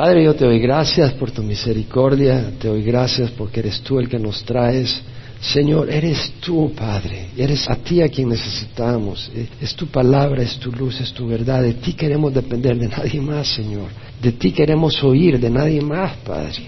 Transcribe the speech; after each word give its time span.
Padre, 0.00 0.24
yo 0.24 0.34
te 0.34 0.46
doy 0.46 0.58
gracias 0.58 1.12
por 1.12 1.30
tu 1.30 1.42
misericordia, 1.42 2.52
te 2.58 2.68
doy 2.68 2.82
gracias 2.82 3.30
porque 3.32 3.60
eres 3.60 3.82
tú 3.82 3.98
el 4.00 4.08
que 4.08 4.18
nos 4.18 4.42
traes. 4.44 4.98
Señor, 5.42 5.90
eres 5.90 6.32
tú, 6.40 6.72
Padre, 6.74 7.26
eres 7.36 7.68
a 7.68 7.76
ti 7.76 8.00
a 8.00 8.08
quien 8.08 8.30
necesitamos. 8.30 9.30
Es 9.60 9.76
tu 9.76 9.88
palabra, 9.88 10.42
es 10.42 10.56
tu 10.58 10.72
luz, 10.72 10.98
es 11.02 11.12
tu 11.12 11.26
verdad. 11.26 11.60
De 11.60 11.74
ti 11.74 11.92
queremos 11.92 12.32
depender, 12.32 12.78
de 12.78 12.88
nadie 12.88 13.20
más, 13.20 13.46
Señor. 13.48 13.88
De 14.22 14.32
ti 14.32 14.52
queremos 14.52 15.04
oír, 15.04 15.38
de 15.38 15.50
nadie 15.50 15.82
más, 15.82 16.16
Padre. 16.24 16.62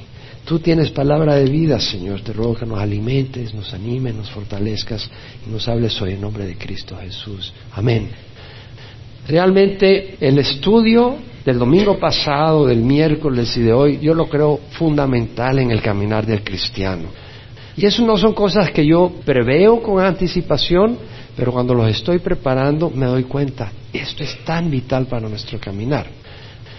Tú 0.45 0.59
tienes 0.59 0.91
palabra 0.91 1.37
de 1.37 1.47
vida, 1.47 1.81
Señor. 1.81 2.21
Te 2.21 2.35
ruego 2.35 2.55
que 2.55 2.67
nos 2.67 2.81
alimentes, 2.81 3.55
nos 3.55 3.73
animes, 3.73 4.15
nos 4.15 4.29
fortalezcas 4.29 5.09
y 5.47 5.51
nos 5.51 5.67
hables 5.69 5.99
hoy 6.03 6.13
en 6.13 6.21
nombre 6.21 6.45
de 6.45 6.59
Cristo 6.59 6.99
Jesús. 7.01 7.51
Amén. 7.73 8.11
Realmente 9.27 10.19
el 10.21 10.39
estudio 10.39 11.32
del 11.45 11.59
domingo 11.59 11.99
pasado, 11.99 12.67
del 12.67 12.81
miércoles 12.81 13.57
y 13.57 13.63
de 13.63 13.73
hoy, 13.73 13.99
yo 14.01 14.15
lo 14.15 14.29
creo 14.29 14.61
fundamental 14.73 15.59
en 15.59 15.71
el 15.71 15.83
caminar 15.83 16.25
del 16.25 16.43
cristiano. 16.43 17.09
Y 17.77 17.87
eso 17.87 18.05
no 18.05 18.17
son 18.17 18.33
cosas 18.35 18.71
que 18.71 18.87
yo 18.87 19.11
preveo 19.25 19.83
con 19.83 20.05
anticipación, 20.05 20.99
pero 21.37 21.53
cuando 21.53 21.75
los 21.75 21.89
estoy 21.89 22.19
preparando 22.19 22.91
me 22.91 23.07
doy 23.07 23.25
cuenta, 23.25 23.73
esto 23.93 24.23
es 24.23 24.45
tan 24.45 24.71
vital 24.71 25.07
para 25.07 25.29
nuestro 25.29 25.59
caminar. 25.59 26.07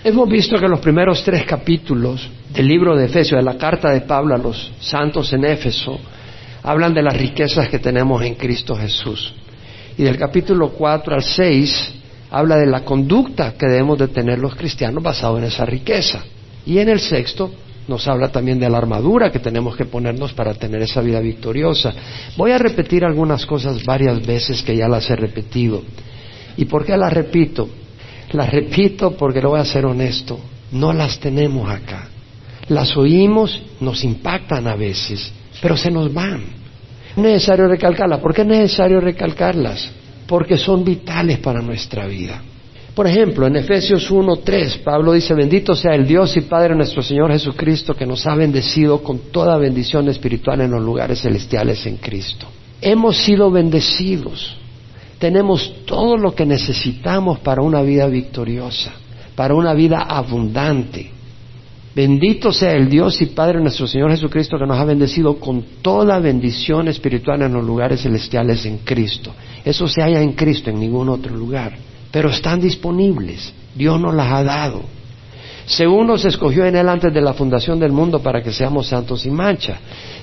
Hemos 0.04 0.30
visto 0.30 0.58
que 0.58 0.68
los 0.68 0.80
primeros 0.80 1.23
tres 1.23 1.45
capítulos 1.45 2.30
del 2.54 2.68
libro 2.68 2.95
de 2.95 3.06
Efesios, 3.06 3.40
de 3.40 3.45
la 3.45 3.58
carta 3.58 3.90
de 3.90 4.02
Pablo 4.02 4.36
a 4.36 4.38
los 4.38 4.72
santos 4.80 5.32
en 5.34 5.45
Éfeso, 5.45 6.00
hablan 6.62 6.94
de 6.94 7.02
las 7.02 7.18
riquezas 7.18 7.70
que 7.70 7.80
tenemos 7.80 8.22
en 8.23 8.36
Cristo 8.36 8.76
Jesús. 8.76 9.34
Y 9.98 10.04
del 10.04 10.18
capítulo 10.18 10.70
4 10.70 11.16
al 11.16 11.23
6 11.23 12.03
habla 12.34 12.58
de 12.58 12.66
la 12.66 12.84
conducta 12.84 13.54
que 13.54 13.68
debemos 13.68 14.00
de 14.00 14.08
tener 14.08 14.40
los 14.40 14.55
cristianos 14.55 15.04
basado 15.04 15.38
en 15.38 15.44
esa 15.44 15.66
riqueza. 15.66 16.23
Y 16.66 16.80
en 16.80 16.90
el 16.90 17.00
sexto 17.00 17.52
nos 17.88 18.08
habla 18.08 18.30
también 18.30 18.59
de 18.59 18.68
la 18.72 18.80
armadura 18.80 19.32
que 19.32 19.38
tenemos 19.38 19.76
que 19.76 19.86
ponernos 19.86 20.34
para 20.34 20.56
tener 20.56 20.81
esa 20.81 21.02
vida 21.02 21.20
victoriosa. 21.20 21.94
Voy 22.36 22.50
a 22.50 22.58
repetir 22.58 23.06
algunas 23.06 23.45
cosas 23.45 23.86
varias 23.86 24.26
veces 24.26 24.64
que 24.64 24.76
ya 24.76 24.88
las 24.88 25.08
he 25.11 25.16
repetido. 25.16 25.84
¿Y 26.58 26.66
por 26.66 26.84
qué 26.84 26.98
las 26.98 27.14
repito? 27.14 27.70
Las 28.31 28.50
repito 28.50 29.11
porque 29.11 29.39
lo 29.39 29.52
voy 29.52 29.59
a 29.59 29.66
ser 29.66 29.86
honesto, 29.86 30.39
no 30.72 30.92
las 30.92 31.20
tenemos 31.20 31.70
acá. 31.70 32.08
Las 32.67 32.98
oímos, 32.98 33.61
nos 33.80 34.04
impactan 34.04 34.67
a 34.67 34.76
veces, 34.76 35.31
pero 35.61 35.78
se 35.78 35.92
nos 35.92 36.11
van. 36.11 36.42
Es 37.11 37.17
necesario 37.17 37.67
recalcarlas. 37.67 38.22
¿Por 38.22 38.34
qué 38.34 38.42
es 38.42 38.48
necesario 38.48 39.00
recalcarlas? 39.00 39.92
Porque 40.28 40.58
son 40.58 40.84
vitales 40.84 41.40
para 41.40 41.62
nuestra 41.62 42.08
vida. 42.08 42.42
Por 42.96 43.08
ejemplo, 43.08 43.48
en 43.48 43.56
Efesios 43.56 44.12
1.3, 44.12 44.84
Pablo 44.84 45.14
dice, 45.14 45.34
bendito 45.34 45.76
sea 45.76 45.96
el 45.96 46.06
Dios 46.06 46.38
y 46.38 46.42
Padre 46.42 46.76
nuestro 46.76 47.02
Señor 47.02 47.32
Jesucristo, 47.32 47.96
que 47.96 48.06
nos 48.06 48.26
ha 48.28 48.36
bendecido 48.36 49.02
con 49.02 49.32
toda 49.32 49.58
bendición 49.58 50.08
espiritual 50.10 50.62
en 50.62 50.72
los 50.72 50.84
lugares 50.84 51.22
celestiales 51.22 51.86
en 51.88 51.98
Cristo. 51.98 52.46
Hemos 52.82 53.18
sido 53.18 53.50
bendecidos 53.50 54.58
tenemos 55.24 55.86
todo 55.86 56.18
lo 56.18 56.36
que 56.36 56.46
necesitamos 56.46 57.40
para 57.40 57.62
una 57.62 57.82
vida 57.82 58.08
victoriosa, 58.08 58.92
para 59.38 59.56
una 59.56 59.74
vida 59.74 60.02
abundante. 60.02 61.10
Bendito 61.95 62.52
sea 62.52 62.72
el 62.72 62.89
Dios 62.89 63.22
y 63.22 63.27
Padre 63.27 63.59
nuestro 63.59 63.86
Señor 63.86 64.09
Jesucristo 64.09 64.58
que 64.58 64.66
nos 64.66 64.80
ha 64.80 64.86
bendecido 64.86 65.39
con 65.39 65.63
toda 65.83 66.17
bendición 66.17 66.88
espiritual 66.88 67.44
en 67.44 67.53
los 67.53 67.63
lugares 67.63 68.02
celestiales 68.02 68.66
en 68.66 68.80
Cristo. 68.80 69.31
Eso 69.63 69.88
se 69.88 70.02
halla 70.02 70.21
en 70.21 70.33
Cristo, 70.33 70.71
en 70.71 70.80
ningún 70.80 71.09
otro 71.09 71.36
lugar. 71.36 71.73
Pero 72.11 72.30
están 72.30 72.59
disponibles. 72.59 73.53
Dios 73.75 73.99
nos 74.02 74.16
las 74.16 74.31
ha 74.31 74.44
dado. 74.44 74.81
Según 75.67 76.08
nos 76.08 76.25
escogió 76.25 76.66
en 76.66 76.75
Él 76.75 76.89
antes 76.89 77.14
de 77.14 77.21
la 77.21 77.33
fundación 77.33 77.80
del 77.80 77.91
mundo 77.91 78.19
para 78.19 78.41
que 78.41 78.52
seamos 78.52 78.88
santos 78.88 79.21
sin 79.21 79.33
mancha. 79.33 79.77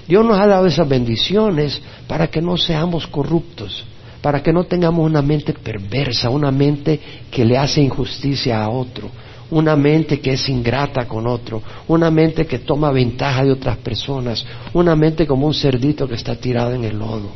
Dios 0.09 0.25
nos 0.25 0.39
ha 0.41 0.47
dado 0.47 0.67
esas 0.67 0.89
bendiciones 0.89 1.81
para 2.09 2.27
que 2.27 2.43
no 2.43 2.57
seamos 2.57 3.07
corruptos, 3.07 3.85
para 4.21 4.43
que 4.43 4.53
no 4.53 4.65
tengamos 4.65 5.07
una 5.07 5.23
mente 5.23 5.53
perversa, 5.53 6.31
una 6.31 6.51
mente 6.51 7.01
que 7.31 7.45
le 7.45 7.57
hace 7.57 7.81
injusticia 7.81 8.63
a 8.63 8.69
otro, 8.69 9.09
una 9.51 9.77
mente 9.77 10.21
que 10.21 10.33
es 10.33 10.49
ingrata 10.49 11.07
con 11.07 11.27
otro, 11.27 11.63
una 11.89 12.11
mente 12.11 12.47
que 12.47 12.61
toma 12.61 12.91
ventaja 12.93 13.45
de 13.45 13.53
otras 13.53 13.77
personas, 13.79 14.45
una 14.73 14.95
mente 14.95 15.27
como 15.27 15.47
un 15.47 15.55
cerdito 15.55 16.07
que 16.09 16.15
está 16.15 16.37
tirado 16.37 16.73
en 16.73 16.85
el 16.85 16.99
lodo. 16.99 17.31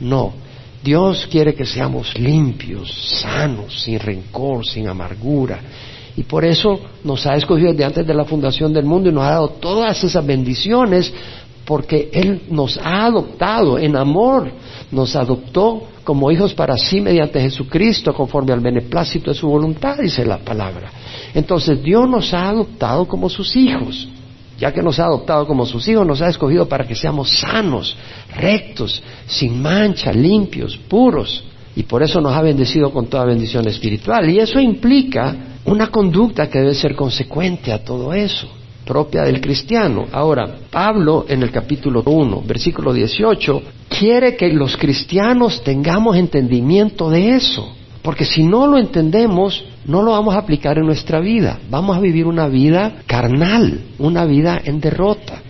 No, 0.00 0.32
Dios 0.82 1.26
quiere 1.30 1.54
que 1.54 1.64
seamos 1.64 2.18
limpios, 2.18 2.92
sanos, 3.20 3.82
sin 3.82 3.98
rencor, 3.98 4.66
sin 4.66 4.86
amargura. 4.88 5.60
Y 6.16 6.22
por 6.22 6.44
eso 6.44 6.78
nos 7.02 7.26
ha 7.26 7.34
escogido 7.34 7.72
desde 7.72 7.84
antes 7.84 8.06
de 8.06 8.14
la 8.14 8.24
fundación 8.24 8.72
del 8.72 8.84
mundo 8.84 9.08
y 9.08 9.12
nos 9.12 9.24
ha 9.24 9.30
dado 9.30 9.48
todas 9.48 10.04
esas 10.04 10.24
bendiciones 10.24 11.12
porque 11.64 12.10
Él 12.12 12.42
nos 12.50 12.76
ha 12.78 13.06
adoptado 13.06 13.78
en 13.78 13.96
amor, 13.96 14.50
nos 14.92 15.16
adoptó 15.16 15.84
como 16.04 16.30
hijos 16.30 16.52
para 16.52 16.76
sí 16.76 17.00
mediante 17.00 17.40
Jesucristo, 17.40 18.12
conforme 18.12 18.52
al 18.52 18.60
beneplácito 18.60 19.30
de 19.30 19.36
su 19.36 19.48
voluntad, 19.48 19.96
dice 19.98 20.24
la 20.24 20.38
palabra. 20.38 20.90
Entonces 21.34 21.82
Dios 21.82 22.08
nos 22.08 22.32
ha 22.32 22.48
adoptado 22.48 23.06
como 23.06 23.28
sus 23.28 23.54
hijos. 23.56 24.08
Ya 24.58 24.72
que 24.72 24.82
nos 24.82 25.00
ha 25.00 25.06
adoptado 25.06 25.46
como 25.46 25.66
sus 25.66 25.86
hijos, 25.88 26.06
nos 26.06 26.22
ha 26.22 26.28
escogido 26.28 26.68
para 26.68 26.86
que 26.86 26.94
seamos 26.94 27.38
sanos, 27.38 27.96
rectos, 28.36 29.02
sin 29.26 29.60
mancha, 29.60 30.12
limpios, 30.12 30.76
puros. 30.76 31.44
Y 31.74 31.82
por 31.82 32.04
eso 32.04 32.20
nos 32.20 32.32
ha 32.32 32.40
bendecido 32.40 32.92
con 32.92 33.06
toda 33.06 33.24
bendición 33.24 33.66
espiritual. 33.66 34.30
Y 34.30 34.38
eso 34.38 34.60
implica 34.60 35.34
una 35.64 35.88
conducta 35.88 36.48
que 36.48 36.60
debe 36.60 36.74
ser 36.74 36.94
consecuente 36.94 37.72
a 37.72 37.84
todo 37.84 38.14
eso 38.14 38.48
propia 38.84 39.22
del 39.22 39.40
cristiano. 39.40 40.06
Ahora, 40.12 40.58
Pablo 40.70 41.24
en 41.28 41.42
el 41.42 41.50
capítulo 41.50 42.02
1, 42.04 42.42
versículo 42.46 42.92
18, 42.92 43.62
quiere 43.88 44.36
que 44.36 44.52
los 44.52 44.76
cristianos 44.76 45.62
tengamos 45.64 46.16
entendimiento 46.16 47.10
de 47.10 47.34
eso, 47.36 47.74
porque 48.04 48.26
si 48.26 48.42
no 48.42 48.66
lo 48.66 48.76
entendemos, 48.76 49.64
no 49.86 50.02
lo 50.02 50.10
vamos 50.10 50.34
a 50.34 50.40
aplicar 50.40 50.76
en 50.76 50.84
nuestra 50.84 51.20
vida, 51.20 51.58
vamos 51.70 51.96
a 51.96 52.00
vivir 52.00 52.26
una 52.26 52.48
vida 52.48 52.96
carnal, 53.06 53.80
una 53.98 54.26
vida 54.26 54.60
en 54.62 54.78
derrota. 54.78 55.40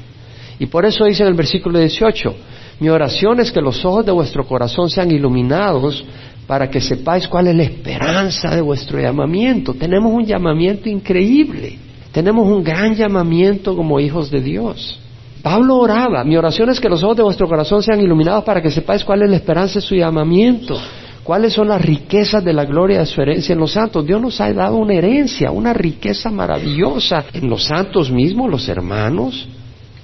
Y 0.61 0.67
por 0.67 0.87
eso 0.87 1.05
dice 1.05 1.25
en 1.25 1.31
el 1.31 1.35
versículo 1.35 1.81
18, 1.81 2.33
mi 2.79 2.89
oración 2.91 3.41
es 3.41 3.51
que 3.51 3.61
los 3.61 3.85
ojos 3.85 4.07
de 4.07 4.13
vuestro 4.13 4.47
corazón 4.47 4.89
sean 4.89 5.11
iluminados 5.11 6.05
para 6.47 6.71
que 6.71 6.81
sepáis 6.81 7.27
cuál 7.27 7.49
es 7.49 7.57
la 7.57 7.65
esperanza 7.65 8.55
de 8.55 8.61
vuestro 8.61 9.01
llamamiento. 9.01 9.75
Tenemos 9.75 10.13
un 10.13 10.25
llamamiento 10.25 10.89
increíble. 10.89 11.77
Tenemos 12.13 12.47
un 12.47 12.63
gran 12.63 12.95
llamamiento 12.95 13.75
como 13.75 13.99
hijos 13.99 14.31
de 14.31 14.41
Dios. 14.41 15.01
Pablo 15.43 15.77
oraba, 15.79 16.23
mi 16.23 16.37
oración 16.37 16.71
es 16.71 16.79
que 16.79 16.89
los 16.89 17.03
ojos 17.03 17.17
de 17.17 17.25
vuestro 17.25 17.49
corazón 17.49 17.83
sean 17.83 18.01
iluminados 18.01 18.45
para 18.45 18.63
que 18.63 18.71
sepáis 18.71 19.03
cuál 19.03 19.23
es 19.23 19.31
la 19.31 19.37
esperanza 19.37 19.75
de 19.75 19.81
su 19.81 19.97
llamamiento, 19.97 20.81
cuáles 21.25 21.55
son 21.55 21.69
las 21.69 21.81
riquezas 21.83 22.45
de 22.45 22.53
la 22.53 22.65
gloria 22.65 23.01
de 23.01 23.07
su 23.07 23.21
herencia 23.21 23.55
en 23.55 23.59
los 23.59 23.73
santos. 23.73 24.07
Dios 24.07 24.21
nos 24.21 24.41
ha 24.41 24.53
dado 24.53 24.77
una 24.77 24.95
herencia, 24.95 25.51
una 25.51 25.73
riqueza 25.73 26.31
maravillosa 26.31 27.25
en 27.33 27.49
los 27.49 27.65
santos 27.65 28.11
mismos, 28.11 28.51
los 28.51 28.69
hermanos. 28.69 29.49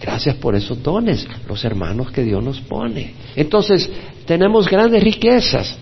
Gracias 0.01 0.35
por 0.37 0.57
esos 0.57 0.83
dones, 0.83 1.29
los 1.47 1.63
hermanos 1.65 2.11
que 2.11 2.25
Dios 2.25 2.43
nos 2.43 2.59
pone. 2.61 3.13
Entonces, 3.37 3.89
tenemos 4.25 4.67
grandes 4.69 5.05
riquezas. 5.05 5.77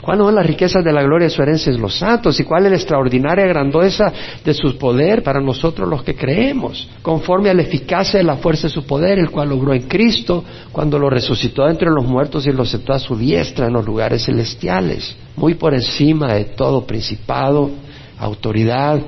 ¿Cuáles 0.00 0.24
son 0.24 0.34
las 0.34 0.46
riquezas 0.46 0.82
de 0.82 0.92
la 0.92 1.02
gloria 1.02 1.28
de 1.28 1.34
su 1.34 1.42
herencia 1.42 1.70
en 1.72 1.80
los 1.80 1.98
santos? 1.98 2.40
¿Y 2.40 2.44
cuál 2.44 2.64
es 2.64 2.70
la 2.70 2.76
extraordinaria 2.76 3.46
grandeza 3.46 4.12
de 4.44 4.54
su 4.54 4.78
poder 4.78 5.22
para 5.22 5.40
nosotros 5.40 5.88
los 5.88 6.02
que 6.02 6.14
creemos? 6.14 6.88
Conforme 7.02 7.50
a 7.50 7.54
la 7.54 7.62
eficacia 7.62 8.18
de 8.18 8.24
la 8.24 8.36
fuerza 8.36 8.68
de 8.68 8.72
su 8.72 8.86
poder, 8.86 9.18
el 9.18 9.30
cual 9.30 9.50
logró 9.50 9.74
en 9.74 9.82
Cristo 9.82 10.42
cuando 10.72 10.98
lo 10.98 11.10
resucitó 11.10 11.68
entre 11.68 11.90
los 11.90 12.06
muertos 12.06 12.46
y 12.46 12.52
lo 12.52 12.64
sentó 12.64 12.94
a 12.94 12.98
su 12.98 13.16
diestra 13.16 13.66
en 13.66 13.74
los 13.74 13.84
lugares 13.84 14.24
celestiales, 14.24 15.14
muy 15.36 15.54
por 15.54 15.74
encima 15.74 16.32
de 16.32 16.46
todo 16.46 16.86
principado, 16.86 17.70
autoridad, 18.18 19.00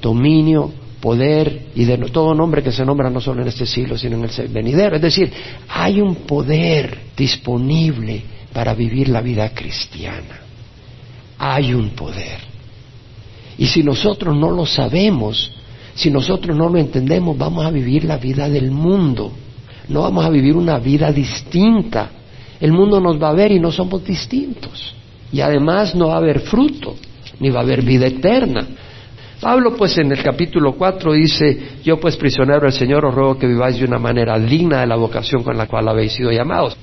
dominio, 0.00 0.70
poder 1.00 1.66
y 1.74 1.84
de 1.84 1.98
todo 1.98 2.34
nombre 2.34 2.62
que 2.62 2.72
se 2.72 2.84
nombra 2.84 3.10
no 3.10 3.20
solo 3.20 3.42
en 3.42 3.48
este 3.48 3.66
siglo, 3.66 3.98
sino 3.98 4.16
en 4.16 4.24
el 4.24 4.48
venidero. 4.48 4.96
Es 4.96 5.02
decir, 5.02 5.32
hay 5.68 6.00
un 6.00 6.16
poder 6.16 6.98
disponible 7.16 8.35
para 8.56 8.72
vivir 8.72 9.10
la 9.10 9.20
vida 9.20 9.50
cristiana. 9.50 10.40
Hay 11.36 11.74
un 11.74 11.90
poder. 11.90 12.38
Y 13.58 13.66
si 13.66 13.82
nosotros 13.82 14.34
no 14.34 14.50
lo 14.50 14.64
sabemos, 14.64 15.52
si 15.94 16.10
nosotros 16.10 16.56
no 16.56 16.70
lo 16.70 16.78
entendemos, 16.78 17.36
vamos 17.36 17.66
a 17.66 17.70
vivir 17.70 18.04
la 18.04 18.16
vida 18.16 18.48
del 18.48 18.70
mundo. 18.70 19.30
No 19.90 20.00
vamos 20.00 20.24
a 20.24 20.30
vivir 20.30 20.56
una 20.56 20.78
vida 20.78 21.12
distinta. 21.12 22.08
El 22.58 22.72
mundo 22.72 22.98
nos 22.98 23.22
va 23.22 23.28
a 23.28 23.34
ver 23.34 23.52
y 23.52 23.60
no 23.60 23.70
somos 23.70 24.02
distintos. 24.02 24.94
Y 25.30 25.42
además 25.42 25.94
no 25.94 26.06
va 26.06 26.14
a 26.14 26.18
haber 26.24 26.40
fruto, 26.40 26.96
ni 27.38 27.50
va 27.50 27.60
a 27.60 27.62
haber 27.62 27.82
vida 27.82 28.06
eterna. 28.06 28.66
Pablo 29.38 29.76
pues 29.76 29.98
en 29.98 30.10
el 30.12 30.22
capítulo 30.22 30.72
4 30.76 31.12
dice, 31.12 31.76
yo 31.84 32.00
pues 32.00 32.16
prisionero 32.16 32.62
del 32.62 32.72
Señor 32.72 33.04
os 33.04 33.14
ruego 33.14 33.38
que 33.38 33.48
viváis 33.48 33.76
de 33.76 33.84
una 33.84 33.98
manera 33.98 34.38
digna 34.38 34.80
de 34.80 34.86
la 34.86 34.96
vocación 34.96 35.42
con 35.42 35.58
la 35.58 35.66
cual 35.66 35.88
habéis 35.88 36.12
sido 36.12 36.32
llamados 36.32 36.74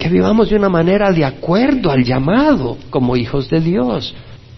que 0.00 0.08
vivamos 0.08 0.48
de 0.48 0.56
una 0.56 0.70
manera 0.70 1.12
de 1.12 1.26
acuerdo 1.26 1.90
al 1.90 2.02
llamado 2.02 2.78
como 2.88 3.16
hijos 3.16 3.48
de 3.50 3.60
Dios. 3.60 4.14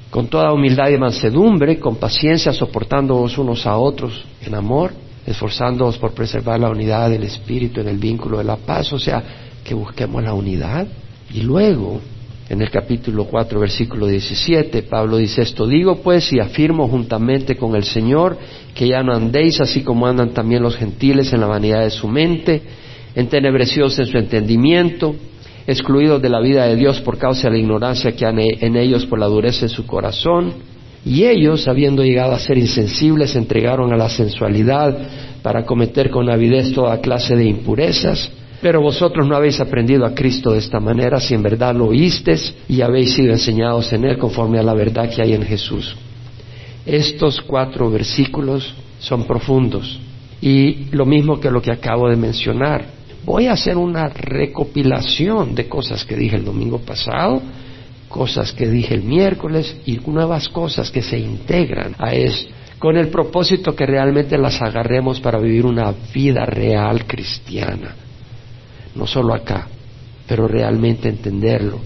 con 0.08 0.26
toda 0.26 0.52
humildad 0.52 0.90
y 0.90 0.98
mansedumbre, 0.98 1.78
con 1.78 1.96
paciencia, 1.96 2.52
soportándoos 2.52 3.38
unos 3.38 3.66
a 3.66 3.78
otros 3.78 4.22
en 4.44 4.54
amor, 4.54 4.92
esforzándoos 5.26 5.96
por 5.96 6.12
preservar 6.12 6.60
la 6.60 6.68
unidad 6.68 7.08
del 7.08 7.22
Espíritu 7.22 7.80
en 7.80 7.88
el 7.88 7.96
vínculo 7.96 8.36
de 8.36 8.44
la 8.44 8.56
paz, 8.56 8.92
o 8.92 8.98
sea, 8.98 9.22
que 9.64 9.72
busquemos 9.72 10.22
la 10.22 10.34
unidad. 10.34 10.86
Y 11.32 11.40
luego, 11.40 11.98
en 12.50 12.60
el 12.60 12.70
capítulo 12.70 13.24
4, 13.24 13.58
versículo 13.58 14.06
17, 14.06 14.82
Pablo 14.82 15.16
dice 15.16 15.40
esto, 15.40 15.66
digo 15.66 16.02
pues 16.02 16.30
y 16.34 16.40
afirmo 16.40 16.88
juntamente 16.88 17.56
con 17.56 17.74
el 17.74 17.84
Señor 17.84 18.36
que 18.74 18.88
ya 18.88 19.02
no 19.02 19.14
andéis 19.14 19.62
así 19.62 19.82
como 19.82 20.06
andan 20.06 20.34
también 20.34 20.62
los 20.62 20.76
gentiles 20.76 21.32
en 21.32 21.40
la 21.40 21.46
vanidad 21.46 21.84
de 21.84 21.90
su 21.90 22.06
mente, 22.06 22.60
entenebrecidos 23.14 23.98
en 23.98 24.06
su 24.06 24.18
entendimiento, 24.18 25.16
excluidos 25.66 26.20
de 26.20 26.28
la 26.28 26.40
vida 26.40 26.66
de 26.66 26.76
Dios 26.76 27.00
por 27.00 27.18
causa 27.18 27.48
de 27.48 27.54
la 27.54 27.60
ignorancia 27.60 28.12
que 28.12 28.26
hay 28.26 28.48
en 28.60 28.76
ellos 28.76 29.06
por 29.06 29.18
la 29.18 29.26
dureza 29.26 29.66
de 29.66 29.68
su 29.68 29.86
corazón, 29.86 30.52
y 31.04 31.24
ellos, 31.24 31.66
habiendo 31.66 32.04
llegado 32.04 32.32
a 32.32 32.38
ser 32.38 32.58
insensibles, 32.58 33.30
se 33.30 33.38
entregaron 33.38 33.92
a 33.92 33.96
la 33.96 34.08
sensualidad 34.08 34.96
para 35.42 35.64
cometer 35.64 36.10
con 36.10 36.30
avidez 36.30 36.72
toda 36.72 37.00
clase 37.00 37.34
de 37.34 37.44
impurezas. 37.44 38.30
Pero 38.60 38.80
vosotros 38.80 39.26
no 39.26 39.34
habéis 39.34 39.60
aprendido 39.60 40.06
a 40.06 40.14
Cristo 40.14 40.52
de 40.52 40.58
esta 40.58 40.78
manera, 40.78 41.18
si 41.18 41.34
en 41.34 41.42
verdad 41.42 41.74
lo 41.74 41.86
oísteis 41.86 42.54
y 42.68 42.80
habéis 42.80 43.14
sido 43.14 43.32
enseñados 43.32 43.92
en 43.92 44.04
Él 44.04 44.18
conforme 44.18 44.60
a 44.60 44.62
la 44.62 44.74
verdad 44.74 45.10
que 45.10 45.20
hay 45.20 45.32
en 45.32 45.42
Jesús. 45.42 45.96
Estos 46.86 47.40
cuatro 47.40 47.90
versículos 47.90 48.72
son 49.00 49.24
profundos 49.24 49.98
y 50.40 50.86
lo 50.92 51.06
mismo 51.06 51.40
que 51.40 51.50
lo 51.50 51.60
que 51.60 51.72
acabo 51.72 52.08
de 52.08 52.16
mencionar 52.16 52.86
voy 53.24 53.46
a 53.46 53.52
hacer 53.52 53.76
una 53.76 54.08
recopilación 54.08 55.54
de 55.54 55.68
cosas 55.68 56.04
que 56.04 56.16
dije 56.16 56.36
el 56.36 56.44
domingo 56.44 56.78
pasado, 56.78 57.40
cosas 58.08 58.52
que 58.52 58.68
dije 58.68 58.94
el 58.94 59.02
miércoles 59.02 59.76
y 59.86 59.98
nuevas 60.06 60.48
cosas 60.48 60.90
que 60.90 61.02
se 61.02 61.18
integran 61.18 61.94
a 61.98 62.12
esto, 62.12 62.52
con 62.78 62.96
el 62.96 63.08
propósito 63.08 63.74
que 63.74 63.86
realmente 63.86 64.36
las 64.36 64.60
agarremos 64.60 65.20
para 65.20 65.38
vivir 65.38 65.64
una 65.64 65.94
vida 66.12 66.44
real 66.44 67.06
cristiana, 67.06 67.94
no 68.94 69.06
solo 69.06 69.34
acá, 69.34 69.68
pero 70.26 70.48
realmente 70.48 71.08
entenderlo. 71.08 71.80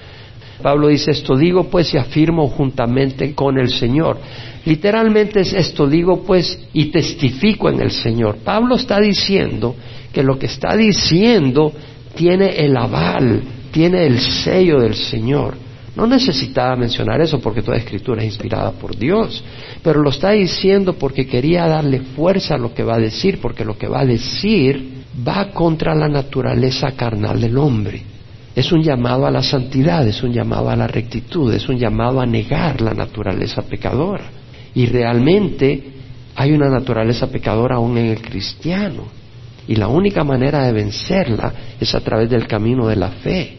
Pablo 0.62 0.88
dice 0.88 1.10
esto 1.10 1.36
digo 1.36 1.64
pues 1.64 1.92
y 1.92 1.98
afirmo 1.98 2.48
juntamente 2.48 3.34
con 3.34 3.58
el 3.58 3.68
Señor. 3.68 4.18
Literalmente 4.64 5.40
es 5.40 5.52
esto 5.52 5.86
digo 5.86 6.22
pues 6.24 6.58
y 6.72 6.86
testifico 6.86 7.68
en 7.68 7.82
el 7.82 7.90
Señor. 7.90 8.38
Pablo 8.38 8.76
está 8.76 8.98
diciendo 8.98 9.76
que 10.16 10.22
lo 10.22 10.38
que 10.38 10.46
está 10.46 10.74
diciendo 10.74 11.70
tiene 12.14 12.64
el 12.64 12.74
aval, 12.74 13.42
tiene 13.70 14.06
el 14.06 14.18
sello 14.18 14.80
del 14.80 14.94
Señor. 14.94 15.58
No 15.94 16.06
necesitaba 16.06 16.74
mencionar 16.74 17.20
eso 17.20 17.38
porque 17.38 17.60
toda 17.60 17.76
escritura 17.76 18.22
es 18.22 18.28
inspirada 18.28 18.70
por 18.70 18.96
Dios, 18.96 19.44
pero 19.82 20.00
lo 20.00 20.08
está 20.08 20.30
diciendo 20.30 20.94
porque 20.94 21.26
quería 21.26 21.68
darle 21.68 22.00
fuerza 22.00 22.54
a 22.54 22.58
lo 22.58 22.72
que 22.72 22.82
va 22.82 22.94
a 22.94 22.98
decir, 22.98 23.42
porque 23.42 23.62
lo 23.62 23.76
que 23.76 23.88
va 23.88 24.00
a 24.00 24.06
decir 24.06 25.04
va 25.28 25.50
contra 25.50 25.94
la 25.94 26.08
naturaleza 26.08 26.92
carnal 26.92 27.38
del 27.38 27.58
hombre. 27.58 28.02
Es 28.54 28.72
un 28.72 28.82
llamado 28.82 29.26
a 29.26 29.30
la 29.30 29.42
santidad, 29.42 30.08
es 30.08 30.22
un 30.22 30.32
llamado 30.32 30.70
a 30.70 30.76
la 30.76 30.86
rectitud, 30.86 31.52
es 31.52 31.68
un 31.68 31.76
llamado 31.76 32.22
a 32.22 32.26
negar 32.26 32.80
la 32.80 32.94
naturaleza 32.94 33.60
pecadora. 33.60 34.30
Y 34.74 34.86
realmente 34.86 35.84
hay 36.34 36.52
una 36.52 36.70
naturaleza 36.70 37.26
pecadora 37.26 37.76
aún 37.76 37.98
en 37.98 38.06
el 38.06 38.22
cristiano. 38.22 39.25
Y 39.68 39.76
la 39.76 39.88
única 39.88 40.22
manera 40.22 40.64
de 40.64 40.72
vencerla 40.72 41.52
es 41.80 41.94
a 41.94 42.00
través 42.00 42.30
del 42.30 42.46
camino 42.46 42.86
de 42.86 42.96
la 42.96 43.10
fe, 43.10 43.58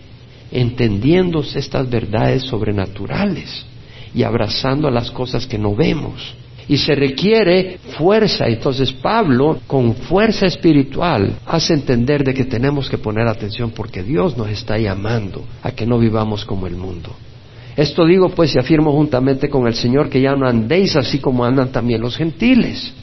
entendiéndose 0.51 1.59
estas 1.59 1.89
verdades 1.89 2.44
sobrenaturales 2.44 3.65
y 4.13 4.24
abrazando 4.24 4.89
las 4.89 5.12
cosas 5.12 5.45
que 5.45 5.57
no 5.57 5.75
vemos. 5.75 6.33
Y 6.69 6.77
se 6.77 6.95
requiere 6.95 7.80
fuerza. 7.98 8.48
Entonces 8.48 8.92
Pablo, 8.92 9.59
con 9.68 9.95
fuerza 9.95 10.45
espiritual, 10.45 11.39
hace 11.45 11.74
entender 11.74 12.24
de 12.24 12.33
que 12.33 12.45
tenemos 12.45 12.89
que 12.89 12.98
poner 12.98 13.27
atención 13.27 13.71
porque 13.71 14.04
Dios 14.04 14.38
nos 14.38 14.50
está 14.50 14.77
llamando 14.77 15.44
a 15.62 15.71
que 15.71 15.86
no 15.86 16.00
vivamos 16.00 16.45
como 16.45 16.68
el 16.68 16.75
mundo. 16.75 17.15
Esto 17.75 18.06
digo 18.06 18.30
pues 18.30 18.56
y 18.56 18.59
afirmo 18.59 18.92
juntamente 18.92 19.50
con 19.50 19.68
el 19.68 19.75
Señor 19.75 20.09
que 20.09 20.19
ya 20.19 20.36
no 20.36 20.48
andéis 20.48 20.95
así 20.95 21.19
como 21.19 21.45
andan 21.45 21.71
también 21.71 22.01
los 22.01 22.18
gentiles 22.18 22.94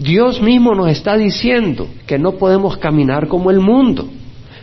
Dios 0.00 0.40
mismo 0.40 0.74
nos 0.74 0.88
está 0.88 1.14
diciendo 1.18 1.86
que 2.06 2.18
no 2.18 2.32
podemos 2.32 2.78
caminar 2.78 3.28
como 3.28 3.50
el 3.50 3.60
mundo. 3.60 4.08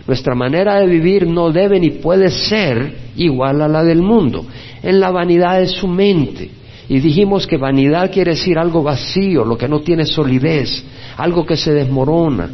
Nuestra 0.08 0.34
manera 0.34 0.80
de 0.80 0.88
vivir 0.88 1.28
no 1.28 1.52
debe 1.52 1.80
ni 1.80 1.92
puede 1.92 2.32
ser 2.32 2.92
igual 3.16 3.62
a 3.62 3.68
la 3.68 3.84
del 3.84 4.02
mundo, 4.02 4.48
en 4.82 5.00
la 5.00 5.12
vanidad 5.12 5.60
de 5.60 5.68
su 5.68 5.88
mente. 5.88 6.50
Y 6.90 7.00
dijimos 7.02 7.46
que 7.46 7.58
vanidad 7.58 8.12
quiere 8.12 8.32
decir 8.32 8.58
algo 8.58 8.82
vacío, 8.82 9.46
lo 9.46 9.56
que 9.56 9.68
no 9.68 9.82
tiene 9.82 10.06
solidez, 10.06 10.84
algo 11.18 11.46
que 11.46 11.56
se 11.56 11.72
desmorona, 11.72 12.50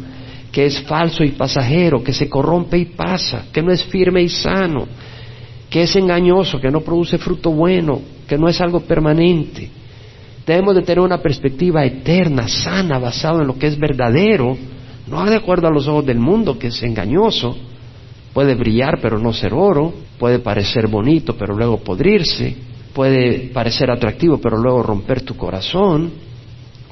que 0.52 0.66
es 0.66 0.82
falso 0.82 1.24
y 1.24 1.30
pasajero, 1.30 2.04
que 2.04 2.12
se 2.12 2.28
corrompe 2.28 2.76
y 2.76 2.84
pasa, 2.84 3.46
que 3.50 3.62
no 3.62 3.72
es 3.72 3.82
firme 3.84 4.20
y 4.20 4.28
sano, 4.28 4.86
que 5.70 5.84
es 5.84 5.96
engañoso, 5.96 6.60
que 6.60 6.70
no 6.70 6.82
produce 6.82 7.16
fruto 7.16 7.50
bueno, 7.50 8.02
que 8.28 8.36
no 8.36 8.46
es 8.46 8.60
algo 8.60 8.80
permanente. 8.80 9.70
Debemos 10.46 10.74
de 10.74 10.82
tener 10.82 11.00
una 11.00 11.22
perspectiva 11.22 11.84
eterna, 11.84 12.48
sana, 12.48 12.98
basada 12.98 13.40
en 13.40 13.46
lo 13.46 13.58
que 13.58 13.66
es 13.66 13.78
verdadero, 13.78 14.56
no 15.06 15.24
de 15.24 15.36
acuerdo 15.36 15.68
a 15.68 15.70
los 15.70 15.86
ojos 15.88 16.04
del 16.04 16.18
mundo, 16.18 16.58
que 16.58 16.66
es 16.66 16.82
engañoso, 16.82 17.56
puede 18.32 18.54
brillar 18.54 18.98
pero 19.00 19.18
no 19.18 19.32
ser 19.32 19.54
oro, 19.54 19.92
puede 20.18 20.40
parecer 20.40 20.86
bonito 20.86 21.36
pero 21.36 21.54
luego 21.54 21.78
podrirse, 21.78 22.54
puede 22.92 23.50
parecer 23.54 23.90
atractivo 23.90 24.38
pero 24.38 24.58
luego 24.58 24.82
romper 24.82 25.22
tu 25.22 25.36
corazón. 25.36 26.10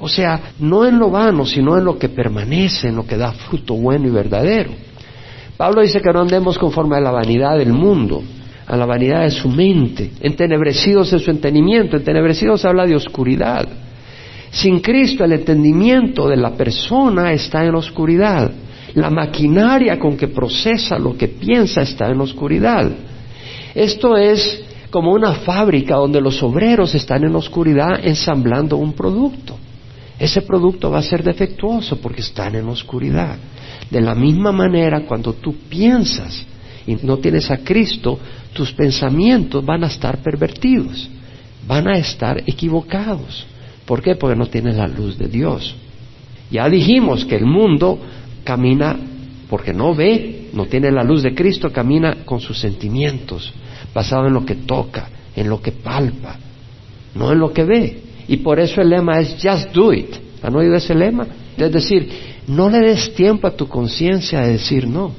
O 0.01 0.09
sea, 0.09 0.55
no 0.59 0.85
en 0.85 0.99
lo 0.99 1.11
vano, 1.11 1.47
sino 1.47 1.79
en 1.79 1.85
lo 1.85 1.97
que 1.97 2.09
permanece, 2.09 2.89
en 2.89 2.97
lo 2.97 3.07
que 3.07 3.17
da 3.17 3.33
fruto 3.33 3.75
bueno 3.75 4.09
y 4.09 4.11
verdadero. 4.11 4.73
Pablo 5.57 5.83
dice 5.83 6.01
que 6.01 6.13
no 6.13 6.23
andemos 6.23 6.59
conforme 6.59 6.97
a 6.97 7.01
la 7.01 7.13
vanidad 7.13 7.57
del 7.57 7.73
mundo, 7.73 8.23
a 8.67 8.77
la 8.77 8.87
vanidad 8.87 9.23
de 9.23 9.31
su 9.31 9.49
mente, 9.49 10.13
entenebrecidos 10.21 11.13
en 11.13 11.19
su 11.19 11.31
entendimiento. 11.31 11.97
Entenebrecidos 11.97 12.65
habla 12.65 12.87
de 12.87 12.97
oscuridad. 12.97 13.69
Sin 14.51 14.81
Cristo 14.81 15.25
el 15.25 15.33
entendimiento 15.33 16.29
de 16.29 16.37
la 16.37 16.53
persona 16.53 17.33
está 17.33 17.65
en 17.65 17.75
oscuridad. 17.75 18.51
La 18.95 19.09
maquinaria 19.11 19.99
con 19.99 20.17
que 20.17 20.29
procesa 20.29 20.99
lo 20.99 21.17
que 21.17 21.29
piensa 21.29 21.83
está 21.83 22.09
en 22.11 22.21
oscuridad. 22.21 22.91
Esto 23.75 24.17
es 24.17 24.63
como 24.91 25.13
una 25.13 25.33
fábrica 25.33 25.97
donde 25.97 26.21
los 26.21 26.43
obreros 26.43 26.95
están 26.95 27.25
en 27.25 27.35
oscuridad 27.35 27.99
ensamblando 28.05 28.77
un 28.77 28.93
producto. 28.93 29.57
Ese 30.19 30.43
producto 30.43 30.91
va 30.91 30.99
a 30.99 31.03
ser 31.03 31.25
defectuoso 31.25 31.97
porque 31.97 32.21
están 32.21 32.55
en 32.55 32.69
oscuridad. 32.69 33.37
De 33.91 34.01
la 34.01 34.15
misma 34.15 34.53
manera, 34.53 35.01
cuando 35.07 35.33
tú 35.33 35.55
piensas 35.69 36.45
y 36.87 36.97
no 37.03 37.17
tienes 37.17 37.51
a 37.51 37.59
Cristo, 37.59 38.19
tus 38.53 38.73
pensamientos 38.73 39.65
van 39.65 39.85
a 39.85 39.87
estar 39.87 40.19
pervertidos, 40.19 41.09
van 41.67 41.89
a 41.89 41.99
estar 41.99 42.43
equivocados. 42.47 43.47
¿Por 43.87 44.03
qué? 44.03 44.15
Porque 44.15 44.37
no 44.37 44.47
tienes 44.47 44.77
la 44.77 44.89
luz 44.89 45.19
de 45.19 45.29
Dios. 45.29 45.75
Ya 46.51 46.69
dijimos 46.69 47.25
que 47.25 47.37
el 47.37 47.47
mundo 47.47 47.99
camina 48.45 48.97
porque 49.49 49.73
no 49.73 49.95
ve, 49.95 50.49
no 50.53 50.67
tiene 50.67 50.91
la 50.91 51.03
luz 51.03 51.23
de 51.23 51.35
Cristo, 51.35 51.71
camina 51.71 52.25
con 52.25 52.41
sus 52.41 52.59
sentimientos, 52.59 53.53
basado 53.95 54.27
en 54.27 54.35
lo 54.35 54.47
que 54.47 54.55
toca, 54.55 55.09
en 55.37 55.49
lo 55.49 55.61
que 55.61 55.73
palpa, 55.73 56.37
no 57.15 57.33
en 57.33 57.39
lo 57.39 57.53
que 57.53 57.65
ve. 57.65 58.03
Y 58.29 58.39
por 58.39 58.61
eso 58.61 58.81
el 58.81 58.91
lema 58.91 59.21
es 59.21 59.37
just 59.43 59.73
do 59.73 59.93
it. 59.93 60.15
¿Han 60.43 60.55
oído 60.57 60.75
ese 60.75 60.95
lema? 60.95 61.27
Es 61.57 61.71
decir, 61.71 62.09
no 62.47 62.71
le 62.71 62.81
des 62.81 63.15
tiempo 63.15 63.47
a 63.47 63.57
tu 63.57 63.69
conciencia 63.69 64.41
de 64.41 64.53
decir 64.53 64.87
no. 64.87 65.13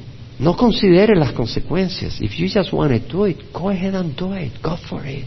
No 0.44 0.58
considere 0.58 1.16
las 1.16 1.32
consecuencias. 1.32 2.20
If 2.20 2.34
you 2.36 2.50
just 2.50 2.74
want 2.74 2.92
to 2.92 3.00
do 3.00 3.26
it, 3.28 3.54
go 3.54 3.70
ahead 3.70 3.96
and 3.96 4.14
do 4.14 4.36
it. 4.36 4.62
Go 4.62 4.76
for 4.76 5.08
it. 5.08 5.26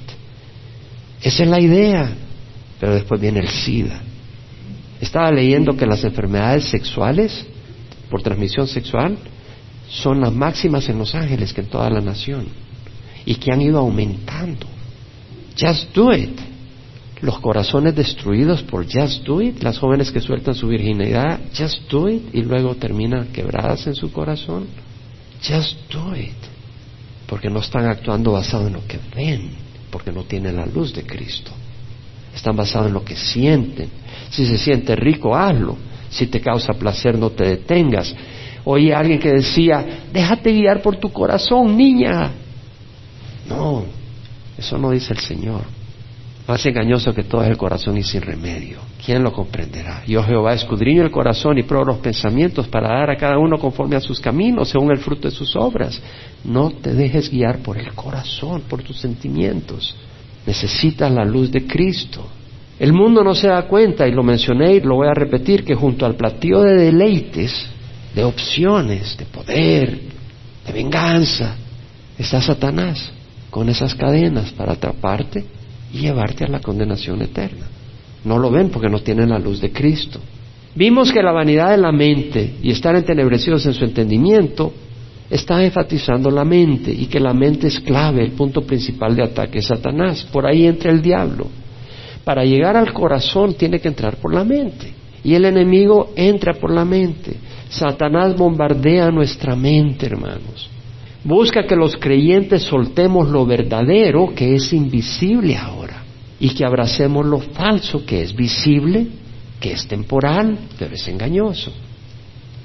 Esa 1.23 1.43
es 1.43 1.49
la 1.49 1.59
idea. 1.59 2.15
Pero 2.79 2.93
después 2.93 3.19
viene 3.19 3.41
el 3.41 3.49
SIDA. 3.49 4.03
Estaba 5.01 5.31
leyendo 5.31 5.75
que 5.75 5.87
las 5.87 6.05
enfermedades 6.05 6.65
sexuales 6.65 7.47
por 8.11 8.23
transmisión 8.23 8.69
sexual 8.69 9.17
son 9.89 10.21
las 10.21 10.35
máximas 10.35 10.87
en 10.91 10.99
Los 10.99 11.15
Ángeles 11.15 11.55
que 11.55 11.63
en 11.63 11.69
toda 11.69 11.89
la 11.89 12.03
nación 12.03 12.49
y 13.25 13.37
que 13.37 13.51
han 13.53 13.63
ido 13.63 13.79
aumentando. 13.79 14.67
Just 15.59 15.95
do 15.95 16.13
it. 16.13 16.39
Los 17.23 17.39
corazones 17.39 17.95
destruidos 17.95 18.63
por 18.63 18.85
just 18.85 19.25
do 19.25 19.41
it, 19.41 19.63
las 19.63 19.79
jóvenes 19.79 20.11
que 20.11 20.21
sueltan 20.21 20.55
su 20.55 20.69
virginidad, 20.69 21.41
just 21.57 21.91
do 21.91 22.11
it 22.11 22.35
y 22.35 22.43
luego 22.43 22.75
terminan 22.75 23.29
quebradas 23.29 23.87
en 23.87 23.95
su 23.95 24.13
corazón. 24.13 24.67
Just 25.43 25.77
do 25.91 26.15
it. 26.15 26.35
Porque 27.27 27.51
no 27.51 27.61
están 27.61 27.87
actuando 27.87 28.33
basado 28.33 28.67
en 28.67 28.75
lo 28.75 28.87
que 28.87 28.99
ven, 29.15 29.51
porque 29.91 30.13
no 30.13 30.25
tienen 30.25 30.57
la 30.57 30.67
luz 30.67 30.95
de 30.95 31.05
Cristo. 31.05 31.51
Están 32.35 32.57
basados 32.57 32.89
en 32.89 32.95
lo 32.95 33.05
que 33.05 33.17
sienten. 33.17 33.91
Si 34.31 34.47
se 34.47 34.59
siente 34.59 34.95
rico, 34.95 35.35
hazlo. 35.35 35.77
Si 36.11 36.27
te 36.27 36.41
causa 36.41 36.75
placer, 36.75 37.19
no 37.19 37.31
te 37.31 37.45
detengas. 37.45 38.15
Oí 38.65 38.91
a 38.91 38.99
alguien 38.99 39.19
que 39.19 39.33
decía, 39.33 40.07
déjate 40.13 40.53
guiar 40.53 40.83
por 40.83 40.97
tu 40.97 41.11
corazón, 41.13 41.77
niña. 41.77 42.31
No, 43.49 43.85
eso 44.59 44.79
no 44.79 44.91
dice 44.91 45.13
el 45.13 45.21
Señor. 45.21 45.76
Más 46.47 46.65
engañoso 46.65 47.13
que 47.13 47.25
todo 47.25 47.43
es 47.43 47.51
el 47.51 47.57
corazón 47.57 47.97
y 47.97 48.05
sin 48.05 48.23
remedio. 48.23 48.79
¿Quién 49.05 49.25
lo 49.25 49.33
comprenderá? 49.33 50.05
Yo 50.07 50.23
Jehová 50.23 50.55
escudriño 50.55 51.03
el 51.03 51.11
corazón 51.11 51.59
y 51.59 51.65
pruebo 51.65 51.87
los 51.87 51.99
pensamientos 51.99 52.69
para 52.69 52.89
dar 52.89 53.11
a 53.11 53.17
cada 53.17 53.37
uno 53.37 53.59
conforme 53.59 53.97
a 53.97 54.01
sus 54.01 54.21
caminos, 54.21 54.69
según 54.69 54.93
el 54.93 54.99
fruto 54.99 55.29
de 55.29 55.35
sus 55.35 55.57
obras. 55.57 56.01
No 56.45 56.71
te 56.71 56.95
dejes 56.95 57.31
guiar 57.31 57.59
por 57.59 57.77
el 57.79 57.93
corazón, 57.95 58.63
por 58.69 58.81
tus 58.83 58.97
sentimientos. 59.01 59.97
Necesitas 60.47 61.11
la 61.11 61.25
luz 61.25 61.51
de 61.51 61.67
Cristo. 61.67 62.25
El 62.79 62.93
mundo 62.93 63.25
no 63.25 63.35
se 63.35 63.49
da 63.49 63.63
cuenta, 63.63 64.07
y 64.07 64.13
lo 64.13 64.23
mencioné 64.23 64.75
y 64.75 64.81
lo 64.81 64.97
voy 64.97 65.09
a 65.09 65.15
repetir, 65.15 65.65
que 65.65 65.75
junto 65.75 66.07
al 66.07 66.15
platillo 66.15 66.61
de 66.61 66.77
deleites, 66.77 67.67
de 68.15 68.23
opciones, 68.23 69.17
de 69.17 69.25
poder, 69.25 70.01
de 70.65 70.73
venganza, 70.73 71.57
está 72.17 72.41
Satanás 72.41 73.11
con 73.51 73.69
esas 73.69 73.97
cadenas 73.97 74.53
para 74.53 74.75
atraparte 74.75 75.56
llevarte 75.97 76.45
a 76.45 76.49
la 76.49 76.61
condenación 76.61 77.23
eterna. 77.23 77.67
No 78.27 78.39
lo 78.39 78.51
ven 78.51 78.71
porque 78.71 78.89
no 78.89 78.99
tienen 78.99 79.31
la 79.31 79.39
luz 79.39 79.61
de 79.61 79.71
Cristo. 79.71 80.21
Vimos 80.75 81.13
que 81.13 81.23
la 81.23 81.33
vanidad 81.33 81.71
de 81.71 81.79
la 81.79 81.93
mente 81.93 82.57
y 82.63 82.71
estar 82.71 82.95
entenebrecidos 82.97 83.65
en 83.67 83.73
su 83.73 83.85
entendimiento 83.85 84.73
está 85.31 85.65
enfatizando 85.65 86.31
la 86.31 86.45
mente 86.45 86.93
y 86.93 87.07
que 87.07 87.21
la 87.21 87.33
mente 87.33 87.69
es 87.69 87.81
clave, 87.81 88.23
el 88.23 88.33
punto 88.33 88.63
principal 88.63 89.15
de 89.15 89.23
ataque 89.23 89.61
es 89.61 89.67
Satanás. 89.67 90.27
Por 90.31 90.45
ahí 90.45 90.67
entra 90.67 90.91
el 90.91 91.01
diablo. 91.01 91.47
Para 92.25 92.45
llegar 92.45 92.77
al 92.77 92.93
corazón 92.93 93.55
tiene 93.55 93.79
que 93.79 93.89
entrar 93.89 94.17
por 94.17 94.35
la 94.35 94.45
mente. 94.45 94.93
Y 95.23 95.35
el 95.35 95.45
enemigo 95.45 96.13
entra 96.17 96.55
por 96.55 96.73
la 96.73 96.85
mente. 96.85 97.37
Satanás 97.69 98.37
bombardea 98.37 99.11
nuestra 99.11 99.55
mente, 99.55 100.07
hermanos. 100.07 100.69
Busca 101.23 101.65
que 101.65 101.77
los 101.77 101.97
creyentes 101.97 102.63
soltemos 102.63 103.29
lo 103.29 103.47
verdadero 103.47 104.33
que 104.35 104.57
es 104.57 104.73
invisible 104.73 105.57
ahora 105.57 105.86
y 106.39 106.51
que 106.51 106.65
abracemos 106.65 107.25
lo 107.25 107.41
falso 107.41 108.05
que 108.05 108.23
es 108.23 108.35
visible, 108.35 109.07
que 109.61 109.73
es 109.73 109.87
temporal, 109.87 110.59
pero 110.79 110.95
es 110.95 111.09
engañoso. 111.09 111.73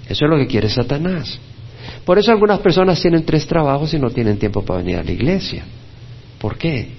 Eso 0.08 0.26
es 0.26 0.30
lo 0.30 0.38
que 0.38 0.48
quiere 0.48 0.70
Satanás. 0.70 1.40
Por 2.06 2.20
eso 2.20 2.32
algunas 2.32 2.60
personas 2.60 3.02
tienen 3.02 3.24
tres 3.24 3.48
trabajos 3.48 3.94
y 3.94 4.00
no 4.00 4.10
tienen 4.10 4.38
tiempo 4.38 4.64
para 4.64 4.80
venir 4.80 4.98
a 4.98 5.04
la 5.04 5.12
iglesia. 5.12 5.64
¿Por 6.38 6.58
qué? 6.58 6.90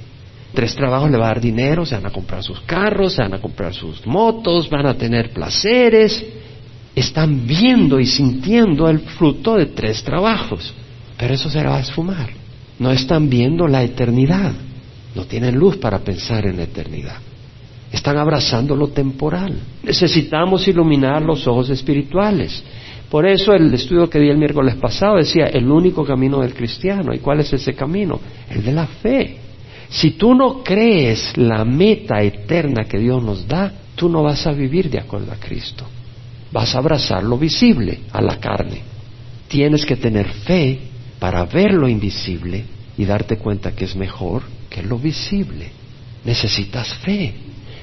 Tres 0.54 0.74
trabajos 0.74 1.10
le 1.10 1.18
va 1.18 1.26
a 1.26 1.28
dar 1.28 1.40
dinero, 1.40 1.84
se 1.84 1.94
van 1.94 2.06
a 2.06 2.10
comprar 2.10 2.42
sus 2.42 2.60
carros, 2.60 3.14
se 3.14 3.22
van 3.22 3.34
a 3.34 3.40
comprar 3.40 3.74
sus 3.74 4.06
motos, 4.06 4.68
van 4.68 4.86
a 4.86 4.94
tener 4.94 5.30
placeres. 5.30 6.24
Están 6.94 7.46
viendo 7.46 7.98
y 7.98 8.06
sintiendo 8.06 8.88
el 8.88 9.00
fruto 9.00 9.56
de 9.56 9.66
tres 9.66 10.02
trabajos. 10.02 10.72
Pero 11.16 11.34
eso 11.34 11.48
se 11.48 11.62
va 11.62 11.76
a 11.76 11.80
esfumar. 11.80 12.30
No 12.78 12.90
están 12.90 13.28
viendo 13.30 13.66
la 13.66 13.82
eternidad. 13.82 14.52
No 15.14 15.24
tienen 15.24 15.56
luz 15.56 15.76
para 15.76 15.98
pensar 15.98 16.46
en 16.46 16.56
la 16.56 16.64
eternidad. 16.64 17.18
Están 17.92 18.16
abrazando 18.16 18.74
lo 18.74 18.88
temporal. 18.88 19.54
Necesitamos 19.82 20.66
iluminar 20.66 21.20
los 21.22 21.46
ojos 21.46 21.68
espirituales. 21.68 22.62
Por 23.10 23.26
eso 23.26 23.52
el 23.52 23.72
estudio 23.74 24.08
que 24.08 24.18
di 24.18 24.30
el 24.30 24.38
miércoles 24.38 24.76
pasado 24.76 25.16
decía 25.16 25.44
el 25.44 25.70
único 25.70 26.02
camino 26.02 26.40
del 26.40 26.54
cristiano. 26.54 27.12
¿Y 27.12 27.18
cuál 27.18 27.40
es 27.40 27.52
ese 27.52 27.74
camino? 27.74 28.18
El 28.48 28.64
de 28.64 28.72
la 28.72 28.86
fe. 28.86 29.36
Si 29.90 30.12
tú 30.12 30.34
no 30.34 30.62
crees 30.64 31.36
la 31.36 31.66
meta 31.66 32.22
eterna 32.22 32.84
que 32.84 32.98
Dios 32.98 33.22
nos 33.22 33.46
da, 33.46 33.70
tú 33.94 34.08
no 34.08 34.22
vas 34.22 34.46
a 34.46 34.52
vivir 34.52 34.88
de 34.88 34.98
acuerdo 34.98 35.30
a 35.30 35.36
Cristo. 35.36 35.84
Vas 36.50 36.74
a 36.74 36.78
abrazar 36.78 37.22
lo 37.22 37.36
visible, 37.36 38.00
a 38.10 38.22
la 38.22 38.40
carne. 38.40 38.80
Tienes 39.48 39.84
que 39.84 39.96
tener 39.96 40.28
fe 40.28 40.78
para 41.18 41.44
ver 41.44 41.74
lo 41.74 41.86
invisible 41.86 42.64
y 42.96 43.04
darte 43.04 43.36
cuenta 43.36 43.72
que 43.72 43.84
es 43.84 43.94
mejor 43.94 44.42
que 44.72 44.82
lo 44.82 44.98
visible. 44.98 45.66
Necesitas 46.24 46.94
fe. 46.94 47.32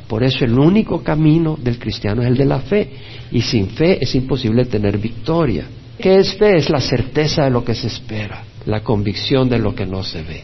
Por 0.08 0.24
eso 0.24 0.44
el 0.44 0.58
único 0.58 1.04
camino 1.04 1.58
del 1.62 1.78
cristiano 1.78 2.24
es 2.24 2.30
el 2.30 2.38
de 2.38 2.46
la 2.46 2.60
fe. 2.60 2.90
Y 3.32 3.42
sin 3.42 3.70
fe 3.70 4.00
es 4.02 4.16
imposible 4.16 4.66
tener 4.66 4.98
victoria. 4.98 5.66
¿Qué 6.00 6.18
es 6.18 6.34
fe? 6.34 6.58
Es 6.58 6.70
la 6.70 6.80
certeza 6.80 7.44
de 7.44 7.52
lo 7.52 7.64
que 7.64 7.76
se 7.76 7.88
espera, 7.88 8.44
la 8.66 8.82
convicción 8.82 9.48
de 9.50 9.60
lo 9.60 9.76
que 9.76 9.86
no 9.86 10.04
se 10.04 10.24
ve. 10.24 10.44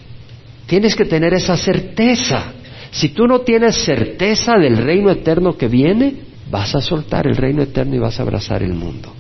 Tienes 0.68 0.96
que 0.96 1.06
tener 1.06 1.34
esa 1.34 1.58
certeza. 1.58 2.54
Si 2.92 3.10
tú 3.10 3.26
no 3.26 3.40
tienes 3.40 3.76
certeza 3.84 4.58
del 4.58 4.78
reino 4.78 5.10
eterno 5.10 5.58
que 5.58 5.68
viene, 5.68 6.14
vas 6.52 6.76
a 6.76 6.82
soltar 6.82 7.26
el 7.26 7.38
reino 7.38 7.64
eterno 7.64 7.96
y 7.96 8.00
vas 8.00 8.20
a 8.20 8.24
abrazar 8.24 8.62
el 8.62 8.74
mundo. 8.74 9.12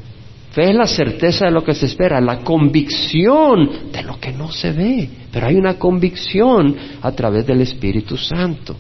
Fe 0.51 0.70
es 0.70 0.75
la 0.75 0.88
certeza 0.88 1.46
de 1.46 1.51
lo 1.51 1.63
que 1.63 1.74
se 1.74 1.88
espera, 1.88 2.22
la 2.22 2.39
convicción 2.39 3.91
de 3.91 4.03
lo 4.03 4.20
que 4.20 4.32
no 4.32 4.51
se 4.51 4.72
ve. 4.72 5.10
Pero 5.36 5.48
hay 5.48 5.56
una 5.56 5.74
convicción 5.74 6.74
a 7.01 7.12
través 7.12 7.46
del 7.46 7.60
Espíritu 7.60 8.15
Santo. 8.15 8.74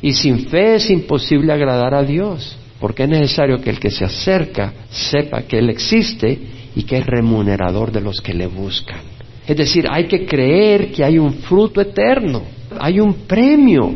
Y 0.00 0.12
sin 0.12 0.46
fe 0.46 0.76
es 0.76 0.88
imposible 0.88 1.52
agradar 1.52 1.94
a 1.94 2.04
Dios, 2.04 2.56
porque 2.78 3.02
es 3.02 3.08
necesario 3.08 3.60
que 3.60 3.70
el 3.70 3.80
que 3.80 3.90
se 3.90 4.04
acerca 4.04 4.72
sepa 4.88 5.42
que 5.42 5.58
Él 5.58 5.68
existe 5.68 6.38
y 6.76 6.84
que 6.84 6.98
es 6.98 7.06
remunerador 7.06 7.90
de 7.90 8.02
los 8.02 8.20
que 8.20 8.34
le 8.34 8.46
buscan. 8.46 9.00
Es 9.48 9.56
decir, 9.56 9.88
hay 9.90 10.06
que 10.06 10.24
creer 10.24 10.92
que 10.92 11.02
hay 11.02 11.18
un 11.18 11.32
fruto 11.32 11.80
eterno, 11.80 12.42
hay 12.78 13.00
un 13.00 13.26
premio, 13.26 13.92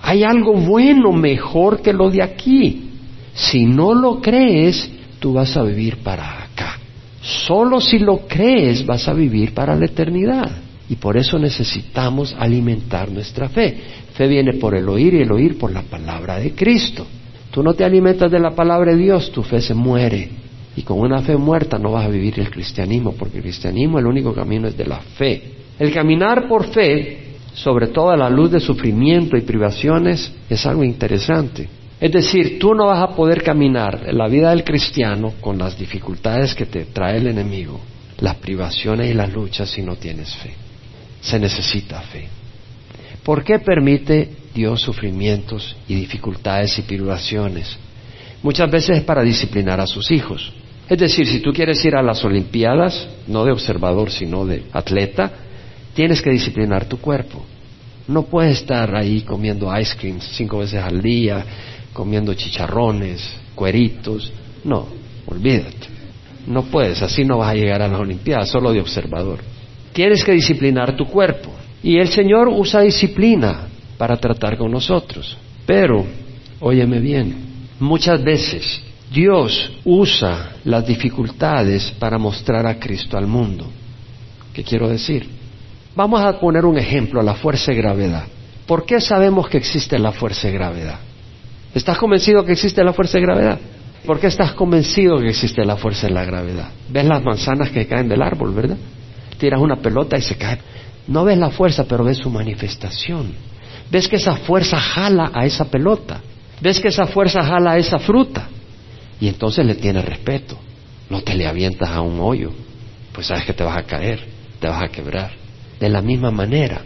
hay 0.00 0.24
algo 0.24 0.54
bueno, 0.54 1.12
mejor 1.12 1.82
que 1.82 1.92
lo 1.92 2.08
de 2.08 2.22
aquí. 2.22 2.88
Si 3.34 3.66
no 3.66 3.92
lo 3.92 4.22
crees, 4.22 4.90
tú 5.18 5.34
vas 5.34 5.54
a 5.58 5.62
vivir 5.62 5.98
para 5.98 6.40
Solo 7.20 7.82
si 7.82 7.98
lo 7.98 8.26
crees 8.26 8.86
vas 8.86 9.06
a 9.06 9.12
vivir 9.12 9.52
para 9.52 9.76
la 9.76 9.84
eternidad. 9.84 10.69
Y 10.90 10.96
por 10.96 11.16
eso 11.16 11.38
necesitamos 11.38 12.34
alimentar 12.36 13.12
nuestra 13.12 13.48
fe. 13.48 13.76
Fe 14.12 14.26
viene 14.26 14.54
por 14.54 14.74
el 14.74 14.88
oír 14.88 15.14
y 15.14 15.22
el 15.22 15.30
oír 15.30 15.56
por 15.56 15.72
la 15.72 15.82
palabra 15.82 16.38
de 16.38 16.50
Cristo. 16.50 17.06
Tú 17.52 17.62
no 17.62 17.74
te 17.74 17.84
alimentas 17.84 18.28
de 18.28 18.40
la 18.40 18.50
palabra 18.50 18.90
de 18.90 18.98
Dios, 18.98 19.30
tu 19.30 19.44
fe 19.44 19.60
se 19.60 19.72
muere. 19.72 20.28
Y 20.74 20.82
con 20.82 20.98
una 20.98 21.22
fe 21.22 21.36
muerta 21.36 21.78
no 21.78 21.92
vas 21.92 22.06
a 22.06 22.08
vivir 22.08 22.40
el 22.40 22.50
cristianismo, 22.50 23.12
porque 23.12 23.36
el 23.36 23.44
cristianismo 23.44 24.00
el 24.00 24.06
único 24.06 24.34
camino 24.34 24.66
es 24.66 24.76
de 24.76 24.84
la 24.84 24.98
fe. 24.98 25.40
El 25.78 25.92
caminar 25.92 26.48
por 26.48 26.66
fe, 26.66 27.36
sobre 27.54 27.86
todo 27.86 28.10
a 28.10 28.16
la 28.16 28.28
luz 28.28 28.50
de 28.50 28.58
sufrimiento 28.58 29.36
y 29.36 29.42
privaciones, 29.42 30.32
es 30.48 30.66
algo 30.66 30.82
interesante. 30.82 31.68
Es 32.00 32.10
decir, 32.10 32.58
tú 32.58 32.74
no 32.74 32.86
vas 32.86 33.00
a 33.00 33.14
poder 33.14 33.44
caminar 33.44 34.12
la 34.12 34.26
vida 34.26 34.50
del 34.50 34.64
cristiano 34.64 35.34
con 35.40 35.56
las 35.56 35.78
dificultades 35.78 36.52
que 36.52 36.66
te 36.66 36.86
trae 36.86 37.18
el 37.18 37.28
enemigo, 37.28 37.78
las 38.18 38.34
privaciones 38.36 39.08
y 39.08 39.14
las 39.14 39.32
luchas 39.32 39.70
si 39.70 39.82
no 39.82 39.94
tienes 39.94 40.34
fe. 40.34 40.69
Se 41.20 41.38
necesita 41.38 42.00
fe. 42.00 42.28
¿Por 43.22 43.44
qué 43.44 43.58
permite 43.58 44.28
Dios 44.54 44.80
sufrimientos 44.80 45.76
y 45.86 45.94
dificultades 45.94 46.78
y 46.78 46.82
privaciones? 46.82 47.78
Muchas 48.42 48.70
veces 48.70 48.98
es 48.98 49.04
para 49.04 49.22
disciplinar 49.22 49.80
a 49.80 49.86
sus 49.86 50.10
hijos. 50.10 50.52
Es 50.88 50.98
decir, 50.98 51.26
si 51.26 51.40
tú 51.40 51.52
quieres 51.52 51.84
ir 51.84 51.94
a 51.94 52.02
las 52.02 52.24
Olimpiadas, 52.24 53.08
no 53.28 53.44
de 53.44 53.52
observador, 53.52 54.10
sino 54.10 54.46
de 54.46 54.64
atleta, 54.72 55.30
tienes 55.94 56.22
que 56.22 56.30
disciplinar 56.30 56.86
tu 56.86 56.98
cuerpo. 56.98 57.44
No 58.08 58.24
puedes 58.24 58.58
estar 58.58 58.96
ahí 58.96 59.20
comiendo 59.20 59.70
ice 59.78 59.96
cream 59.96 60.18
cinco 60.20 60.58
veces 60.58 60.82
al 60.82 61.00
día, 61.00 61.44
comiendo 61.92 62.34
chicharrones, 62.34 63.22
cueritos. 63.54 64.32
No, 64.64 64.88
olvídate. 65.26 65.86
No 66.46 66.64
puedes, 66.64 67.02
así 67.02 67.24
no 67.24 67.38
vas 67.38 67.50
a 67.50 67.54
llegar 67.54 67.82
a 67.82 67.88
las 67.88 68.00
Olimpiadas, 68.00 68.48
solo 68.48 68.72
de 68.72 68.80
observador. 68.80 69.38
Tienes 69.92 70.24
que 70.24 70.32
disciplinar 70.32 70.96
tu 70.96 71.06
cuerpo. 71.06 71.50
Y 71.82 71.98
el 71.98 72.08
Señor 72.08 72.48
usa 72.48 72.82
disciplina 72.82 73.68
para 73.96 74.16
tratar 74.16 74.56
con 74.56 74.70
nosotros. 74.70 75.36
Pero, 75.66 76.04
óyeme 76.60 77.00
bien, 77.00 77.34
muchas 77.78 78.22
veces 78.22 78.82
Dios 79.12 79.72
usa 79.84 80.52
las 80.64 80.86
dificultades 80.86 81.90
para 81.98 82.18
mostrar 82.18 82.66
a 82.66 82.78
Cristo 82.78 83.16
al 83.16 83.26
mundo. 83.26 83.66
¿Qué 84.52 84.62
quiero 84.62 84.88
decir? 84.88 85.28
Vamos 85.96 86.20
a 86.20 86.38
poner 86.38 86.64
un 86.64 86.78
ejemplo, 86.78 87.22
la 87.22 87.34
fuerza 87.34 87.72
de 87.72 87.78
gravedad. 87.78 88.24
¿Por 88.66 88.86
qué 88.86 89.00
sabemos 89.00 89.48
que 89.48 89.58
existe 89.58 89.98
la 89.98 90.12
fuerza 90.12 90.48
de 90.48 90.54
gravedad? 90.54 91.00
¿Estás 91.74 91.98
convencido 91.98 92.44
que 92.44 92.52
existe 92.52 92.84
la 92.84 92.92
fuerza 92.92 93.18
de 93.18 93.22
gravedad? 93.22 93.58
¿Por 94.06 94.18
qué 94.18 94.28
estás 94.28 94.52
convencido 94.52 95.18
que 95.18 95.28
existe 95.28 95.64
la 95.64 95.76
fuerza 95.76 96.06
de 96.06 96.14
la 96.14 96.24
gravedad? 96.24 96.70
Ves 96.88 97.04
las 97.04 97.22
manzanas 97.22 97.70
que 97.70 97.86
caen 97.86 98.08
del 98.08 98.22
árbol, 98.22 98.54
¿verdad? 98.54 98.76
Tiras 99.40 99.60
una 99.60 99.76
pelota 99.76 100.18
y 100.18 100.20
se 100.20 100.36
cae. 100.36 100.58
No 101.08 101.24
ves 101.24 101.38
la 101.38 101.50
fuerza, 101.50 101.84
pero 101.84 102.04
ves 102.04 102.18
su 102.18 102.28
manifestación. 102.28 103.32
Ves 103.90 104.06
que 104.06 104.16
esa 104.16 104.36
fuerza 104.36 104.78
jala 104.78 105.32
a 105.34 105.46
esa 105.46 105.64
pelota. 105.64 106.20
Ves 106.60 106.78
que 106.78 106.88
esa 106.88 107.06
fuerza 107.06 107.42
jala 107.42 107.72
a 107.72 107.78
esa 107.78 107.98
fruta. 107.98 108.48
Y 109.18 109.28
entonces 109.28 109.64
le 109.64 109.76
tienes 109.76 110.04
respeto. 110.04 110.58
No 111.08 111.22
te 111.22 111.34
le 111.34 111.46
avientas 111.46 111.88
a 111.88 112.02
un 112.02 112.20
hoyo. 112.20 112.52
Pues 113.12 113.28
sabes 113.28 113.44
que 113.44 113.54
te 113.54 113.64
vas 113.64 113.78
a 113.78 113.84
caer, 113.84 114.20
te 114.60 114.68
vas 114.68 114.82
a 114.82 114.88
quebrar. 114.88 115.30
De 115.80 115.88
la 115.88 116.02
misma 116.02 116.30
manera, 116.30 116.82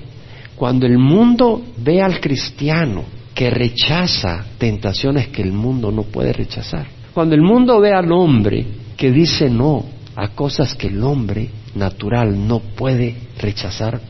cuando 0.55 0.87
el 0.87 0.99
mundo 0.99 1.61
ve 1.79 2.01
al 2.01 2.21
cristiano 2.21 3.05
que 3.35 3.51
rechaza 3.51 4.45
tentaciones 4.59 5.29
que 5.29 5.43
el 5.43 5.53
mundo 5.53 5.91
no 5.91 6.05
puede 6.05 6.33
rechazar. 6.33 6.87
Cuando 7.13 7.35
el 7.35 7.43
mundo 7.43 7.81
ve 7.81 7.93
al 7.93 8.13
hombre 8.13 8.65
que 8.97 9.11
dice 9.11 9.51
no 9.51 9.85
a 10.15 10.29
cosas 10.29 10.77
que 10.77 10.87
el 10.87 11.03
hombre 11.03 11.51
natural 11.75 12.47
no 12.47 12.61
puede 12.61 13.17
rechazar, 13.39 14.01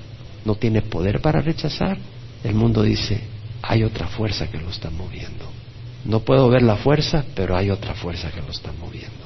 no 0.44 0.54
tiene 0.56 0.82
poder 0.82 1.20
para 1.20 1.40
rechazar, 1.40 1.98
el 2.42 2.54
mundo 2.54 2.82
dice, 2.82 3.20
hay 3.62 3.84
otra 3.84 4.06
fuerza 4.06 4.48
que 4.50 4.58
lo 4.58 4.68
está 4.68 4.90
moviendo. 4.90 5.46
No 6.04 6.20
puedo 6.20 6.48
ver 6.50 6.62
la 6.62 6.76
fuerza, 6.76 7.24
pero 7.34 7.56
hay 7.56 7.70
otra 7.70 7.94
fuerza 7.94 8.30
que 8.30 8.42
lo 8.42 8.50
está 8.50 8.72
moviendo. 8.72 9.24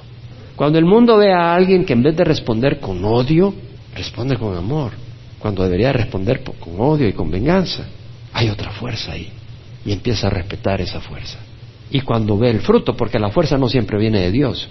Cuando 0.54 0.78
el 0.78 0.84
mundo 0.84 1.16
ve 1.16 1.32
a 1.32 1.54
alguien 1.54 1.84
que 1.84 1.92
en 1.92 2.02
vez 2.02 2.16
de 2.16 2.24
responder 2.24 2.78
con 2.78 3.04
odio, 3.04 3.52
responde 3.94 4.36
con 4.36 4.56
amor, 4.56 4.92
cuando 5.38 5.64
debería 5.64 5.92
responder 5.92 6.42
con 6.42 6.80
odio 6.80 7.08
y 7.08 7.12
con 7.12 7.30
venganza, 7.30 7.84
hay 8.32 8.48
otra 8.48 8.70
fuerza 8.70 9.12
ahí. 9.12 9.30
Y 9.84 9.92
empieza 9.92 10.26
a 10.26 10.30
respetar 10.30 10.80
esa 10.80 11.00
fuerza. 11.00 11.38
Y 11.90 12.00
cuando 12.00 12.36
ve 12.36 12.50
el 12.50 12.60
fruto, 12.60 12.96
porque 12.96 13.18
la 13.18 13.30
fuerza 13.30 13.56
no 13.56 13.68
siempre 13.68 13.98
viene 13.98 14.20
de 14.20 14.30
Dios. 14.30 14.68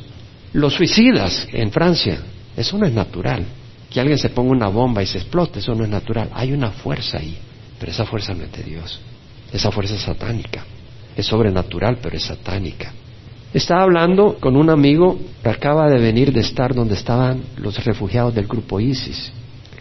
Los 0.53 0.73
suicidas 0.73 1.47
en 1.51 1.71
Francia, 1.71 2.21
eso 2.57 2.77
no 2.77 2.87
es 2.87 2.93
natural. 2.93 3.45
Que 3.89 4.01
alguien 4.01 4.17
se 4.17 4.29
ponga 4.29 4.51
una 4.51 4.67
bomba 4.67 5.01
y 5.01 5.05
se 5.05 5.19
explote, 5.19 5.59
eso 5.59 5.73
no 5.75 5.83
es 5.83 5.89
natural. 5.89 6.29
Hay 6.33 6.51
una 6.51 6.71
fuerza 6.71 7.19
ahí, 7.19 7.37
pero 7.79 7.91
esa 7.91 8.05
fuerza 8.05 8.33
no 8.33 8.43
es 8.43 8.51
de 8.51 8.63
Dios. 8.63 8.99
Esa 9.53 9.71
fuerza 9.71 9.95
es 9.95 10.01
satánica. 10.01 10.65
Es 11.15 11.27
sobrenatural, 11.27 11.99
pero 12.01 12.17
es 12.17 12.23
satánica. 12.23 12.91
Estaba 13.53 13.83
hablando 13.83 14.37
con 14.39 14.57
un 14.57 14.69
amigo 14.69 15.17
que 15.41 15.49
acaba 15.49 15.87
de 15.87 15.99
venir 15.99 16.33
de 16.33 16.41
estar 16.41 16.73
donde 16.73 16.95
estaban 16.95 17.43
los 17.57 17.83
refugiados 17.85 18.35
del 18.35 18.45
grupo 18.47 18.79
ISIS, 18.79 19.31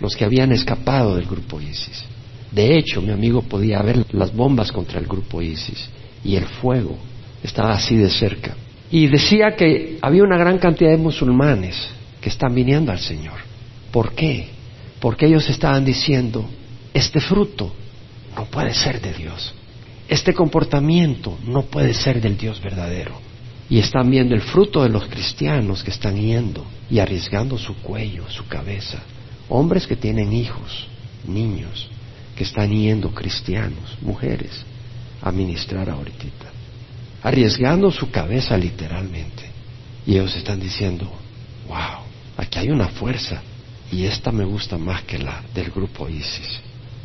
los 0.00 0.14
que 0.14 0.24
habían 0.24 0.52
escapado 0.52 1.16
del 1.16 1.26
grupo 1.26 1.60
ISIS. 1.60 2.04
De 2.52 2.78
hecho, 2.78 3.02
mi 3.02 3.10
amigo 3.10 3.42
podía 3.42 3.82
ver 3.82 4.06
las 4.12 4.32
bombas 4.34 4.70
contra 4.70 5.00
el 5.00 5.06
grupo 5.06 5.42
ISIS 5.42 5.88
y 6.22 6.36
el 6.36 6.44
fuego 6.44 6.96
estaba 7.42 7.72
así 7.72 7.96
de 7.96 8.08
cerca. 8.08 8.54
Y 8.90 9.08
decía 9.08 9.56
que 9.56 9.98
había 10.00 10.22
una 10.22 10.38
gran 10.38 10.58
cantidad 10.58 10.90
de 10.90 10.96
musulmanes 10.96 11.96
que 12.26 12.30
están 12.30 12.56
viniendo 12.56 12.90
al 12.90 12.98
Señor. 12.98 13.38
¿Por 13.92 14.12
qué? 14.12 14.48
Porque 14.98 15.26
ellos 15.26 15.48
estaban 15.48 15.84
diciendo, 15.84 16.44
este 16.92 17.20
fruto 17.20 17.72
no 18.34 18.46
puede 18.46 18.74
ser 18.74 19.00
de 19.00 19.12
Dios. 19.12 19.54
Este 20.08 20.34
comportamiento 20.34 21.38
no 21.46 21.62
puede 21.62 21.94
ser 21.94 22.20
del 22.20 22.36
Dios 22.36 22.60
verdadero. 22.60 23.12
Y 23.70 23.78
están 23.78 24.10
viendo 24.10 24.34
el 24.34 24.40
fruto 24.40 24.82
de 24.82 24.88
los 24.88 25.06
cristianos 25.06 25.84
que 25.84 25.92
están 25.92 26.20
yendo 26.20 26.66
y 26.90 26.98
arriesgando 26.98 27.56
su 27.58 27.76
cuello, 27.76 28.28
su 28.28 28.48
cabeza. 28.48 28.98
Hombres 29.48 29.86
que 29.86 29.94
tienen 29.94 30.32
hijos, 30.32 30.88
niños, 31.28 31.88
que 32.34 32.42
están 32.42 32.72
yendo 32.72 33.14
cristianos, 33.14 33.98
mujeres, 34.00 34.64
a 35.22 35.30
ministrar 35.30 35.88
ahorita. 35.88 36.50
Arriesgando 37.22 37.92
su 37.92 38.10
cabeza 38.10 38.58
literalmente. 38.58 39.44
Y 40.04 40.14
ellos 40.14 40.34
están 40.34 40.58
diciendo, 40.58 41.08
wow, 41.68 42.05
aquí 42.36 42.58
hay 42.58 42.70
una 42.70 42.88
fuerza 42.88 43.42
y 43.90 44.04
esta 44.04 44.32
me 44.32 44.44
gusta 44.44 44.78
más 44.78 45.02
que 45.02 45.18
la 45.18 45.42
del 45.54 45.70
grupo 45.70 46.08
ISIS. 46.08 46.60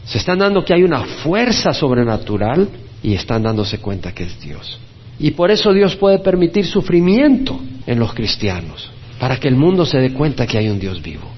Se 0.06 0.18
están 0.18 0.40
dando 0.40 0.66
que 0.66 0.74
hay 0.74 0.84
una 0.84 1.04
fuerza 1.04 1.74
sobrenatural 1.74 2.68
y 3.04 3.14
están 3.14 3.44
dándose 3.44 3.78
cuenta 3.78 4.14
que 4.14 4.24
es 4.24 4.40
Dios. 4.42 4.80
Y 5.20 5.32
por 5.32 5.52
eso 5.52 5.72
Dios 5.74 5.96
puede 5.96 6.20
permitir 6.20 6.66
sufrimiento 6.66 7.60
en 7.86 8.00
los 8.00 8.14
cristianos, 8.14 8.90
para 9.20 9.40
que 9.40 9.48
el 9.48 9.56
mundo 9.56 9.86
se 9.86 10.00
dé 10.00 10.14
cuenta 10.14 10.48
que 10.48 10.58
hay 10.58 10.70
un 10.70 10.80
Dios 10.80 11.02
vivo 11.02 11.30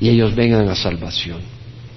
y 0.00 0.08
ellos 0.08 0.34
vengan 0.34 0.68
a 0.68 0.76
salvación. 0.76 1.40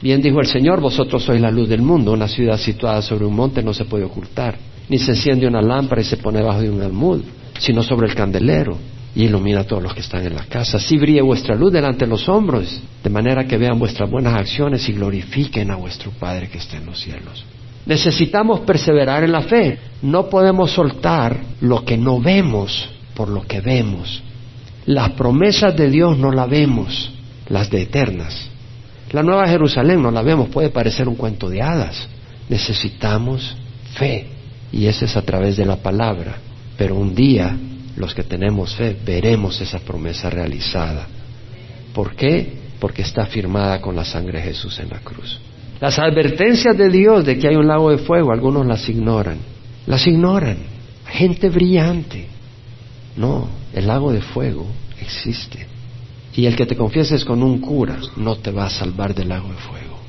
Bien 0.01 0.21
dijo 0.21 0.39
el 0.39 0.47
Señor, 0.47 0.81
vosotros 0.81 1.24
sois 1.24 1.41
la 1.41 1.51
luz 1.51 1.69
del 1.69 1.81
mundo, 1.81 2.12
una 2.12 2.27
ciudad 2.27 2.57
situada 2.57 3.01
sobre 3.01 3.25
un 3.25 3.35
monte 3.35 3.63
no 3.63 3.74
se 3.74 3.85
puede 3.85 4.03
ocultar, 4.03 4.57
ni 4.89 4.97
se 4.97 5.12
enciende 5.12 5.47
una 5.47 5.62
lámpara 5.62 6.01
y 6.01 6.05
se 6.05 6.17
pone 6.17 6.41
bajo 6.41 6.62
de 6.62 6.69
un 6.69 6.81
almud, 6.81 7.21
sino 7.59 7.81
sobre 7.81 8.07
el 8.07 8.15
candelero 8.15 8.77
y 9.15 9.24
ilumina 9.24 9.62
a 9.62 9.63
todos 9.63 9.81
los 9.81 9.93
que 9.93 10.01
están 10.01 10.25
en 10.25 10.36
la 10.36 10.45
casa. 10.45 10.77
Así 10.77 10.98
brille 10.98 11.22
vuestra 11.22 11.55
luz 11.55 11.72
delante 11.72 12.05
de 12.05 12.12
los 12.12 12.27
hombros, 12.27 12.81
de 13.01 13.10
manera 13.10 13.45
que 13.45 13.57
vean 13.57 13.79
vuestras 13.79 14.10
buenas 14.10 14.34
acciones 14.34 14.88
y 14.89 14.93
glorifiquen 14.93 15.72
a 15.72 15.77
vuestro 15.77 16.12
Padre 16.12 16.50
que 16.50 16.57
está 16.57 16.77
en 16.77 16.86
los 16.86 17.00
cielos. 17.00 17.45
Necesitamos 17.86 18.62
perseverar 18.62 19.24
en 19.24 19.31
la 19.31 19.43
fe. 19.43 19.79
No 20.01 20.29
podemos 20.29 20.72
soltar 20.72 21.39
lo 21.62 21.86
que 21.86 21.98
no 21.98 22.19
vemos 22.19 22.89
por 23.15 23.29
lo 23.29 23.43
que 23.43 23.62
vemos. 23.62 24.22
Las 24.86 25.12
promesas 25.12 25.75
de 25.75 25.89
Dios 25.89 26.17
no 26.17 26.31
las 26.31 26.50
vemos, 26.50 27.12
las 27.48 27.69
de 27.69 27.84
eternas. 27.84 28.50
La 29.11 29.24
Nueva 29.24 29.48
Jerusalén 29.48 30.01
no 30.01 30.11
la 30.11 30.24
vemos, 30.24 30.50
puede 30.50 30.70
parecer 30.70 31.07
un 31.07 31.16
cuento 31.16 31.48
de 31.48 31.61
hadas. 31.61 32.07
Necesitamos 32.50 33.55
fe 33.94 34.27
y 34.72 34.87
ese 34.87 35.05
es 35.05 35.16
a 35.16 35.22
través 35.22 35.55
de 35.55 35.66
la 35.66 35.77
palabra. 35.77 36.37
Pero 36.77 36.96
un 36.96 37.16
día 37.16 37.55
los 37.98 38.14
que 38.14 38.24
tenemos 38.24 38.75
fe 38.75 38.96
veremos 39.05 39.60
esa 39.62 39.79
promesa 39.79 40.29
realizada. 40.29 41.08
¿Por 41.94 42.16
qué? 42.16 42.53
Porque 42.79 43.03
está 43.03 43.25
firmada 43.25 43.79
con 43.79 43.96
la 43.96 44.03
sangre 44.03 44.40
de 44.40 44.46
Jesús 44.46 44.79
en 44.79 44.90
la 44.90 45.00
cruz. 45.00 45.40
Las 45.79 45.98
advertencias 46.00 46.77
de 46.77 46.90
Dios 46.90 47.25
de 47.25 47.38
que 47.38 47.48
hay 47.48 47.55
un 47.55 47.68
lago 47.68 47.92
de 47.92 47.98
fuego, 48.00 48.31
algunos 48.31 48.66
las 48.66 48.88
ignoran. 48.90 49.38
Las 49.88 50.05
ignoran. 50.08 50.58
Gente 51.08 51.50
brillante. 51.50 52.27
No, 53.16 53.48
el 53.74 53.88
lago 53.88 54.12
de 54.12 54.22
fuego 54.22 54.68
existe. 55.00 55.66
Y 56.36 56.46
el 56.46 56.55
que 56.55 56.66
te 56.66 56.75
confieses 56.75 57.24
con 57.24 57.42
un 57.44 57.60
cura 57.60 57.98
no 58.18 58.36
te 58.38 58.51
va 58.51 58.66
a 58.66 58.70
salvar 58.70 59.16
del 59.16 59.29
lago 59.29 59.50
de 59.50 59.55
fuego. 59.55 60.00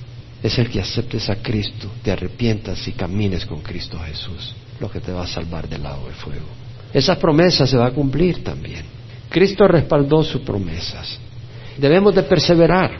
Es 0.43 0.59
el 0.59 0.69
que 0.69 0.81
aceptes 0.81 1.31
a 1.31 1.37
Cristo, 1.37 1.89
te 2.03 2.11
arrepientas 2.11 2.87
y 2.89 2.93
camines 2.93 3.47
con 3.47 3.61
Cristo 3.63 3.99
Jesús, 4.01 4.55
lo 4.81 4.91
que 4.91 5.01
te 5.01 5.13
va 5.13 5.23
a 5.23 5.29
salvar 5.29 5.69
del 5.69 5.85
lago 5.85 6.09
de 6.09 6.15
fuego. 6.15 6.66
Esa 6.97 7.19
promesa 7.19 7.67
se 7.67 7.77
va 7.77 7.89
a 7.89 7.91
cumplir 7.91 8.43
también. 8.43 8.83
Cristo 9.29 9.69
respaldó 9.69 10.23
sus 10.23 10.41
promesas. 10.41 11.19
Debemos 11.77 12.15
de 12.15 12.23
perseverar. 12.23 12.91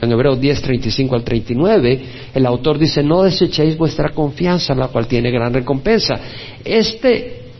En 0.00 0.12
Hebreos 0.12 0.40
10, 0.40 0.62
35 0.62 1.16
al 1.16 1.24
39, 1.24 2.02
el 2.32 2.46
autor 2.46 2.78
dice, 2.78 3.02
no 3.02 3.24
desechéis 3.24 3.76
vuestra 3.76 4.10
confianza, 4.10 4.72
la 4.72 4.86
cual 4.86 5.08
tiene 5.08 5.32
gran 5.32 5.52
recompensa. 5.52 6.20
Esta 6.64 7.08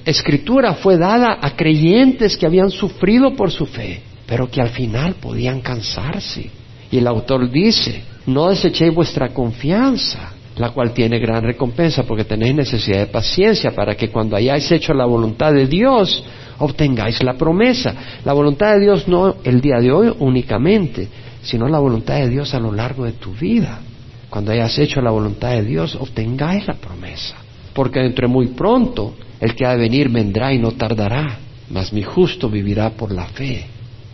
escritura 0.05 0.75
fue 0.75 0.97
dada 0.97 1.39
a 1.43 1.57
creyentes 1.57 2.37
que 2.37 2.47
habían 2.47 2.71
sufrido 2.71 3.35
por 3.35 3.51
su 3.51 3.67
fe, 3.67 4.01
pero 4.29 4.49
que 4.49 4.61
al 4.61 4.69
final 4.69 5.15
podían 5.15 5.61
cansarse. 5.61 6.51
Y 6.93 6.99
el 6.99 7.07
autor 7.09 7.51
dice, 7.51 8.05
no 8.27 8.49
desechéis 8.49 8.95
vuestra 8.95 9.31
confianza, 9.31 10.35
la 10.57 10.71
cual 10.71 10.93
tiene 10.93 11.19
gran 11.19 11.43
recompensa, 11.43 12.03
porque 12.03 12.25
tenéis 12.25 12.55
necesidad 12.55 12.99
de 12.99 13.07
paciencia 13.07 13.71
para 13.73 13.95
que 13.95 14.11
cuando 14.11 14.37
hayáis 14.37 14.71
hecho 14.71 14.93
la 14.93 15.07
voluntad 15.07 15.53
de 15.53 15.67
Dios, 15.67 16.23
obtengáis 16.59 17.23
la 17.23 17.35
promesa. 17.35 17.95
La 18.25 18.33
voluntad 18.33 18.75
de 18.75 18.81
Dios 18.81 19.09
no 19.09 19.37
el 19.45 19.61
día 19.61 19.79
de 19.79 19.91
hoy 19.93 20.15
únicamente, 20.19 21.09
sino 21.43 21.69
la 21.69 21.79
voluntad 21.79 22.17
de 22.17 22.29
Dios 22.29 22.55
a 22.55 22.61
lo 22.61 22.73
largo 22.73 23.05
de 23.05 23.13
tu 23.13 23.33
vida. 23.33 23.81
Cuando 24.29 24.53
hayas 24.53 24.79
hecho 24.79 25.01
la 25.01 25.11
voluntad 25.11 25.51
de 25.51 25.65
Dios, 25.65 25.97
obtengáis 25.97 26.67
la 26.67 26.75
promesa. 26.75 27.37
Porque 27.73 28.01
dentro 28.01 28.29
de 28.29 28.33
muy 28.33 28.49
pronto 28.49 29.15
el 29.41 29.55
que 29.55 29.65
ha 29.65 29.71
de 29.71 29.79
venir 29.79 30.09
vendrá 30.11 30.53
y 30.53 30.59
no 30.59 30.73
tardará, 30.73 31.39
mas 31.71 31.93
mi 31.93 32.03
justo 32.03 32.49
vivirá 32.49 32.91
por 32.91 33.11
la 33.13 33.27
fe. 33.27 33.67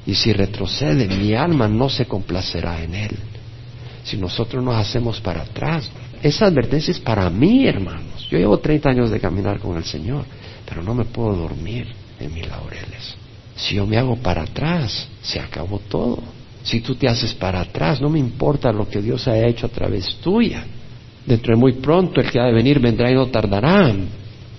Y 0.06 0.14
si 0.14 0.32
retrocede, 0.32 1.08
mi 1.08 1.34
alma 1.34 1.66
no 1.66 1.88
se 1.88 2.06
complacerá 2.06 2.82
en 2.82 2.94
él. 2.94 3.16
Si 4.06 4.16
nosotros 4.16 4.62
nos 4.62 4.76
hacemos 4.76 5.20
para 5.20 5.42
atrás, 5.42 5.90
esa 6.22 6.46
advertencia 6.46 6.92
es 6.92 7.00
para 7.00 7.28
mí, 7.28 7.66
hermanos. 7.66 8.28
Yo 8.30 8.38
llevo 8.38 8.58
30 8.58 8.88
años 8.88 9.10
de 9.10 9.18
caminar 9.18 9.58
con 9.58 9.76
el 9.76 9.84
Señor, 9.84 10.24
pero 10.64 10.80
no 10.80 10.94
me 10.94 11.06
puedo 11.06 11.34
dormir 11.34 11.88
en 12.20 12.32
mis 12.32 12.46
laureles. 12.46 13.16
Si 13.56 13.74
yo 13.74 13.84
me 13.84 13.96
hago 13.96 14.14
para 14.14 14.42
atrás, 14.42 15.08
se 15.22 15.40
acabó 15.40 15.80
todo. 15.80 16.22
Si 16.62 16.80
tú 16.82 16.94
te 16.94 17.08
haces 17.08 17.34
para 17.34 17.60
atrás, 17.60 18.00
no 18.00 18.08
me 18.08 18.20
importa 18.20 18.72
lo 18.72 18.88
que 18.88 19.02
Dios 19.02 19.26
haya 19.26 19.48
hecho 19.48 19.66
a 19.66 19.70
través 19.70 20.16
tuya. 20.22 20.64
Dentro 21.26 21.56
de 21.56 21.60
muy 21.60 21.72
pronto 21.72 22.20
el 22.20 22.30
que 22.30 22.38
ha 22.38 22.44
de 22.44 22.52
venir 22.52 22.78
vendrá 22.78 23.10
y 23.10 23.14
no 23.14 23.26
tardará. 23.26 23.92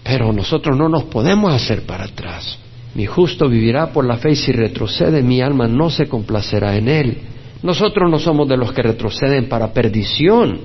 Pero 0.04 0.34
nosotros 0.34 0.78
no 0.78 0.90
nos 0.90 1.06
podemos 1.06 1.54
hacer 1.54 1.84
para 1.84 2.04
atrás. 2.04 2.58
Mi 2.96 3.06
justo 3.06 3.48
vivirá 3.48 3.94
por 3.94 4.04
la 4.04 4.18
fe 4.18 4.32
y 4.32 4.36
si 4.36 4.52
retrocede 4.52 5.24
mi 5.24 5.40
alma 5.40 5.70
no 5.70 5.90
se 5.90 6.08
complacerá 6.08 6.76
en 6.76 6.90
él. 6.90 7.18
Nosotros 7.64 8.10
no 8.10 8.20
somos 8.20 8.48
de 8.48 8.58
los 8.58 8.72
que 8.72 8.84
retroceden 8.84 9.50
para 9.50 9.74
perdición, 9.74 10.60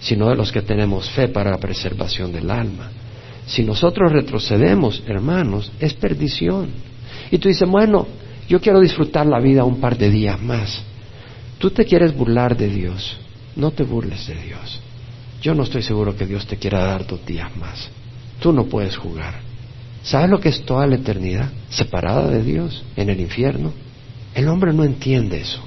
sino 0.00 0.28
de 0.28 0.36
los 0.36 0.50
que 0.50 0.62
tenemos 0.62 1.10
fe 1.10 1.28
para 1.28 1.50
la 1.50 1.58
preservación 1.58 2.32
del 2.32 2.50
alma. 2.50 2.90
Si 3.46 3.62
nosotros 3.64 4.12
retrocedemos, 4.12 5.02
hermanos, 5.06 5.70
es 5.80 5.94
perdición. 5.94 6.70
Y 7.30 7.38
tú 7.38 7.48
dices, 7.48 7.68
bueno, 7.68 8.06
yo 8.48 8.60
quiero 8.60 8.80
disfrutar 8.80 9.26
la 9.26 9.40
vida 9.40 9.64
un 9.64 9.80
par 9.80 9.98
de 9.98 10.10
días 10.10 10.40
más. 10.40 10.82
Tú 11.58 11.70
te 11.70 11.84
quieres 11.84 12.16
burlar 12.16 12.56
de 12.56 12.68
Dios, 12.68 13.16
no 13.56 13.70
te 13.70 13.82
burles 13.82 14.26
de 14.26 14.34
Dios. 14.34 14.80
Yo 15.42 15.54
no 15.54 15.62
estoy 15.62 15.82
seguro 15.82 16.16
que 16.16 16.26
Dios 16.26 16.46
te 16.46 16.56
quiera 16.56 16.84
dar 16.84 17.06
dos 17.06 17.24
días 17.24 17.54
más. 17.56 17.90
Tú 18.40 18.52
no 18.52 18.64
puedes 18.64 18.96
jugar. 18.96 19.40
¿Sabes 20.02 20.30
lo 20.30 20.40
que 20.40 20.48
es 20.48 20.62
toda 20.62 20.86
la 20.86 20.96
eternidad? 20.96 21.50
Separada 21.68 22.28
de 22.30 22.42
Dios, 22.42 22.82
en 22.96 23.10
el 23.10 23.20
infierno. 23.20 23.72
El 24.34 24.48
hombre 24.48 24.72
no 24.72 24.84
entiende 24.84 25.40
eso, 25.40 25.60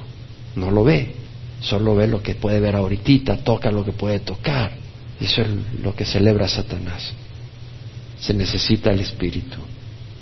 no 0.55 0.71
lo 0.71 0.83
ve, 0.83 1.13
solo 1.59 1.95
ve 1.95 2.07
lo 2.07 2.21
que 2.21 2.35
puede 2.35 2.59
ver 2.59 2.75
ahorita, 2.75 3.37
toca 3.37 3.71
lo 3.71 3.83
que 3.83 3.91
puede 3.91 4.19
tocar. 4.19 4.71
Eso 5.19 5.41
es 5.41 5.47
lo 5.81 5.95
que 5.95 6.05
celebra 6.05 6.47
Satanás. 6.47 7.13
Se 8.19 8.33
necesita 8.33 8.91
el 8.91 8.99
Espíritu. 8.99 9.57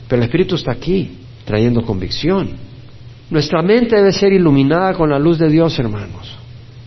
Pero 0.08 0.22
el 0.22 0.28
Espíritu 0.28 0.56
está 0.56 0.72
aquí 0.72 1.12
trayendo 1.46 1.84
convicción. 1.84 2.50
Nuestra 3.30 3.62
mente 3.62 3.96
debe 3.96 4.12
ser 4.12 4.34
iluminada 4.34 4.94
con 4.94 5.10
la 5.10 5.18
luz 5.18 5.40
de 5.40 5.50
Dios, 5.50 5.78
hermanos, 5.80 6.38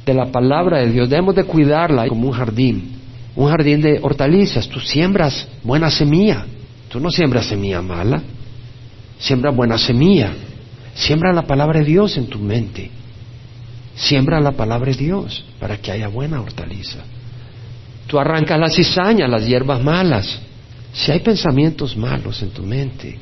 de 0.04 0.14
la 0.14 0.26
palabra 0.26 0.80
de 0.80 0.90
Dios. 0.90 1.08
Debemos 1.08 1.34
de 1.34 1.44
cuidarla 1.44 2.06
como 2.06 2.28
un 2.28 2.34
jardín. 2.34 2.92
Un 3.34 3.48
jardín 3.48 3.80
de 3.80 3.98
hortalizas, 4.00 4.68
tú 4.68 4.78
siembras 4.78 5.48
buena 5.62 5.90
semilla. 5.90 6.46
Tú 6.88 7.00
no 7.00 7.10
siembras 7.10 7.46
semilla 7.46 7.82
mala, 7.82 8.22
siembra 9.18 9.50
buena 9.50 9.76
semilla. 9.78 10.32
Siembra 10.94 11.32
la 11.32 11.42
palabra 11.42 11.80
de 11.80 11.86
Dios 11.86 12.16
en 12.16 12.26
tu 12.26 12.38
mente. 12.38 12.88
Siembra 13.96 14.40
la 14.40 14.52
palabra 14.52 14.90
de 14.90 14.98
Dios 14.98 15.44
para 15.60 15.78
que 15.78 15.92
haya 15.92 16.08
buena 16.08 16.40
hortaliza. 16.40 16.98
Tú 18.06 18.18
arrancas 18.18 18.58
la 18.58 18.68
cizaña, 18.68 19.28
las 19.28 19.46
hierbas 19.46 19.82
malas. 19.82 20.40
Si 20.92 21.10
hay 21.10 21.20
pensamientos 21.20 21.96
malos 21.96 22.42
en 22.42 22.50
tu 22.50 22.62
mente, 22.62 23.18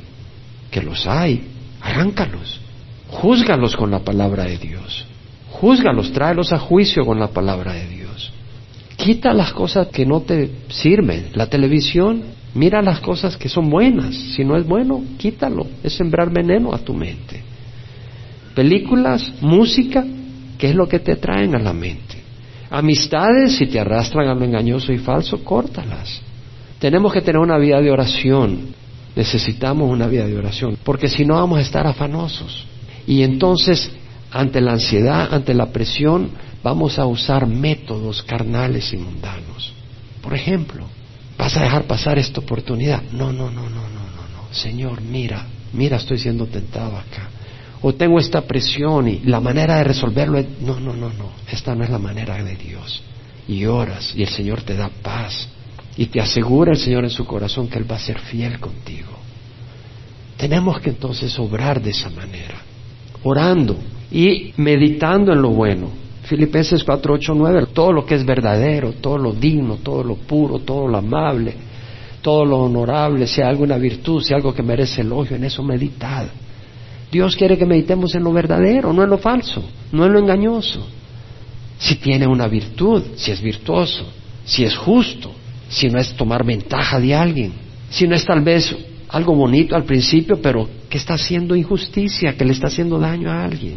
que 0.71 0.83
los 0.83 1.07
hay, 1.07 1.47
arráncalos. 1.81 2.61
Júzgalos 3.09 3.77
con 3.77 3.91
la 3.91 4.01
palabra 4.01 4.45
de 4.45 4.57
Dios. 4.57 5.05
Júzgalos, 5.51 6.13
tráelos 6.13 6.53
a 6.53 6.59
juicio 6.59 7.05
con 7.05 7.21
la 7.21 7.29
palabra 7.29 7.75
de 7.75 7.87
Dios. 7.87 8.33
Quita 8.97 9.33
las 9.35 9.53
cosas 9.53 9.89
que 9.89 10.07
no 10.07 10.23
te 10.23 10.51
sirven. 10.69 11.29
La 11.35 11.47
televisión, 11.47 12.23
mira 12.55 12.81
las 12.83 13.01
cosas 13.01 13.37
que 13.37 13.49
son 13.49 13.69
buenas. 13.69 14.15
Si 14.15 14.45
no 14.45 14.57
es 14.57 14.67
bueno, 14.67 15.03
quítalo. 15.19 15.67
Es 15.83 15.95
sembrar 15.95 16.33
veneno 16.33 16.75
a 16.75 16.79
tu 16.79 16.95
mente. 16.95 17.43
Películas, 18.55 19.33
música, 19.41 20.05
¿qué 20.63 20.69
es 20.69 20.77
lo 20.77 20.87
que 20.87 21.01
te 21.01 21.17
traen 21.17 21.57
a 21.57 21.59
la 21.59 21.73
mente? 21.73 22.23
Amistades, 22.71 23.57
si 23.57 23.67
te 23.67 23.81
arrastran 23.81 24.29
a 24.29 24.35
lo 24.37 24.45
engañoso 24.45 24.93
y 24.93 24.99
falso, 24.99 25.43
córtalas. 25.43 26.21
Tenemos 26.79 27.13
que 27.13 27.21
tener 27.21 27.41
una 27.41 27.59
vida 27.59 27.81
de 27.81 27.91
oración. 27.91 28.69
Necesitamos 29.17 29.91
una 29.91 30.07
vida 30.07 30.25
de 30.25 30.37
oración, 30.37 30.79
porque 30.85 31.09
si 31.09 31.25
no 31.25 31.35
vamos 31.35 31.59
a 31.59 31.63
estar 31.63 31.85
afanosos. 31.85 32.65
Y 33.09 33.25
entonces, 33.25 33.91
ante 34.31 34.61
la 34.61 34.75
ansiedad, 34.75 35.35
ante 35.35 35.53
la 35.53 35.73
presión, 35.73 36.31
vamos 36.63 36.97
a 37.01 37.07
usar 37.07 37.49
métodos 37.49 38.23
carnales 38.23 38.93
y 38.93 38.99
mundanos. 38.99 39.73
Por 40.23 40.33
ejemplo, 40.33 40.85
¿vas 41.37 41.57
a 41.57 41.63
dejar 41.65 41.89
pasar 41.89 42.21
esta 42.21 42.39
oportunidad? 42.39 43.03
No, 43.11 43.33
no, 43.33 43.51
no, 43.51 43.63
no, 43.63 43.69
no, 43.69 43.81
no, 43.81 44.23
no. 44.33 44.55
Señor, 44.55 45.03
mira, 45.03 45.45
mira, 45.73 45.97
estoy 45.97 46.21
siendo 46.21 46.47
tentado 46.47 46.97
acá. 46.97 47.32
O 47.83 47.95
tengo 47.95 48.19
esta 48.19 48.43
presión 48.43 49.09
y 49.09 49.19
la 49.25 49.41
manera 49.41 49.77
de 49.77 49.85
resolverlo 49.85 50.39
es, 50.39 50.47
no, 50.61 50.79
no, 50.79 50.95
no, 50.95 51.09
no, 51.09 51.31
esta 51.51 51.75
no 51.75 51.83
es 51.83 51.91
la 51.91 51.99
manera 51.99 52.43
de 52.43 52.55
Dios. 52.55 53.03
Y 53.49 53.65
oras 53.67 54.15
y 54.17 54.23
el 54.23 54.29
Señor 54.29 54.63
te 54.63 54.77
da 54.77 54.89
paz 55.03 55.49
y 55.97 56.07
te 56.07 56.21
asegura 56.21 56.73
el 56.73 56.79
Señor 56.79 57.05
en 57.05 57.11
su 57.11 57.25
corazón 57.25 57.69
que 57.69 57.79
Él 57.79 57.91
va 57.91 57.97
a 57.97 58.01
ser 58.01 58.19
fiel 58.21 58.61
contigo. 58.61 59.11
Tenemos 60.37 60.81
que 60.81 60.91
entonces 60.91 61.37
obrar 61.39 61.83
de 61.83 61.91
esa 61.91 62.09
manera, 62.11 62.63
orando 63.25 63.77
y 64.11 64.53
meditando 64.57 65.33
en 65.33 65.43
lo 65.43 65.51
bueno. 65.51 65.89
Filipenses 66.25 66.85
4, 66.85 67.15
8, 67.15 67.35
9, 67.35 67.67
todo 67.73 67.93
lo 67.93 68.07
que 68.07 68.15
es 68.15 68.25
verdadero, 68.25 68.93
todo 68.93 69.19
lo 69.19 69.33
digno, 69.33 69.77
todo 69.77 70.05
lo 70.05 70.15
puro, 70.15 70.61
todo 70.61 70.87
lo 70.87 70.99
amable, 70.99 71.55
todo 72.23 72.45
lo 72.45 72.61
honorable, 72.61 73.27
sea 73.27 73.49
alguna 73.49 73.77
virtud, 73.77 74.23
sea 74.23 74.37
algo 74.37 74.55
que 74.55 74.63
merece 74.63 75.01
elogio, 75.01 75.37
en 75.37 75.45
eso 75.45 75.63
meditad. 75.63 76.27
Dios 77.13 77.37
quiere 77.37 77.59
que 77.59 77.67
meditemos 77.67 78.15
en 78.15 78.25
lo 78.25 78.33
verdadero, 78.33 78.91
no 78.91 79.05
en 79.05 79.11
lo 79.11 79.19
falso, 79.19 79.63
no 79.93 80.07
en 80.07 80.15
lo 80.15 80.19
engañoso. 80.19 80.83
Si 81.77 81.97
tiene 81.97 82.27
una 82.27 82.49
virtud, 82.49 83.03
si 83.17 83.31
es 83.31 83.43
virtuoso, 83.43 84.07
si 84.47 84.65
es 84.65 84.75
justo, 84.75 85.31
si 85.69 85.91
no 85.91 86.01
es 86.01 86.17
tomar 86.17 86.43
ventaja 86.43 86.99
de 86.99 87.15
alguien, 87.15 87.53
si 87.91 88.09
no 88.09 88.15
es 88.17 88.25
tal 88.25 88.41
vez 88.41 88.75
algo 89.11 89.35
bonito 89.35 89.77
al 89.77 89.85
principio, 89.85 90.41
pero 90.41 90.67
que 90.89 90.97
está 90.97 91.15
haciendo 91.15 91.55
injusticia, 91.55 92.35
que 92.35 92.47
le 92.47 92.55
está 92.55 92.69
haciendo 92.69 92.99
daño 92.99 93.31
a 93.31 93.45
alguien, 93.45 93.77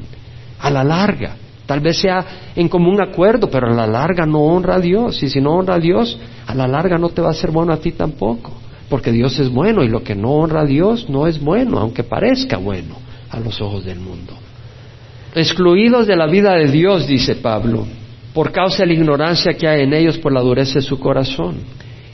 a 0.58 0.70
la 0.70 0.86
larga. 0.86 1.36
Tal 1.66 1.82
vez 1.82 1.98
sea 1.98 2.54
en 2.56 2.70
común 2.70 3.02
acuerdo, 3.02 3.50
pero 3.50 3.68
a 3.68 3.76
la 3.76 3.86
larga 3.86 4.26
no 4.26 4.44
honra 4.44 4.76
a 4.76 4.80
Dios. 4.80 5.22
Y 5.22 5.28
si 5.28 5.42
no 5.42 5.56
honra 5.56 5.76
a 5.76 5.80
Dios, 5.80 6.18
a 6.48 6.56
la 6.56 6.70
larga 6.70 6.98
no 6.98 7.10
te 7.10 7.22
va 7.22 7.32
a 7.32 7.34
ser 7.34 7.52
bueno 7.52 7.74
a 7.74 7.82
ti 7.82 7.92
tampoco. 7.92 8.54
Porque 8.88 9.12
Dios 9.12 9.38
es 9.40 9.50
bueno 9.50 9.84
y 9.84 9.90
lo 9.90 10.04
que 10.04 10.16
no 10.16 10.32
honra 10.32 10.62
a 10.62 10.66
Dios 10.66 11.10
no 11.10 11.28
es 11.28 11.42
bueno, 11.42 11.80
aunque 11.80 12.04
parezca 12.04 12.56
bueno 12.56 13.05
a 13.36 13.40
los 13.40 13.60
ojos 13.62 13.84
del 13.84 14.00
mundo. 14.00 14.34
Excluidos 15.36 16.08
de 16.08 16.16
la 16.16 16.28
vida 16.28 16.54
de 16.54 16.72
Dios, 16.72 17.08
dice 17.08 17.36
Pablo, 17.36 17.86
por 18.34 18.52
causa 18.52 18.84
de 18.84 18.88
la 18.88 18.94
ignorancia 18.94 19.54
que 19.54 19.68
hay 19.68 19.82
en 19.82 19.94
ellos 19.94 20.18
por 20.18 20.32
la 20.32 20.42
dureza 20.42 20.76
de 20.76 20.82
su 20.82 20.98
corazón. 21.00 21.58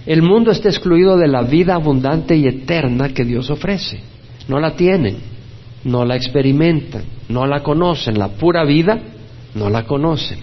El 0.05 0.23
mundo 0.23 0.51
está 0.51 0.69
excluido 0.69 1.17
de 1.17 1.27
la 1.27 1.43
vida 1.43 1.75
abundante 1.75 2.35
y 2.35 2.47
eterna 2.47 3.09
que 3.09 3.23
Dios 3.23 3.51
ofrece. 3.51 3.99
No 4.47 4.59
la 4.59 4.75
tienen, 4.75 5.17
no 5.83 6.03
la 6.03 6.15
experimentan, 6.15 7.03
no 7.29 7.45
la 7.45 7.61
conocen. 7.61 8.17
La 8.17 8.29
pura 8.29 8.65
vida 8.65 8.99
no 9.53 9.69
la 9.69 9.83
conocen. 9.83 10.39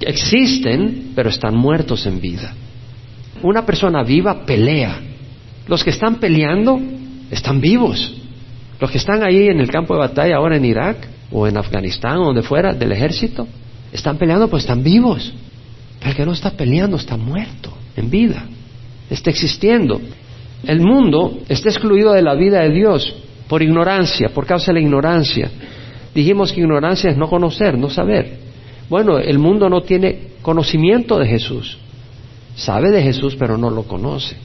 Existen, 0.00 1.12
pero 1.14 1.30
están 1.30 1.56
muertos 1.56 2.04
en 2.04 2.20
vida. 2.20 2.54
Una 3.42 3.64
persona 3.64 4.02
viva 4.02 4.44
pelea. 4.44 5.00
Los 5.66 5.82
que 5.82 5.90
están 5.90 6.16
peleando 6.16 6.78
están 7.30 7.60
vivos. 7.62 8.19
Los 8.80 8.90
que 8.90 8.98
están 8.98 9.22
ahí 9.22 9.48
en 9.48 9.60
el 9.60 9.70
campo 9.70 9.94
de 9.94 10.00
batalla 10.00 10.36
ahora 10.36 10.56
en 10.56 10.64
Irak 10.64 11.06
o 11.30 11.46
en 11.46 11.56
Afganistán 11.58 12.18
o 12.18 12.26
donde 12.26 12.42
fuera 12.42 12.72
del 12.72 12.92
ejército, 12.92 13.46
están 13.92 14.16
peleando 14.16 14.48
pues 14.48 14.62
están 14.62 14.82
vivos. 14.82 15.32
Pero 15.98 16.10
el 16.10 16.16
que 16.16 16.26
no 16.26 16.32
está 16.32 16.50
peleando 16.52 16.96
está 16.96 17.16
muerto 17.16 17.72
en 17.96 18.10
vida. 18.10 18.44
Está 19.10 19.30
existiendo. 19.30 20.00
El 20.64 20.80
mundo 20.80 21.40
está 21.48 21.68
excluido 21.68 22.12
de 22.12 22.22
la 22.22 22.34
vida 22.34 22.60
de 22.60 22.70
Dios 22.70 23.14
por 23.48 23.62
ignorancia, 23.62 24.30
por 24.30 24.46
causa 24.46 24.66
de 24.66 24.74
la 24.74 24.80
ignorancia. 24.80 25.50
Dijimos 26.14 26.52
que 26.52 26.60
ignorancia 26.60 27.10
es 27.10 27.16
no 27.16 27.28
conocer, 27.28 27.76
no 27.76 27.90
saber. 27.90 28.38
Bueno, 28.88 29.18
el 29.18 29.38
mundo 29.38 29.68
no 29.68 29.82
tiene 29.82 30.30
conocimiento 30.42 31.18
de 31.18 31.26
Jesús. 31.26 31.78
Sabe 32.56 32.90
de 32.90 33.02
Jesús, 33.02 33.36
pero 33.38 33.56
no 33.56 33.70
lo 33.70 33.84
conoce. 33.84 34.36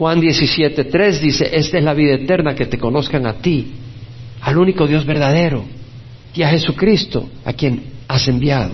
Juan 0.00 0.18
17.3 0.18 1.20
dice, 1.20 1.50
esta 1.52 1.76
es 1.76 1.84
la 1.84 1.92
vida 1.92 2.14
eterna, 2.14 2.54
que 2.54 2.64
te 2.64 2.78
conozcan 2.78 3.26
a 3.26 3.34
ti, 3.34 3.66
al 4.40 4.56
único 4.56 4.86
Dios 4.86 5.04
verdadero, 5.04 5.62
y 6.34 6.42
a 6.42 6.48
Jesucristo, 6.48 7.28
a 7.44 7.52
quien 7.52 7.82
has 8.08 8.26
enviado. 8.26 8.72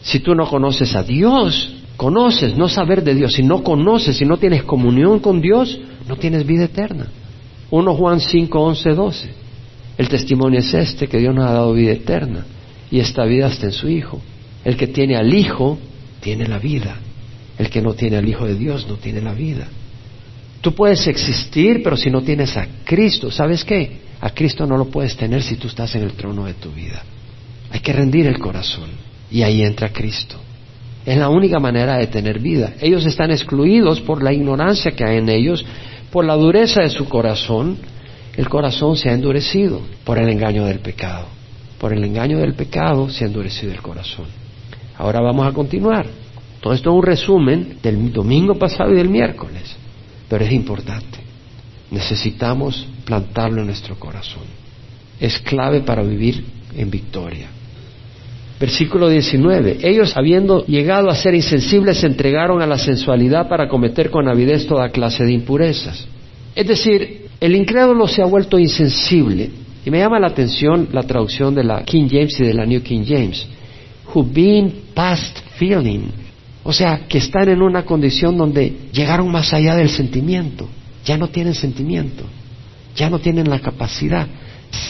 Si 0.00 0.20
tú 0.20 0.34
no 0.34 0.48
conoces 0.48 0.96
a 0.96 1.02
Dios, 1.02 1.70
conoces, 1.98 2.56
no 2.56 2.70
saber 2.70 3.04
de 3.04 3.14
Dios, 3.14 3.34
si 3.34 3.42
no 3.42 3.62
conoces, 3.62 4.16
si 4.16 4.24
no 4.24 4.38
tienes 4.38 4.62
comunión 4.62 5.18
con 5.18 5.42
Dios, 5.42 5.78
no 6.08 6.16
tienes 6.16 6.46
vida 6.46 6.64
eterna. 6.64 7.08
1 7.70 7.94
Juan 7.94 8.20
5, 8.20 8.58
11, 8.58 8.90
12. 8.94 9.28
El 9.98 10.08
testimonio 10.08 10.60
es 10.60 10.72
este, 10.72 11.08
que 11.08 11.18
Dios 11.18 11.34
nos 11.34 11.44
ha 11.44 11.52
dado 11.52 11.74
vida 11.74 11.92
eterna, 11.92 12.46
y 12.90 13.00
esta 13.00 13.26
vida 13.26 13.48
está 13.48 13.66
en 13.66 13.72
su 13.72 13.90
Hijo. 13.90 14.18
El 14.64 14.78
que 14.78 14.86
tiene 14.86 15.16
al 15.16 15.34
Hijo, 15.34 15.78
tiene 16.20 16.46
la 16.46 16.58
vida. 16.58 16.96
El 17.58 17.68
que 17.68 17.82
no 17.82 17.92
tiene 17.92 18.16
al 18.16 18.26
Hijo 18.26 18.46
de 18.46 18.54
Dios, 18.54 18.86
no 18.88 18.94
tiene 18.94 19.20
la 19.20 19.34
vida. 19.34 19.68
Tú 20.64 20.74
puedes 20.74 21.06
existir, 21.08 21.82
pero 21.84 21.94
si 21.94 22.08
no 22.08 22.22
tienes 22.22 22.56
a 22.56 22.66
Cristo, 22.84 23.30
¿sabes 23.30 23.62
qué? 23.62 23.98
A 24.18 24.30
Cristo 24.30 24.66
no 24.66 24.78
lo 24.78 24.86
puedes 24.86 25.14
tener 25.14 25.42
si 25.42 25.56
tú 25.56 25.68
estás 25.68 25.94
en 25.94 26.04
el 26.04 26.14
trono 26.14 26.46
de 26.46 26.54
tu 26.54 26.70
vida. 26.70 27.02
Hay 27.70 27.80
que 27.80 27.92
rendir 27.92 28.26
el 28.26 28.38
corazón 28.38 28.88
y 29.30 29.42
ahí 29.42 29.62
entra 29.62 29.92
Cristo. 29.92 30.36
Es 31.04 31.18
la 31.18 31.28
única 31.28 31.58
manera 31.58 31.98
de 31.98 32.06
tener 32.06 32.38
vida. 32.38 32.72
Ellos 32.80 33.04
están 33.04 33.30
excluidos 33.30 34.00
por 34.00 34.22
la 34.22 34.32
ignorancia 34.32 34.92
que 34.92 35.04
hay 35.04 35.18
en 35.18 35.28
ellos, 35.28 35.62
por 36.10 36.24
la 36.24 36.34
dureza 36.34 36.80
de 36.80 36.88
su 36.88 37.10
corazón. 37.10 37.76
El 38.34 38.48
corazón 38.48 38.96
se 38.96 39.10
ha 39.10 39.12
endurecido 39.12 39.82
por 40.02 40.16
el 40.16 40.30
engaño 40.30 40.64
del 40.64 40.78
pecado. 40.78 41.26
Por 41.78 41.92
el 41.92 42.02
engaño 42.04 42.38
del 42.38 42.54
pecado 42.54 43.10
se 43.10 43.24
ha 43.24 43.26
endurecido 43.26 43.70
el 43.70 43.82
corazón. 43.82 44.28
Ahora 44.96 45.20
vamos 45.20 45.46
a 45.46 45.52
continuar. 45.52 46.06
Todo 46.62 46.72
esto 46.72 46.88
es 46.88 46.96
un 46.96 47.02
resumen 47.02 47.76
del 47.82 48.10
domingo 48.10 48.54
pasado 48.54 48.94
y 48.94 48.96
del 48.96 49.10
miércoles, 49.10 49.83
pero 50.34 50.46
es 50.46 50.52
importante. 50.52 51.20
Necesitamos 51.92 52.88
plantarlo 53.04 53.60
en 53.60 53.68
nuestro 53.68 53.94
corazón. 53.94 54.42
Es 55.20 55.38
clave 55.38 55.82
para 55.82 56.02
vivir 56.02 56.44
en 56.76 56.90
victoria. 56.90 57.46
Versículo 58.58 59.08
19. 59.08 59.78
Ellos, 59.80 60.16
habiendo 60.16 60.66
llegado 60.66 61.08
a 61.08 61.14
ser 61.14 61.36
insensibles, 61.36 61.98
se 61.98 62.08
entregaron 62.08 62.60
a 62.60 62.66
la 62.66 62.78
sensualidad 62.78 63.48
para 63.48 63.68
cometer 63.68 64.10
con 64.10 64.26
avidez 64.26 64.66
toda 64.66 64.88
clase 64.88 65.22
de 65.22 65.34
impurezas. 65.34 66.04
Es 66.56 66.66
decir, 66.66 67.28
el 67.38 67.54
incrédulo 67.54 68.08
se 68.08 68.20
ha 68.20 68.26
vuelto 68.26 68.58
insensible. 68.58 69.48
Y 69.86 69.90
me 69.92 69.98
llama 70.00 70.18
la 70.18 70.26
atención 70.26 70.88
la 70.90 71.04
traducción 71.04 71.54
de 71.54 71.62
la 71.62 71.84
King 71.84 72.08
James 72.10 72.40
y 72.40 72.42
de 72.42 72.54
la 72.54 72.66
New 72.66 72.82
King 72.82 73.04
James. 73.06 73.46
Who 74.12 74.24
been 74.24 74.82
past 74.96 75.38
feeling. 75.60 76.23
O 76.64 76.72
sea, 76.72 77.06
que 77.08 77.18
están 77.18 77.48
en 77.48 77.62
una 77.62 77.84
condición 77.84 78.36
donde 78.36 78.88
llegaron 78.92 79.30
más 79.30 79.52
allá 79.52 79.76
del 79.76 79.90
sentimiento. 79.90 80.68
Ya 81.04 81.16
no 81.16 81.28
tienen 81.28 81.54
sentimiento. 81.54 82.24
Ya 82.96 83.08
no 83.08 83.18
tienen 83.18 83.48
la 83.48 83.60
capacidad. 83.60 84.26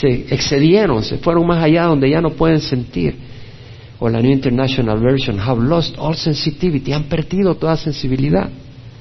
Se 0.00 0.26
excedieron, 0.32 1.02
se 1.04 1.18
fueron 1.18 1.46
más 1.46 1.62
allá 1.62 1.84
donde 1.84 2.08
ya 2.08 2.20
no 2.20 2.30
pueden 2.30 2.60
sentir 2.60 3.16
o 3.98 4.08
la 4.08 4.20
New 4.20 4.32
International 4.32 4.98
Version, 4.98 5.38
have 5.40 5.62
lost 5.62 5.96
all 5.98 6.14
sensitivity, 6.14 6.92
han 6.92 7.04
perdido 7.04 7.54
toda 7.54 7.76
sensibilidad. 7.76 8.50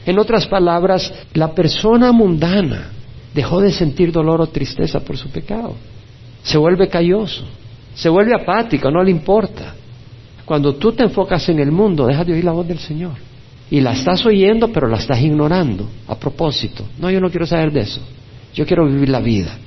En 0.05 0.19
otras 0.19 0.47
palabras, 0.47 1.13
la 1.33 1.53
persona 1.53 2.11
mundana 2.11 2.89
dejó 3.33 3.61
de 3.61 3.71
sentir 3.71 4.11
dolor 4.11 4.41
o 4.41 4.47
tristeza 4.47 4.99
por 4.99 5.17
su 5.17 5.29
pecado. 5.29 5.75
Se 6.43 6.57
vuelve 6.57 6.87
calloso, 6.87 7.43
se 7.95 8.09
vuelve 8.09 8.33
apático, 8.33 8.91
no 8.91 9.03
le 9.03 9.11
importa. 9.11 9.75
Cuando 10.45 10.75
tú 10.75 10.91
te 10.91 11.03
enfocas 11.03 11.47
en 11.49 11.59
el 11.59 11.71
mundo, 11.71 12.05
dejas 12.05 12.27
de 12.27 12.33
oír 12.33 12.43
la 12.43 12.51
voz 12.51 12.67
del 12.67 12.79
Señor. 12.79 13.13
y 13.71 13.81
la 13.81 13.93
estás 13.93 14.23
oyendo, 14.25 14.67
pero 14.67 14.87
la 14.87 14.97
estás 14.97 15.19
ignorando 15.21 15.89
a 16.07 16.15
propósito. 16.15 16.85
No, 16.99 17.09
yo 17.09 17.19
no 17.19 17.31
quiero 17.31 17.47
saber 17.47 17.71
de 17.71 17.79
eso. 17.79 18.01
Yo 18.53 18.67
quiero 18.67 18.85
vivir 18.85 19.09
la 19.09 19.19
vida. 19.19 19.57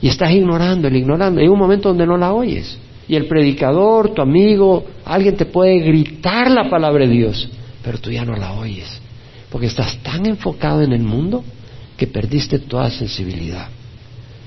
Y 0.00 0.06
estás 0.06 0.30
ignorando, 0.30 0.86
el 0.86 0.94
ignorando. 0.94 1.40
Hay 1.40 1.48
un 1.48 1.58
momento 1.58 1.88
donde 1.88 2.06
no 2.06 2.16
la 2.16 2.32
oyes. 2.32 2.78
Y 3.08 3.16
el 3.16 3.26
predicador, 3.26 4.14
tu 4.14 4.22
amigo, 4.22 4.84
alguien 5.04 5.36
te 5.36 5.46
puede 5.46 5.80
gritar 5.80 6.50
la 6.50 6.70
palabra 6.70 7.04
de 7.04 7.12
Dios, 7.12 7.48
pero 7.82 7.98
tú 7.98 8.12
ya 8.12 8.24
no 8.24 8.36
la 8.36 8.52
oyes. 8.52 9.00
Porque 9.50 9.66
estás 9.66 9.98
tan 10.02 10.26
enfocado 10.26 10.82
en 10.82 10.92
el 10.92 11.02
mundo 11.02 11.42
que 11.96 12.06
perdiste 12.06 12.60
toda 12.60 12.90
sensibilidad. 12.90 13.68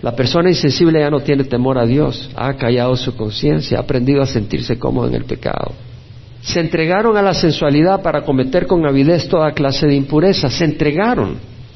La 0.01 0.15
persona 0.15 0.49
insensible 0.49 0.99
ya 0.99 1.09
no 1.09 1.19
tiene 1.19 1.43
temor 1.43 1.77
a 1.77 1.85
Dios, 1.85 2.29
ha 2.35 2.53
callado 2.55 2.95
su 2.95 3.15
conciencia, 3.15 3.77
ha 3.77 3.81
aprendido 3.81 4.23
a 4.23 4.25
sentirse 4.25 4.79
cómodo 4.79 5.07
en 5.07 5.13
el 5.13 5.25
pecado. 5.25 5.73
Se 6.41 6.59
entregaron 6.59 7.15
a 7.17 7.21
la 7.21 7.35
sensualidad 7.35 8.01
para 8.01 8.23
cometer 8.23 8.65
con 8.65 8.85
avidez 8.85 9.27
toda 9.27 9.51
clase 9.51 9.85
de 9.85 9.95
impureza, 9.95 10.49
se 10.49 10.65
entregaron. 10.65 11.35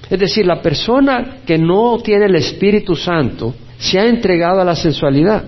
Es 0.10 0.20
decir, 0.20 0.46
la 0.46 0.62
persona 0.62 1.38
que 1.46 1.58
no 1.58 2.00
tiene 2.04 2.26
el 2.26 2.36
Espíritu 2.36 2.96
Santo 2.96 3.54
se 3.78 4.00
ha 4.00 4.06
entregado 4.06 4.60
a 4.60 4.66
la 4.66 4.76
sensualidad. 4.76 5.44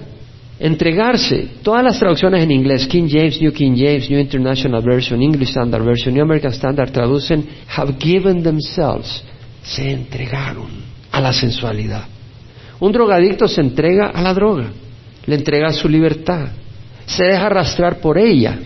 Entregarse. 0.59 1.47
Todas 1.63 1.83
las 1.83 1.99
traducciones 1.99 2.43
en 2.43 2.51
inglés, 2.51 2.87
King 2.87 3.07
James, 3.09 3.39
New 3.41 3.53
King 3.53 3.75
James, 3.75 4.09
New 4.09 4.19
International 4.19 4.83
Version, 4.83 5.21
English 5.21 5.49
Standard 5.49 5.83
Version, 5.83 6.13
New 6.13 6.23
American 6.23 6.51
Standard, 6.51 6.91
traducen 6.91 7.43
have 7.75 7.93
given 7.99 8.43
themselves. 8.43 9.23
Se 9.63 9.91
entregaron 9.91 10.67
a 11.11 11.21
la 11.21 11.33
sensualidad. 11.33 12.16
Un 12.79 12.91
drogadicto 12.91 13.47
se 13.47 13.61
entrega 13.61 14.07
a 14.07 14.21
la 14.21 14.33
droga, 14.33 14.69
le 15.25 15.35
entrega 15.35 15.73
su 15.73 15.89
libertad, 15.89 16.49
se 17.05 17.23
deja 17.23 17.47
arrastrar 17.47 17.99
por 17.99 18.17
ella, 18.17 18.59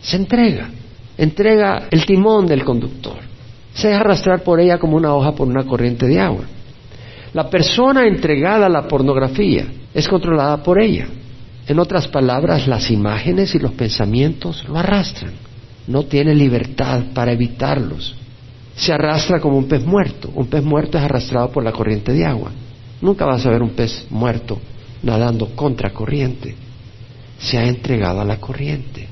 se 0.00 0.16
entrega, 0.16 0.68
entrega 1.16 1.88
el 1.90 2.04
timón 2.04 2.46
del 2.46 2.64
conductor, 2.64 3.16
se 3.72 3.88
deja 3.88 4.00
arrastrar 4.00 4.42
por 4.42 4.60
ella 4.60 4.78
como 4.78 4.96
una 4.96 5.14
hoja 5.14 5.32
por 5.32 5.48
una 5.48 5.64
corriente 5.64 6.06
de 6.06 6.20
agua. 6.20 6.44
La 7.32 7.48
persona 7.50 8.06
entregada 8.06 8.66
a 8.66 8.68
la 8.70 8.86
pornografía 8.86 9.66
es 9.92 10.06
controlada 10.08 10.62
por 10.62 10.80
ella. 10.80 11.06
En 11.66 11.78
otras 11.78 12.06
palabras, 12.06 12.68
las 12.68 12.90
imágenes 12.90 13.54
y 13.54 13.58
los 13.58 13.72
pensamientos 13.72 14.64
lo 14.68 14.76
arrastran. 14.76 15.32
No 15.86 16.04
tiene 16.04 16.34
libertad 16.34 17.02
para 17.12 17.32
evitarlos. 17.32 18.14
Se 18.76 18.92
arrastra 18.92 19.40
como 19.40 19.56
un 19.56 19.66
pez 19.66 19.84
muerto. 19.84 20.30
Un 20.34 20.46
pez 20.46 20.62
muerto 20.62 20.98
es 20.98 21.04
arrastrado 21.04 21.50
por 21.50 21.64
la 21.64 21.72
corriente 21.72 22.12
de 22.12 22.24
agua. 22.24 22.52
Nunca 23.04 23.26
vas 23.26 23.44
a 23.44 23.50
ver 23.50 23.62
un 23.62 23.74
pez 23.76 24.06
muerto 24.08 24.58
nadando 25.02 25.54
contra 25.54 25.92
corriente. 25.92 26.54
Se 27.38 27.58
ha 27.58 27.68
entregado 27.68 28.22
a 28.22 28.24
la 28.24 28.40
corriente. 28.40 29.06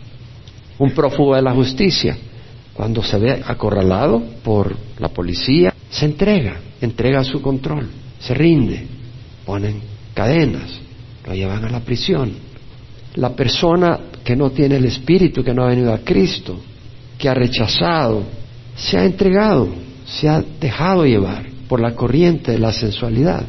Un 0.78 0.92
prófugo 0.92 1.36
de 1.36 1.42
la 1.42 1.52
justicia, 1.52 2.16
cuando 2.72 3.02
se 3.02 3.18
ve 3.18 3.42
acorralado 3.46 4.22
por 4.42 4.74
la 4.98 5.08
policía, 5.08 5.74
se 5.90 6.06
entrega, 6.06 6.56
entrega 6.80 7.22
su 7.22 7.42
control, 7.42 7.86
se 8.18 8.32
rinde, 8.32 8.86
ponen 9.44 9.82
cadenas, 10.14 10.80
lo 11.26 11.34
llevan 11.34 11.62
a 11.66 11.70
la 11.70 11.80
prisión. 11.80 12.32
La 13.16 13.36
persona 13.36 14.00
que 14.24 14.34
no 14.34 14.52
tiene 14.52 14.76
el 14.76 14.86
Espíritu, 14.86 15.44
que 15.44 15.52
no 15.52 15.64
ha 15.64 15.68
venido 15.68 15.92
a 15.92 15.98
Cristo, 15.98 16.58
que 17.18 17.28
ha 17.28 17.34
rechazado, 17.34 18.22
se 18.74 18.96
ha 18.96 19.04
entregado, 19.04 19.68
se 20.06 20.30
ha 20.30 20.42
dejado 20.58 21.04
llevar 21.04 21.44
por 21.68 21.78
la 21.78 21.94
corriente 21.94 22.52
de 22.52 22.58
la 22.58 22.72
sensualidad. 22.72 23.44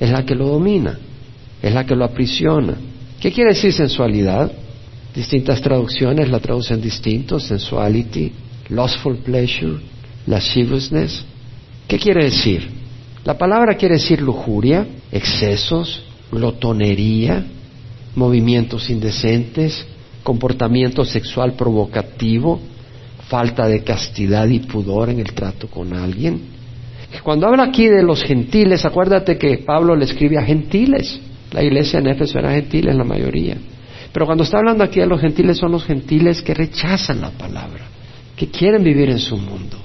Es 0.00 0.10
la 0.10 0.24
que 0.24 0.34
lo 0.34 0.48
domina, 0.48 0.98
es 1.62 1.72
la 1.72 1.84
que 1.84 1.94
lo 1.94 2.04
aprisiona. 2.04 2.74
¿Qué 3.20 3.30
quiere 3.30 3.50
decir 3.50 3.72
sensualidad? 3.72 4.50
Distintas 5.14 5.60
traducciones 5.60 6.30
la 6.30 6.40
traducen 6.40 6.80
distinto, 6.80 7.38
sensuality, 7.38 8.32
lustful 8.70 9.18
pleasure, 9.18 9.76
lasciviousness. 10.26 11.24
¿Qué 11.86 11.98
quiere 11.98 12.24
decir? 12.24 12.66
La 13.24 13.36
palabra 13.36 13.74
quiere 13.74 13.96
decir 13.96 14.22
lujuria, 14.22 14.86
excesos, 15.12 16.02
glotonería, 16.32 17.44
movimientos 18.14 18.88
indecentes, 18.88 19.86
comportamiento 20.22 21.04
sexual 21.04 21.52
provocativo, 21.52 22.60
falta 23.28 23.66
de 23.66 23.82
castidad 23.82 24.48
y 24.48 24.60
pudor 24.60 25.10
en 25.10 25.20
el 25.20 25.32
trato 25.32 25.68
con 25.68 25.92
alguien. 25.92 26.59
Cuando 27.22 27.46
habla 27.46 27.64
aquí 27.64 27.86
de 27.88 28.02
los 28.02 28.22
gentiles, 28.22 28.84
acuérdate 28.84 29.36
que 29.36 29.58
Pablo 29.58 29.96
le 29.96 30.04
escribe 30.04 30.38
a 30.38 30.42
gentiles. 30.42 31.20
La 31.52 31.62
iglesia 31.62 31.98
en 31.98 32.06
Éfeso 32.06 32.38
era 32.38 32.52
gentiles 32.52 32.94
la 32.94 33.04
mayoría. 33.04 33.56
Pero 34.12 34.26
cuando 34.26 34.44
está 34.44 34.58
hablando 34.58 34.84
aquí 34.84 35.00
de 35.00 35.06
los 35.06 35.20
gentiles 35.20 35.58
son 35.58 35.72
los 35.72 35.84
gentiles 35.84 36.42
que 36.42 36.54
rechazan 36.54 37.20
la 37.20 37.30
palabra, 37.30 37.84
que 38.36 38.48
quieren 38.48 38.82
vivir 38.82 39.10
en 39.10 39.18
su 39.18 39.36
mundo. 39.36 39.76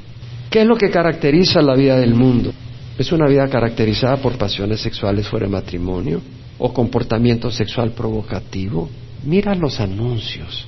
¿Qué 0.50 0.62
es 0.62 0.68
lo 0.68 0.76
que 0.76 0.90
caracteriza 0.90 1.62
la 1.62 1.76
vida 1.76 1.98
del 1.98 2.16
mundo? 2.16 2.54
Es 2.98 3.12
una 3.12 3.28
vida 3.28 3.48
caracterizada 3.50 4.18
por 4.18 4.38
pasiones 4.38 4.80
sexuales 4.80 5.28
fuera 5.28 5.48
de 5.48 5.52
matrimonio 5.52 6.22
o 6.58 6.74
comportamiento 6.74 7.52
sexual 7.52 7.92
provocativo. 7.92 8.90
Mira 9.26 9.54
los 9.54 9.80
anuncios. 9.80 10.66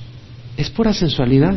Es 0.56 0.68
pura 0.68 0.92
sensualidad. 0.92 1.54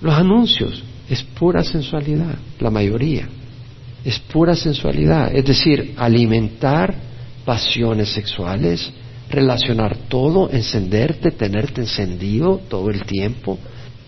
Los 0.00 0.14
anuncios 0.14 0.82
es 1.10 1.22
pura 1.22 1.62
sensualidad, 1.62 2.36
la 2.58 2.70
mayoría. 2.70 3.28
Es 4.08 4.20
pura 4.20 4.54
sensualidad. 4.54 5.36
Es 5.36 5.44
decir, 5.44 5.92
alimentar 5.98 6.94
pasiones 7.44 8.08
sexuales, 8.08 8.90
relacionar 9.28 9.98
todo, 10.08 10.48
encenderte, 10.50 11.30
tenerte 11.30 11.82
encendido 11.82 12.58
todo 12.70 12.88
el 12.88 13.04
tiempo, 13.04 13.58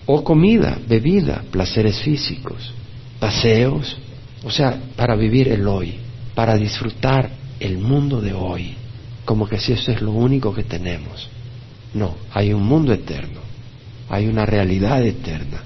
o 0.06 0.24
comida, 0.24 0.78
bebida, 0.88 1.44
placeres 1.50 2.00
físicos, 2.00 2.72
paseos, 3.18 3.98
o 4.42 4.50
sea, 4.50 4.74
para 4.96 5.16
vivir 5.16 5.48
el 5.48 5.68
hoy, 5.68 5.96
para 6.34 6.56
disfrutar 6.56 7.28
el 7.60 7.76
mundo 7.76 8.22
de 8.22 8.32
hoy, 8.32 8.72
como 9.26 9.46
que 9.46 9.58
si 9.58 9.74
eso 9.74 9.92
es 9.92 10.00
lo 10.00 10.12
único 10.12 10.54
que 10.54 10.64
tenemos. 10.64 11.28
No, 11.92 12.14
hay 12.32 12.54
un 12.54 12.62
mundo 12.62 12.94
eterno, 12.94 13.40
hay 14.08 14.28
una 14.28 14.46
realidad 14.46 15.04
eterna, 15.04 15.62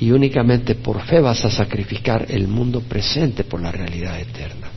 y 0.00 0.10
únicamente 0.10 0.74
por 0.74 1.00
fe 1.02 1.20
vas 1.20 1.44
a 1.44 1.50
sacrificar 1.50 2.26
el 2.28 2.48
mundo 2.48 2.80
presente 2.80 3.44
por 3.44 3.60
la 3.60 3.70
realidad 3.70 4.18
eterna. 4.18 4.68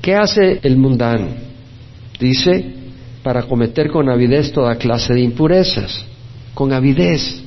¿Qué 0.00 0.14
hace 0.14 0.60
el 0.62 0.76
mundano? 0.76 1.28
Dice, 2.20 2.64
para 3.22 3.42
cometer 3.42 3.90
con 3.90 4.08
avidez 4.08 4.52
toda 4.52 4.76
clase 4.76 5.14
de 5.14 5.20
impurezas, 5.20 6.04
con 6.54 6.72
avidez, 6.72 7.42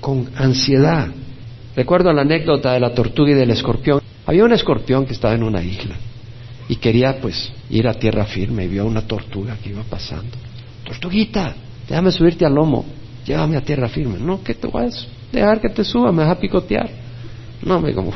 con 0.00 0.28
ansiedad. 0.36 1.08
Recuerdo 1.74 2.12
la 2.12 2.22
anécdota 2.22 2.72
de 2.72 2.80
la 2.80 2.92
tortuga 2.92 3.30
y 3.30 3.34
del 3.34 3.50
escorpión. 3.50 4.00
Había 4.26 4.44
un 4.44 4.52
escorpión 4.52 5.06
que 5.06 5.14
estaba 5.14 5.34
en 5.34 5.42
una 5.42 5.62
isla 5.62 5.96
y 6.68 6.76
quería 6.76 7.18
pues 7.20 7.50
ir 7.70 7.88
a 7.88 7.94
tierra 7.94 8.26
firme 8.26 8.64
y 8.64 8.68
vio 8.68 8.84
una 8.84 9.06
tortuga 9.06 9.56
que 9.62 9.70
iba 9.70 9.82
pasando. 9.82 10.36
Tortuguita, 10.84 11.54
déjame 11.88 12.10
subirte 12.10 12.44
al 12.44 12.54
lomo, 12.54 12.84
llévame 13.24 13.56
a 13.56 13.62
tierra 13.62 13.88
firme. 13.88 14.18
No, 14.18 14.42
¿qué 14.44 14.54
te 14.54 14.66
voy 14.66 14.82
a 14.82 14.86
dejar 15.32 15.60
que 15.60 15.68
te 15.68 15.84
suba? 15.84 16.12
Me 16.12 16.22
vas 16.22 16.36
a 16.36 16.40
picotear. 16.40 16.88
No, 17.62 17.80
me 17.80 17.92
como, 17.92 18.12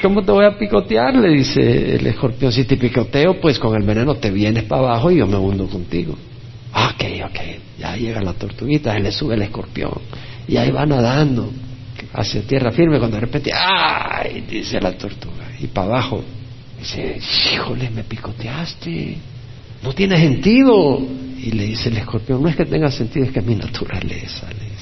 ¿cómo 0.00 0.22
te 0.22 0.32
voy 0.32 0.44
a 0.44 0.56
picotear? 0.56 1.14
Le 1.16 1.30
dice 1.30 1.96
el 1.96 2.06
escorpión, 2.06 2.52
si 2.52 2.64
te 2.64 2.76
picoteo, 2.76 3.40
pues 3.40 3.58
con 3.58 3.74
el 3.76 3.82
veneno 3.82 4.14
te 4.14 4.30
vienes 4.30 4.64
para 4.64 4.82
abajo 4.82 5.10
y 5.10 5.16
yo 5.16 5.26
me 5.26 5.36
hundo 5.36 5.66
contigo. 5.66 6.12
Ok, 6.72 7.04
ok, 7.24 7.40
ya 7.78 7.96
llega 7.96 8.20
la 8.20 8.34
tortuguita, 8.34 8.92
se 8.92 9.00
le 9.00 9.10
sube 9.10 9.34
el 9.34 9.42
escorpión 9.42 9.92
y 10.46 10.56
ahí 10.56 10.70
va 10.70 10.86
nadando 10.86 11.50
hacia 12.12 12.42
tierra 12.42 12.70
firme 12.70 12.98
cuando 12.98 13.16
de 13.16 13.22
repente, 13.22 13.50
¡ay! 13.52 14.44
dice 14.48 14.80
la 14.80 14.92
tortuga. 14.92 15.50
Y 15.58 15.66
para 15.66 15.88
abajo, 15.88 16.22
dice, 16.78 17.18
híjole, 17.52 17.90
me 17.90 18.04
picoteaste. 18.04 19.16
No 19.82 19.92
tiene 19.92 20.16
sentido. 20.18 21.00
Y 21.38 21.50
le 21.52 21.64
dice 21.64 21.90
el 21.90 21.98
escorpión, 21.98 22.42
no 22.42 22.48
es 22.48 22.56
que 22.56 22.64
tenga 22.64 22.90
sentido, 22.90 23.26
es 23.26 23.32
que 23.32 23.40
es 23.40 23.46
mi 23.46 23.54
naturaleza. 23.54 24.48
Le. 24.50 24.75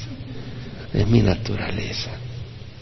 Es 0.95 1.07
mi 1.09 1.21
naturaleza. 1.21 2.11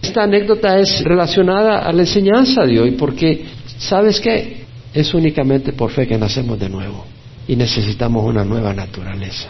Esta 0.02 0.24
anécdota 0.24 0.78
es 0.78 1.02
relacionada 1.02 1.78
a 1.78 1.92
la 1.92 2.02
enseñanza 2.02 2.66
de 2.66 2.78
hoy 2.80 2.90
porque, 2.92 3.44
¿sabes 3.78 4.20
qué? 4.20 4.64
Es 4.92 5.14
únicamente 5.14 5.72
por 5.72 5.90
fe 5.90 6.06
que 6.06 6.18
nacemos 6.18 6.58
de 6.60 6.68
nuevo 6.68 7.06
y 7.48 7.56
necesitamos 7.56 8.24
una 8.24 8.44
nueva 8.44 8.74
naturaleza. 8.74 9.48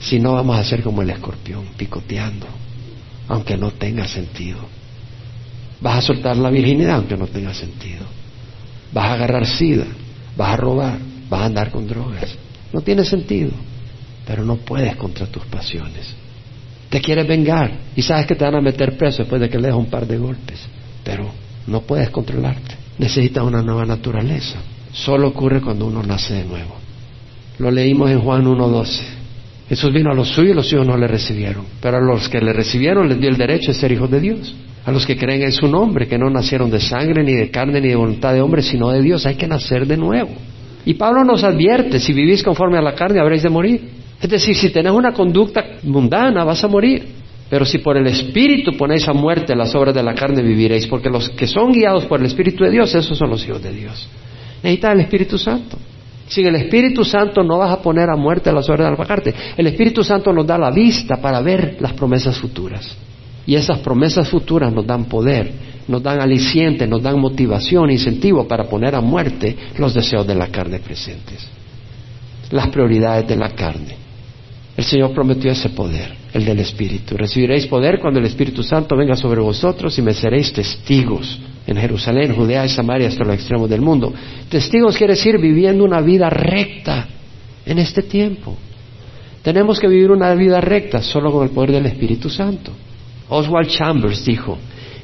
Si 0.00 0.20
no, 0.20 0.34
vamos 0.34 0.56
a 0.58 0.64
ser 0.64 0.82
como 0.82 1.02
el 1.02 1.10
escorpión, 1.10 1.64
picoteando 1.76 2.46
aunque 3.28 3.56
no 3.56 3.72
tenga 3.72 4.06
sentido. 4.06 4.58
Vas 5.80 5.98
a 5.98 6.02
soltar 6.02 6.36
la 6.36 6.50
virginidad 6.50 6.96
aunque 6.96 7.16
no 7.16 7.26
tenga 7.26 7.52
sentido. 7.52 8.04
Vas 8.92 9.06
a 9.06 9.14
agarrar 9.14 9.46
sida, 9.46 9.84
vas 10.36 10.50
a 10.50 10.56
robar, 10.56 10.98
vas 11.28 11.40
a 11.40 11.46
andar 11.46 11.70
con 11.70 11.86
drogas. 11.86 12.34
No 12.72 12.80
tiene 12.80 13.04
sentido, 13.04 13.50
pero 14.26 14.44
no 14.44 14.56
puedes 14.56 14.96
contra 14.96 15.26
tus 15.26 15.44
pasiones. 15.46 16.14
Te 16.88 17.00
quieres 17.00 17.26
vengar 17.26 17.70
y 17.96 18.02
sabes 18.02 18.26
que 18.26 18.34
te 18.34 18.44
van 18.44 18.54
a 18.54 18.60
meter 18.60 18.96
preso 18.96 19.18
después 19.18 19.40
de 19.40 19.48
que 19.48 19.58
le 19.58 19.68
des 19.68 19.76
un 19.76 19.86
par 19.86 20.06
de 20.06 20.18
golpes, 20.18 20.66
pero 21.02 21.30
no 21.66 21.80
puedes 21.80 22.10
controlarte. 22.10 22.76
Necesitas 22.98 23.44
una 23.44 23.62
nueva 23.62 23.84
naturaleza. 23.84 24.58
Solo 24.92 25.28
ocurre 25.28 25.60
cuando 25.60 25.86
uno 25.86 26.02
nace 26.02 26.34
de 26.34 26.44
nuevo. 26.44 26.76
Lo 27.58 27.70
leímos 27.70 28.10
en 28.10 28.20
Juan 28.20 28.44
1.12. 28.44 29.00
Jesús 29.68 29.92
vino 29.92 30.10
a 30.12 30.14
los 30.14 30.28
suyos 30.28 30.52
y 30.52 30.54
los 30.54 30.68
suyos 30.68 30.86
no 30.86 30.96
le 30.96 31.08
recibieron, 31.08 31.64
pero 31.80 31.96
a 31.96 32.00
los 32.00 32.28
que 32.28 32.40
le 32.40 32.52
recibieron 32.52 33.08
les 33.08 33.18
dio 33.18 33.28
el 33.28 33.36
derecho 33.36 33.72
de 33.72 33.78
ser 33.78 33.90
hijos 33.92 34.10
de 34.10 34.20
Dios. 34.20 34.54
a 34.84 34.92
los 34.92 35.04
que 35.04 35.16
creen 35.16 35.42
en 35.42 35.50
su 35.50 35.66
nombre, 35.66 36.06
que 36.06 36.16
no 36.16 36.30
nacieron 36.30 36.70
de 36.70 36.78
sangre, 36.78 37.24
ni 37.24 37.32
de 37.32 37.50
carne, 37.50 37.80
ni 37.80 37.88
de 37.88 37.96
voluntad 37.96 38.32
de 38.32 38.40
hombre, 38.40 38.62
sino 38.62 38.90
de 38.90 39.02
Dios. 39.02 39.26
Hay 39.26 39.34
que 39.34 39.48
nacer 39.48 39.84
de 39.84 39.96
nuevo. 39.96 40.30
Y 40.84 40.94
Pablo 40.94 41.24
nos 41.24 41.42
advierte, 41.42 41.98
si 41.98 42.12
vivís 42.12 42.44
conforme 42.44 42.78
a 42.78 42.80
la 42.80 42.94
carne, 42.94 43.18
habréis 43.18 43.42
de 43.42 43.48
morir. 43.48 43.80
Es 44.20 44.30
decir, 44.30 44.56
si 44.56 44.70
tenés 44.70 44.92
una 44.92 45.12
conducta 45.12 45.62
mundana, 45.82 46.44
vas 46.44 46.62
a 46.64 46.68
morir. 46.68 47.16
Pero 47.48 47.64
si 47.64 47.78
por 47.78 47.96
el 47.96 48.06
Espíritu 48.08 48.76
ponéis 48.76 49.06
a 49.08 49.12
muerte 49.12 49.54
las 49.54 49.74
obras 49.74 49.94
de 49.94 50.02
la 50.02 50.14
carne, 50.14 50.42
viviréis. 50.42 50.86
Porque 50.86 51.08
los 51.08 51.28
que 51.30 51.46
son 51.46 51.72
guiados 51.72 52.06
por 52.06 52.20
el 52.20 52.26
Espíritu 52.26 52.64
de 52.64 52.70
Dios, 52.70 52.94
esos 52.94 53.16
son 53.16 53.30
los 53.30 53.46
hijos 53.46 53.62
de 53.62 53.72
Dios. 53.72 54.08
Necesitas 54.62 54.94
el 54.94 55.00
Espíritu 55.00 55.38
Santo. 55.38 55.78
Sin 56.28 56.46
el 56.46 56.56
Espíritu 56.56 57.04
Santo 57.04 57.44
no 57.44 57.58
vas 57.58 57.70
a 57.70 57.80
poner 57.80 58.10
a 58.10 58.16
muerte 58.16 58.52
las 58.52 58.68
obras 58.68 58.90
de 58.90 58.96
la 58.96 59.04
carne. 59.04 59.34
El 59.56 59.68
Espíritu 59.68 60.02
Santo 60.02 60.32
nos 60.32 60.44
da 60.44 60.58
la 60.58 60.72
vista 60.72 61.18
para 61.18 61.40
ver 61.40 61.76
las 61.78 61.92
promesas 61.92 62.36
futuras. 62.36 62.96
Y 63.46 63.54
esas 63.54 63.78
promesas 63.78 64.28
futuras 64.28 64.72
nos 64.72 64.84
dan 64.84 65.04
poder, 65.04 65.52
nos 65.86 66.02
dan 66.02 66.20
aliciente, 66.20 66.84
nos 66.88 67.00
dan 67.00 67.20
motivación, 67.20 67.92
incentivo 67.92 68.48
para 68.48 68.64
poner 68.64 68.96
a 68.96 69.00
muerte 69.00 69.56
los 69.78 69.94
deseos 69.94 70.26
de 70.26 70.34
la 70.34 70.48
carne 70.48 70.80
presentes. 70.80 71.46
Las 72.50 72.68
prioridades 72.68 73.28
de 73.28 73.36
la 73.36 73.50
carne. 73.50 74.05
El 74.76 74.84
Señor 74.84 75.12
prometió 75.12 75.50
ese 75.50 75.70
poder, 75.70 76.12
el 76.34 76.44
del 76.44 76.58
Espíritu. 76.58 77.16
Recibiréis 77.16 77.66
poder 77.66 77.98
cuando 77.98 78.20
el 78.20 78.26
Espíritu 78.26 78.62
Santo 78.62 78.94
venga 78.94 79.16
sobre 79.16 79.40
vosotros 79.40 79.96
y 79.98 80.02
me 80.02 80.12
seréis 80.12 80.52
testigos 80.52 81.38
en 81.66 81.76
Jerusalén, 81.78 82.34
Judea 82.34 82.66
y 82.66 82.68
Samaria 82.68 83.08
hasta 83.08 83.24
los 83.24 83.34
extremos 83.34 83.70
del 83.70 83.80
mundo. 83.80 84.12
Testigos 84.50 84.96
quiere 84.96 85.14
decir 85.14 85.38
viviendo 85.38 85.82
una 85.82 86.02
vida 86.02 86.28
recta 86.28 87.06
en 87.64 87.78
este 87.78 88.02
tiempo. 88.02 88.54
Tenemos 89.42 89.80
que 89.80 89.88
vivir 89.88 90.10
una 90.10 90.34
vida 90.34 90.60
recta 90.60 91.00
solo 91.00 91.32
con 91.32 91.44
el 91.44 91.50
poder 91.50 91.72
del 91.72 91.86
Espíritu 91.86 92.28
Santo. 92.28 92.70
Oswald 93.30 93.68
Chambers 93.68 94.26
dijo, 94.26 94.58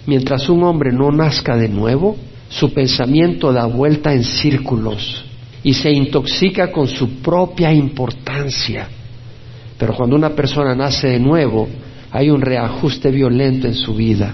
mientras 0.07 0.51
un 0.51 0.65
hombre 0.65 0.93
no 0.93 1.11
nazca 1.11 1.57
de 1.57 1.69
nuevo, 1.69 2.17
su 2.51 2.75
pensamiento 2.75 3.53
da 3.53 3.65
vuelta 3.65 4.13
en 4.13 4.23
círculos 4.23 5.25
y 5.65 5.73
se 5.73 5.91
intoxica 5.91 6.71
con 6.71 6.87
su 6.87 7.23
propia 7.23 7.73
importancia 7.73 8.89
pero 9.83 9.97
cuando 9.97 10.15
una 10.15 10.31
persona 10.31 10.77
nace 10.77 11.09
de 11.09 11.19
nuevo, 11.19 11.69
hay 12.13 12.31
un 12.31 12.41
reajuste 12.41 13.11
violento 13.11 13.67
en 13.67 13.75
su 13.75 13.97
vida. 13.97 14.33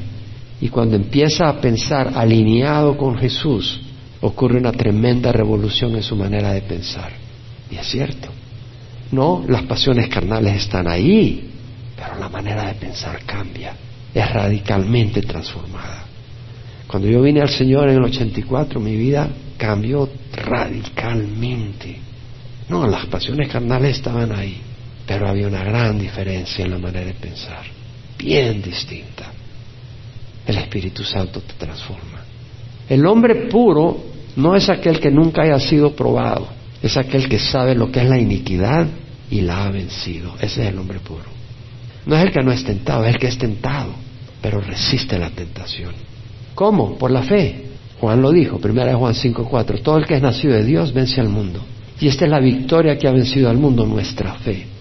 Y 0.60 0.68
cuando 0.68 0.94
empieza 0.94 1.48
a 1.48 1.58
pensar 1.58 2.12
alineado 2.14 2.98
con 2.98 3.16
Jesús, 3.16 3.80
ocurre 4.20 4.58
una 4.58 4.72
tremenda 4.72 5.32
revolución 5.32 5.96
en 5.96 6.02
su 6.02 6.16
manera 6.16 6.52
de 6.52 6.60
pensar. 6.60 7.12
Y 7.70 7.76
es 7.76 7.86
cierto. 7.86 8.28
No, 9.10 9.42
las 9.48 9.62
pasiones 9.62 10.08
carnales 10.08 10.64
están 10.64 10.86
ahí, 10.86 11.48
pero 11.96 12.20
la 12.20 12.28
manera 12.28 12.66
de 12.66 12.74
pensar 12.74 13.18
cambia. 13.24 13.72
Es 14.12 14.30
radicalmente 14.30 15.22
transformada. 15.22 16.04
Cuando 16.86 17.08
yo 17.08 17.22
vine 17.22 17.40
al 17.40 17.48
Señor 17.48 17.88
en 17.88 17.96
el 17.96 18.04
84, 18.04 18.78
mi 18.80 18.96
vida 18.96 19.30
cambió 19.56 20.10
radicalmente. 20.30 21.96
No, 22.68 22.86
las 22.86 23.06
pasiones 23.06 23.48
carnales 23.48 23.96
estaban 23.96 24.30
ahí, 24.30 24.60
pero 25.08 25.26
había 25.26 25.48
una 25.48 25.64
gran 25.64 25.98
diferencia 25.98 26.62
en 26.66 26.70
la 26.70 26.78
manera 26.78 27.06
de 27.06 27.14
pensar, 27.14 27.62
bien 28.18 28.60
distinta. 28.60 29.32
El 30.46 30.58
Espíritu 30.58 31.02
Santo 31.02 31.40
te 31.40 31.54
transforma. 31.54 32.22
El 32.86 33.06
hombre 33.06 33.48
puro 33.48 34.04
no 34.36 34.54
es 34.54 34.68
aquel 34.68 35.00
que 35.00 35.10
nunca 35.10 35.42
haya 35.42 35.58
sido 35.58 35.96
probado, 35.96 36.48
es 36.82 36.94
aquel 36.98 37.26
que 37.26 37.38
sabe 37.38 37.74
lo 37.74 37.90
que 37.90 38.00
es 38.00 38.08
la 38.08 38.18
iniquidad 38.18 38.86
y 39.30 39.40
la 39.40 39.64
ha 39.64 39.70
vencido. 39.70 40.34
Ese 40.40 40.62
es 40.62 40.68
el 40.68 40.78
hombre 40.78 40.98
puro. 41.00 41.24
No 42.04 42.14
es 42.14 42.24
el 42.24 42.30
que 42.30 42.42
no 42.42 42.52
es 42.52 42.62
tentado, 42.62 43.04
es 43.06 43.14
el 43.14 43.18
que 43.18 43.28
es 43.28 43.38
tentado, 43.38 43.92
pero 44.42 44.60
resiste 44.60 45.18
la 45.18 45.30
tentación. 45.30 45.94
¿Cómo? 46.54 46.98
Por 46.98 47.10
la 47.10 47.22
fe. 47.22 47.64
Juan 47.98 48.20
lo 48.20 48.30
dijo, 48.30 48.58
primera 48.58 48.90
de 48.90 48.94
Juan 48.94 49.14
5.4, 49.14 49.82
todo 49.82 49.96
el 49.96 50.06
que 50.06 50.16
es 50.16 50.22
nacido 50.22 50.52
de 50.52 50.64
Dios 50.64 50.92
vence 50.92 51.18
al 51.18 51.30
mundo. 51.30 51.62
Y 51.98 52.08
esta 52.08 52.26
es 52.26 52.30
la 52.30 52.40
victoria 52.40 52.98
que 52.98 53.08
ha 53.08 53.12
vencido 53.12 53.48
al 53.48 53.56
mundo, 53.56 53.86
nuestra 53.86 54.34
fe. 54.34 54.77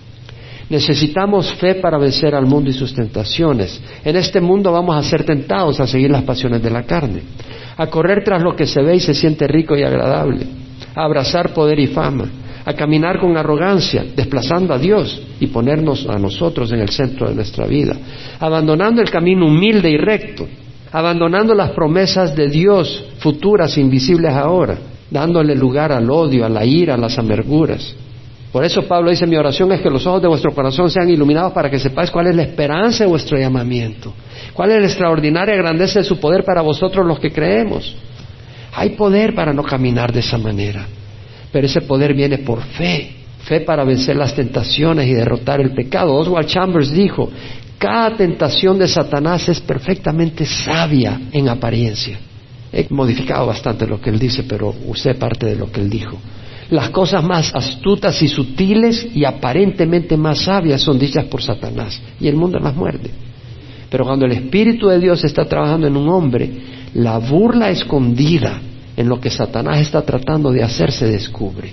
Necesitamos 0.70 1.54
fe 1.54 1.76
para 1.76 1.98
vencer 1.98 2.36
al 2.36 2.46
mundo 2.46 2.70
y 2.70 2.74
sus 2.74 2.94
tentaciones. 2.94 3.82
En 4.04 4.18
este 4.18 4.42
mundo 4.42 4.72
vamos 4.72 4.98
a 4.98 5.08
ser 5.08 5.24
tentados 5.24 5.80
a 5.80 5.88
seguir 5.88 6.12
las 6.12 6.24
pasiones 6.24 6.62
de 6.62 6.70
la 6.70 6.84
carne, 6.84 7.22
a 7.78 7.88
correr 7.88 8.24
tras 8.24 8.42
lo 8.42 8.56
que 8.56 8.66
se 8.66 8.82
ve 8.82 8.98
y 8.98 9.00
se 9.00 9.14
siente 9.14 9.48
rico 9.48 9.78
y 9.78 9.84
agradable, 9.84 10.46
a 10.94 11.06
abrazar 11.06 11.54
poder 11.54 11.80
y 11.80 11.88
fama, 11.88 12.26
a 12.66 12.74
caminar 12.74 13.18
con 13.18 13.38
arrogancia, 13.38 14.06
desplazando 14.14 14.74
a 14.74 14.78
Dios 14.78 15.22
y 15.40 15.48
ponernos 15.48 16.06
a 16.06 16.20
nosotros 16.20 16.70
en 16.74 16.82
el 16.82 16.90
centro 16.90 17.30
de 17.30 17.36
nuestra 17.36 17.66
vida, 17.66 17.96
abandonando 18.38 19.02
el 19.02 19.10
camino 19.10 19.48
humilde 19.48 19.90
y 19.90 19.96
recto, 19.96 20.46
abandonando 20.92 21.56
las 21.56 21.72
promesas 21.72 22.36
de 22.36 22.50
Dios 22.50 23.06
futuras 23.20 23.78
e 23.78 23.82
invisibles 23.82 24.34
ahora, 24.34 24.78
dándole 25.10 25.56
lugar 25.56 25.94
al 25.94 26.12
odio, 26.12 26.46
a 26.46 26.50
la 26.50 26.66
ira, 26.66 26.96
a 26.96 26.98
las 26.98 27.18
amarguras, 27.18 27.96
por 28.52 28.64
eso 28.64 28.84
Pablo 28.84 29.10
dice, 29.10 29.28
mi 29.28 29.36
oración 29.36 29.72
es 29.74 29.82
que 29.82 29.90
los 29.90 30.06
ojos 30.08 30.22
de 30.22 30.28
vuestro 30.28 30.54
corazón 30.54 30.90
sean 30.90 31.10
iluminados 31.10 31.52
para 31.52 31.70
que 31.70 31.80
sepáis 31.80 32.10
cuál 32.10 32.28
es 32.28 32.36
la 32.36 32.44
esperanza 32.44 33.04
de 33.04 33.10
vuestro 33.10 33.38
llamamiento, 33.38 34.14
cuál 34.54 34.72
es 34.72 34.80
la 34.80 34.88
extraordinaria 34.88 35.56
grandeza 35.56 36.00
de 36.00 36.06
su 36.06 36.20
poder 36.20 36.44
para 36.44 36.62
vosotros 36.62 37.06
los 37.06 37.20
que 37.20 37.32
creemos. 37.32 37.96
Hay 38.74 38.92
poder 38.92 39.36
para 39.36 39.54
no 39.54 39.64
caminar 39.64 40.14
de 40.14 40.22
esa 40.22 40.38
manera, 40.38 40.86
pero 41.52 41.68
ese 41.68 41.82
poder 41.82 42.14
viene 42.14 42.38
por 42.40 42.62
fe, 42.62 43.12
fe 43.44 43.62
para 43.62 43.84
vencer 43.84 44.16
las 44.16 44.34
tentaciones 44.34 45.08
y 45.08 45.14
derrotar 45.14 45.60
el 45.60 45.72
pecado. 45.72 46.16
Oswald 46.16 46.48
Chambers 46.48 46.92
dijo, 46.92 47.30
cada 47.78 48.16
tentación 48.16 48.80
de 48.80 48.88
Satanás 48.88 49.50
es 49.50 49.60
perfectamente 49.60 50.46
sabia 50.46 51.20
en 51.32 51.50
apariencia. 51.50 52.18
He 52.72 52.88
modificado 52.90 53.46
bastante 53.46 53.86
lo 53.86 54.00
que 54.00 54.10
él 54.10 54.20
dice, 54.20 54.44
pero 54.44 54.74
usé 54.86 55.16
parte 55.16 55.48
de 55.48 55.56
lo 55.56 55.72
que 55.72 55.82
él 55.82 55.90
dijo. 55.90 56.18
Las 56.70 56.90
cosas 56.90 57.24
más 57.24 57.56
astutas 57.56 58.22
y 58.22 58.28
sutiles 58.28 59.08
y 59.14 59.24
aparentemente 59.24 60.18
más 60.18 60.40
sabias 60.40 60.82
son 60.82 61.00
dichas 61.00 61.26
por 61.26 61.42
Satanás 61.42 62.00
y 62.20 62.28
el 62.28 62.36
mundo 62.36 62.60
las 62.60 62.76
muerde. 62.76 63.10
Pero 63.90 64.06
cuando 64.06 64.26
el 64.26 64.34
Espíritu 64.34 64.88
de 64.88 65.00
Dios 65.00 65.24
está 65.24 65.46
trabajando 65.46 65.88
en 65.88 65.96
un 65.96 66.10
hombre, 66.10 66.52
la 66.94 67.20
burla 67.20 67.70
escondida 67.70 68.60
en 68.98 69.08
lo 69.08 69.20
que 69.22 69.30
Satanás 69.30 69.80
está 69.80 70.02
tratando 70.02 70.52
de 70.52 70.64
hacer 70.64 70.92
se 70.92 71.08
descubre. 71.08 71.72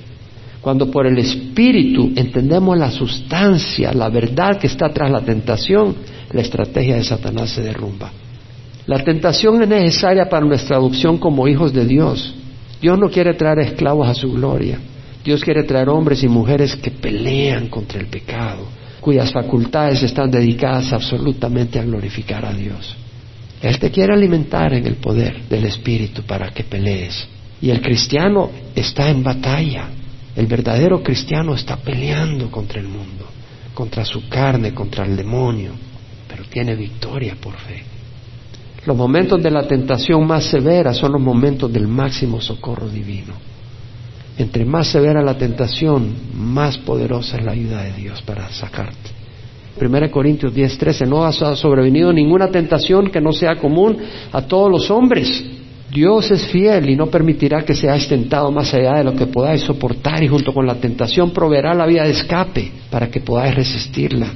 Cuando 0.60 0.90
por 0.90 1.06
el 1.06 1.18
Espíritu 1.18 2.12
entendemos 2.14 2.78
la 2.78 2.90
sustancia, 2.90 3.92
la 3.92 4.08
verdad 4.08 4.58
que 4.58 4.68
está 4.68 4.88
tras 4.90 5.10
la 5.10 5.20
tentación, 5.20 5.96
la 6.32 6.40
estrategia 6.40 6.96
de 6.96 7.04
Satanás 7.04 7.50
se 7.50 7.62
derrumba. 7.62 8.12
La 8.86 9.02
tentación 9.02 9.62
es 9.62 9.68
necesaria 9.68 10.28
para 10.28 10.46
nuestra 10.46 10.76
adopción 10.76 11.18
como 11.18 11.48
hijos 11.48 11.72
de 11.72 11.84
Dios. 11.86 12.34
Dios 12.84 12.98
no 12.98 13.08
quiere 13.08 13.32
traer 13.32 13.60
esclavos 13.60 14.06
a 14.06 14.12
su 14.12 14.30
gloria. 14.30 14.78
Dios 15.24 15.42
quiere 15.42 15.62
traer 15.62 15.88
hombres 15.88 16.22
y 16.22 16.28
mujeres 16.28 16.76
que 16.76 16.90
pelean 16.90 17.68
contra 17.68 17.98
el 17.98 18.08
pecado, 18.08 18.66
cuyas 19.00 19.32
facultades 19.32 20.02
están 20.02 20.30
dedicadas 20.30 20.92
absolutamente 20.92 21.78
a 21.78 21.82
glorificar 21.82 22.44
a 22.44 22.52
Dios. 22.52 22.94
Él 23.62 23.78
te 23.78 23.90
quiere 23.90 24.12
alimentar 24.12 24.74
en 24.74 24.86
el 24.86 24.96
poder 24.96 25.44
del 25.48 25.64
Espíritu 25.64 26.24
para 26.24 26.50
que 26.50 26.62
pelees. 26.62 27.26
Y 27.62 27.70
el 27.70 27.80
cristiano 27.80 28.50
está 28.74 29.08
en 29.08 29.22
batalla. 29.22 29.88
El 30.36 30.46
verdadero 30.46 31.02
cristiano 31.02 31.54
está 31.54 31.78
peleando 31.78 32.50
contra 32.50 32.80
el 32.80 32.88
mundo, 32.88 33.26
contra 33.72 34.04
su 34.04 34.28
carne, 34.28 34.74
contra 34.74 35.06
el 35.06 35.16
demonio, 35.16 35.72
pero 36.28 36.44
tiene 36.50 36.74
victoria 36.74 37.34
por 37.40 37.54
fe. 37.54 37.93
Los 38.86 38.96
momentos 38.96 39.42
de 39.42 39.50
la 39.50 39.66
tentación 39.66 40.26
más 40.26 40.44
severa 40.44 40.92
son 40.92 41.12
los 41.12 41.20
momentos 41.20 41.72
del 41.72 41.88
máximo 41.88 42.40
socorro 42.40 42.88
divino. 42.88 43.32
Entre 44.36 44.64
más 44.64 44.88
severa 44.88 45.22
la 45.22 45.38
tentación, 45.38 46.12
más 46.34 46.76
poderosa 46.78 47.38
es 47.38 47.44
la 47.44 47.52
ayuda 47.52 47.82
de 47.82 47.92
Dios 47.92 48.20
para 48.22 48.48
sacarte. 48.50 49.10
1 49.80 50.10
Corintios 50.10 50.52
10:13, 50.54 51.06
no 51.06 51.24
ha 51.24 51.32
sobrevenido 51.32 52.12
ninguna 52.12 52.48
tentación 52.48 53.10
que 53.10 53.20
no 53.20 53.32
sea 53.32 53.56
común 53.56 53.96
a 54.32 54.42
todos 54.42 54.70
los 54.70 54.90
hombres. 54.90 55.44
Dios 55.90 56.30
es 56.30 56.46
fiel 56.46 56.90
y 56.90 56.96
no 56.96 57.06
permitirá 57.06 57.64
que 57.64 57.74
seáis 57.74 58.08
tentado 58.08 58.50
más 58.50 58.74
allá 58.74 58.94
de 58.94 59.04
lo 59.04 59.14
que 59.14 59.26
podáis 59.26 59.62
soportar 59.62 60.22
y 60.22 60.28
junto 60.28 60.52
con 60.52 60.66
la 60.66 60.74
tentación 60.74 61.30
proveerá 61.30 61.72
la 61.72 61.86
vía 61.86 62.02
de 62.02 62.10
escape 62.10 62.72
para 62.90 63.08
que 63.08 63.20
podáis 63.20 63.54
resistirla. 63.54 64.28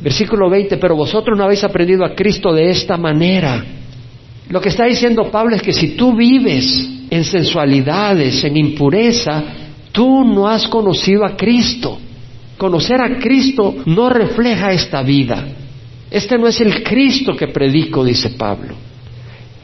Versículo 0.00 0.48
20, 0.48 0.78
pero 0.78 0.96
vosotros 0.96 1.36
no 1.36 1.44
habéis 1.44 1.62
aprendido 1.62 2.04
a 2.04 2.14
Cristo 2.14 2.52
de 2.54 2.70
esta 2.70 2.96
manera. 2.96 3.62
Lo 4.48 4.60
que 4.60 4.70
está 4.70 4.86
diciendo 4.86 5.30
Pablo 5.30 5.56
es 5.56 5.62
que 5.62 5.72
si 5.72 5.88
tú 5.88 6.16
vives 6.16 6.88
en 7.10 7.24
sensualidades, 7.24 8.42
en 8.44 8.56
impureza, 8.56 9.42
tú 9.92 10.24
no 10.24 10.48
has 10.48 10.66
conocido 10.68 11.24
a 11.24 11.36
Cristo. 11.36 11.98
Conocer 12.56 13.00
a 13.00 13.18
Cristo 13.18 13.76
no 13.86 14.08
refleja 14.08 14.72
esta 14.72 15.02
vida. 15.02 15.46
Este 16.10 16.38
no 16.38 16.48
es 16.48 16.60
el 16.60 16.82
Cristo 16.82 17.36
que 17.36 17.48
predico, 17.48 18.04
dice 18.04 18.30
Pablo. 18.30 18.74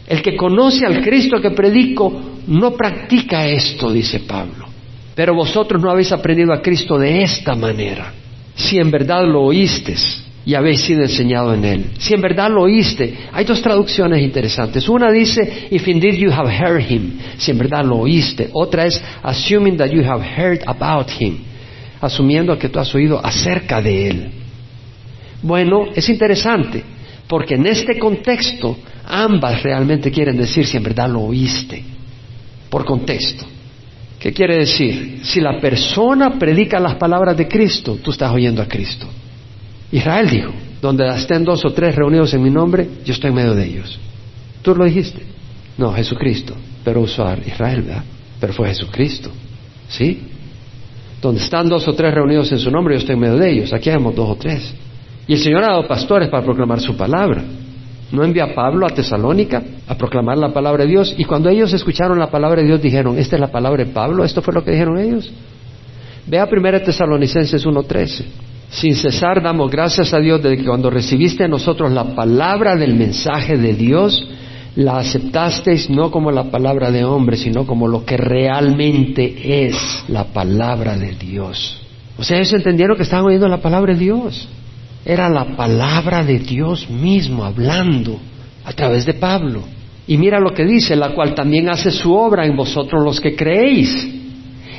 El 0.07 0.23
que 0.23 0.37
conoce 0.37 0.87
al 0.87 1.03
Cristo 1.03 1.41
que 1.41 1.51
predico 1.51 2.13
no 2.47 2.73
practica 2.73 3.49
esto, 3.49 3.91
dice 3.91 4.21
Pablo. 4.21 4.67
Pero 5.15 5.35
vosotros 5.35 5.83
no 5.83 5.91
habéis 5.91 6.13
aprendido 6.13 6.53
a 6.53 6.61
Cristo 6.61 6.99
de 6.99 7.23
esta 7.23 7.55
manera. 7.55 8.13
Si 8.55 8.79
en 8.79 8.91
verdad 8.91 9.25
lo 9.27 9.43
oísteis 9.43 10.26
y 10.47 10.55
habéis 10.55 10.83
sido 10.83 11.03
enseñado 11.03 11.53
en 11.53 11.65
él. 11.65 11.87
Si 11.99 12.15
en 12.15 12.21
verdad 12.21 12.49
lo 12.49 12.63
oíste, 12.63 13.13
hay 13.33 13.45
dos 13.45 13.61
traducciones 13.61 14.23
interesantes. 14.23 14.89
Una 14.89 15.11
dice, 15.11 15.67
if 15.73 15.89
indeed 15.89 16.15
you 16.15 16.31
have 16.31 16.49
heard 16.49 16.81
him, 16.89 17.19
si 17.37 17.51
en 17.51 17.59
verdad 17.59 17.85
lo 17.85 17.97
oíste. 17.97 18.51
Otra 18.53 18.87
es, 18.87 19.03
assuming 19.25 19.77
that 19.77 19.91
you 19.91 20.05
have 20.05 20.25
heard 20.25 20.63
about 20.65 21.11
him, 21.21 21.39
asumiendo 22.01 22.57
que 22.57 22.69
tú 22.69 22.79
has 22.79 22.95
oído 22.95 23.21
acerca 23.27 23.83
de 23.83 24.09
él. 24.09 24.31
Bueno, 25.43 25.87
es 25.93 26.09
interesante, 26.09 26.85
porque 27.27 27.57
en 27.57 27.67
este 27.67 27.99
contexto 27.99 28.79
ambas 29.05 29.65
realmente 29.65 30.13
quieren 30.13 30.37
decir 30.37 30.65
si 30.65 30.77
en 30.77 30.85
verdad 30.85 31.11
lo 31.11 31.23
oíste, 31.23 31.83
por 32.71 32.85
contexto. 32.85 33.45
¿Qué 34.21 34.33
quiere 34.33 34.59
decir? 34.59 35.23
Si 35.25 35.41
la 35.41 35.59
persona 35.59 36.39
predica 36.39 36.79
las 36.79 36.95
palabras 36.95 37.37
de 37.37 37.49
Cristo, 37.49 37.99
tú 38.01 38.13
estás 38.13 38.31
oyendo 38.31 38.63
a 38.63 38.69
Cristo. 38.69 39.09
Israel 39.93 40.29
dijo, 40.29 40.53
donde 40.83 41.07
estén 41.09 41.45
dos 41.45 41.65
o 41.65 41.71
tres 41.71 41.95
reunidos 41.95 42.35
en 42.35 42.43
mi 42.43 42.51
nombre, 42.51 42.89
yo 43.05 43.13
estoy 43.13 43.31
en 43.31 43.37
medio 43.37 43.55
de 43.55 43.65
ellos. 43.65 43.99
¿Tú 44.63 44.75
lo 44.75 44.85
dijiste? 44.85 45.23
No, 45.79 45.93
Jesucristo, 45.93 46.55
pero 46.85 47.01
usó 47.01 47.27
a 47.27 47.37
Israel, 47.39 47.83
¿verdad? 47.83 48.05
Pero 48.41 48.53
fue 48.53 48.69
Jesucristo, 48.69 49.31
¿sí? 49.89 50.23
Donde 51.23 51.41
están 51.41 51.69
dos 51.69 51.87
o 51.89 51.95
tres 51.95 52.15
reunidos 52.15 52.51
en 52.53 52.59
su 52.59 52.71
nombre, 52.71 52.95
yo 52.95 52.99
estoy 52.99 53.15
en 53.15 53.21
medio 53.21 53.37
de 53.37 53.51
ellos. 53.51 53.73
Aquí 53.73 53.91
hemos 53.91 54.15
dos 54.15 54.31
o 54.31 54.37
tres. 54.37 54.75
Y 55.27 55.35
el 55.35 55.39
Señor 55.39 55.65
ha 55.65 55.69
dado 55.69 55.89
pastores 55.89 56.29
para 56.29 56.45
proclamar 56.45 56.81
su 56.81 56.97
palabra. 56.97 57.43
No 58.13 58.23
envía 58.23 58.45
a 58.45 58.55
Pablo 58.55 58.87
a 58.87 58.91
Tesalónica 58.91 59.63
a 59.89 59.97
proclamar 59.97 60.39
la 60.39 60.53
palabra 60.53 60.85
de 60.85 60.91
Dios. 60.91 61.15
Y 61.17 61.25
cuando 61.25 61.49
ellos 61.49 61.73
escucharon 61.73 62.19
la 62.19 62.31
palabra 62.31 62.61
de 62.61 62.69
Dios, 62.69 62.81
dijeron, 62.81 63.19
¿esta 63.19 63.37
es 63.37 63.41
la 63.41 63.51
palabra 63.51 63.85
de 63.85 63.91
Pablo? 63.91 64.25
¿Esto 64.25 64.43
fue 64.43 64.55
lo 64.55 64.63
que 64.63 64.71
dijeron 64.71 64.99
ellos? 64.99 65.33
Ve 66.27 66.39
a 66.39 66.45
1 66.45 66.81
Tesalonicenses 66.83 67.67
1.13. 67.67 68.25
Sin 68.71 68.95
cesar 68.95 69.43
damos 69.43 69.71
gracias 69.71 70.13
a 70.13 70.19
Dios 70.19 70.43
de 70.43 70.57
que 70.57 70.65
cuando 70.65 70.91
recibiste 70.91 71.45
a 71.45 71.49
nosotros 71.49 71.93
la 71.93 72.15
palabra 72.15 72.77
del 72.77 72.95
mensaje 72.95 73.57
de 73.57 73.75
Dios, 73.75 74.29
la 74.75 74.99
aceptasteis 74.99 75.89
no 75.89 76.11
como 76.11 76.31
la 76.31 76.51
palabra 76.51 76.91
de 76.91 77.05
hombre, 77.05 77.37
sino 77.37 77.67
como 77.67 77.89
lo 77.89 78.05
que 78.05 78.17
realmente 78.17 79.67
es 79.67 80.05
la 80.09 80.25
palabra 80.25 80.97
de 80.99 81.13
Dios. 81.13 81.81
O 82.19 82.25
sea, 82.25 82.39
ellos 82.39 82.53
entendieron 82.53 82.97
que 82.97 83.05
estaban 83.05 83.27
oyendo 83.27 83.49
la 83.49 83.63
palabra 83.63 83.95
de 83.95 84.01
Dios. 84.01 84.49
Era 85.05 85.29
la 85.29 85.57
palabra 85.57 86.25
de 86.25 86.41
Dios 86.41 86.91
mismo 86.91 87.45
hablando 87.45 88.19
a 88.65 88.73
través 88.73 89.07
de 89.07 89.15
Pablo. 89.15 89.63
Y 90.07 90.19
mira 90.19 90.41
lo 90.41 90.53
que 90.53 90.65
dice, 90.65 90.97
la 90.97 91.11
cual 91.11 91.35
también 91.35 91.69
hace 91.69 91.91
su 91.91 92.13
obra 92.15 92.45
en 92.45 92.57
vosotros 92.57 93.03
los 93.03 93.21
que 93.21 93.35
creéis. 93.35 94.09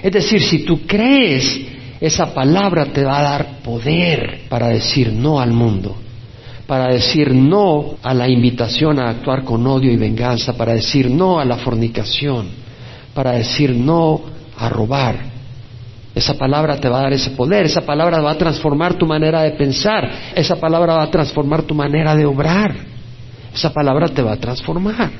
Es 0.03 0.11
decir, 0.11 0.41
si 0.41 0.59
tú 0.59 0.81
crees, 0.85 1.59
esa 1.99 2.33
palabra 2.33 2.85
te 2.85 3.03
va 3.03 3.19
a 3.19 3.23
dar 3.23 3.47
poder 3.63 4.41
para 4.49 4.67
decir 4.67 5.11
no 5.11 5.39
al 5.39 5.51
mundo, 5.51 5.95
para 6.67 6.91
decir 6.91 7.33
no 7.33 7.95
a 8.03 8.13
la 8.13 8.27
invitación 8.27 8.99
a 8.99 9.09
actuar 9.09 9.43
con 9.43 9.65
odio 9.65 9.91
y 9.91 9.97
venganza, 9.97 10.53
para 10.53 10.73
decir 10.73 11.09
no 11.09 11.39
a 11.39 11.45
la 11.45 11.57
fornicación, 11.57 12.49
para 13.13 13.31
decir 13.31 13.73
no 13.75 14.21
a 14.57 14.69
robar. 14.69 15.37
Esa 16.13 16.35
palabra 16.35 16.79
te 16.79 16.89
va 16.89 16.99
a 16.99 17.03
dar 17.03 17.13
ese 17.13 17.31
poder, 17.31 17.65
esa 17.65 17.81
palabra 17.81 18.21
va 18.21 18.31
a 18.31 18.37
transformar 18.37 18.95
tu 18.95 19.05
manera 19.05 19.43
de 19.43 19.51
pensar, 19.51 20.31
esa 20.35 20.55
palabra 20.55 20.95
va 20.95 21.03
a 21.03 21.11
transformar 21.11 21.63
tu 21.63 21.75
manera 21.75 22.15
de 22.15 22.25
obrar, 22.25 22.75
esa 23.53 23.71
palabra 23.71 24.07
te 24.07 24.21
va 24.21 24.33
a 24.33 24.37
transformar. 24.37 25.11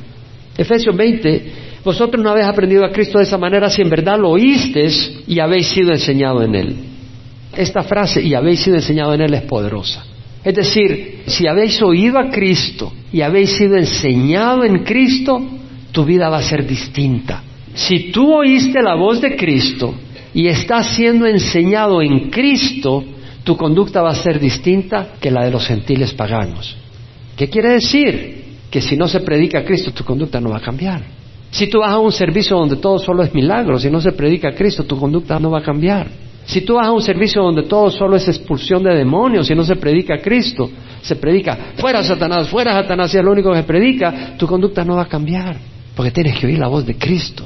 Efesios 0.58 0.96
20, 0.96 1.67
vosotros 1.88 2.22
no 2.22 2.32
habéis 2.32 2.48
aprendido 2.48 2.84
a 2.84 2.92
Cristo 2.92 3.18
de 3.18 3.24
esa 3.24 3.38
manera 3.38 3.70
si 3.70 3.82
en 3.82 3.90
verdad 3.90 4.20
lo 4.20 4.32
oísteis 4.32 5.20
y 5.26 5.40
habéis 5.40 5.68
sido 5.68 5.94
enseñado 5.94 6.44
en 6.44 6.54
Él. 6.54 6.76
Esta 7.56 7.82
frase, 7.82 8.22
y 8.22 8.34
habéis 8.34 8.60
sido 8.60 8.76
enseñado 8.76 9.14
en 9.14 9.22
Él, 9.22 9.34
es 9.34 9.44
poderosa. 9.44 10.04
Es 10.44 10.54
decir, 10.54 11.24
si 11.28 11.48
habéis 11.48 11.82
oído 11.82 12.20
a 12.20 12.30
Cristo 12.30 12.92
y 13.14 13.22
habéis 13.22 13.52
sido 13.52 13.78
enseñado 13.78 14.66
en 14.66 14.84
Cristo, 14.84 15.42
tu 15.94 16.04
vida 16.04 16.28
va 16.28 16.40
a 16.40 16.44
ser 16.44 16.68
distinta. 16.68 17.42
Si 17.74 18.12
tú 18.12 18.34
oíste 18.34 18.82
la 18.82 18.96
voz 18.96 19.22
de 19.22 19.38
Cristo 19.38 19.96
y 20.34 20.48
estás 20.48 20.88
siendo 20.88 21.26
enseñado 21.26 22.02
en 22.02 22.30
Cristo, 22.30 23.02
tu 23.46 23.56
conducta 23.56 24.02
va 24.02 24.10
a 24.10 24.16
ser 24.16 24.42
distinta 24.42 25.14
que 25.22 25.32
la 25.32 25.46
de 25.46 25.52
los 25.52 25.66
gentiles 25.66 26.14
paganos. 26.14 26.76
¿Qué 27.38 27.48
quiere 27.48 27.70
decir? 27.70 28.44
Que 28.70 28.82
si 28.82 28.98
no 28.98 29.08
se 29.08 29.22
predica 29.22 29.60
a 29.60 29.64
Cristo, 29.64 29.92
tu 29.92 30.04
conducta 30.04 30.42
no 30.42 30.50
va 30.50 30.58
a 30.58 30.62
cambiar. 30.62 31.17
Si 31.52 31.68
tú 31.68 31.80
vas 31.80 31.92
a 31.92 32.00
un 32.00 32.12
servicio 32.12 32.58
donde 32.58 32.76
todo 32.78 33.00
solo 33.00 33.24
es 33.24 33.34
milagro, 33.34 33.80
si 33.80 33.90
no 33.90 34.02
se 34.02 34.12
predica 34.12 34.50
a 34.50 34.56
Cristo, 34.56 34.84
tu 34.84 34.98
conducta 34.98 35.40
no 35.40 35.52
va 35.52 35.60
a 35.60 35.64
cambiar. 35.64 36.08
Si 36.46 36.62
tú 36.62 36.76
vas 36.76 36.88
a 36.88 36.92
un 36.92 37.02
servicio 37.02 37.42
donde 37.42 37.64
todo 37.64 37.90
solo 37.90 38.16
es 38.16 38.28
expulsión 38.28 38.84
de 38.84 38.96
demonios, 38.96 39.48
si 39.48 39.56
no 39.56 39.64
se 39.64 39.76
predica 39.76 40.16
a 40.16 40.22
Cristo, 40.22 40.70
se 41.02 41.16
predica 41.16 41.74
fuera 41.78 42.04
Satanás, 42.04 42.48
fuera 42.48 42.72
Satanás, 42.72 43.12
si 43.12 43.18
es 43.18 43.24
lo 43.24 43.32
único 43.32 43.52
que 43.52 43.58
se 43.58 43.64
predica, 43.64 44.36
tu 44.38 44.48
conducta 44.48 44.86
no 44.86 44.96
va 44.96 45.04
a 45.04 45.08
cambiar, 45.08 45.58
porque 45.96 46.12
tienes 46.12 46.40
que 46.40 46.48
oír 46.48 46.60
la 46.60 46.68
voz 46.68 46.86
de 46.86 46.96
Cristo 46.96 47.46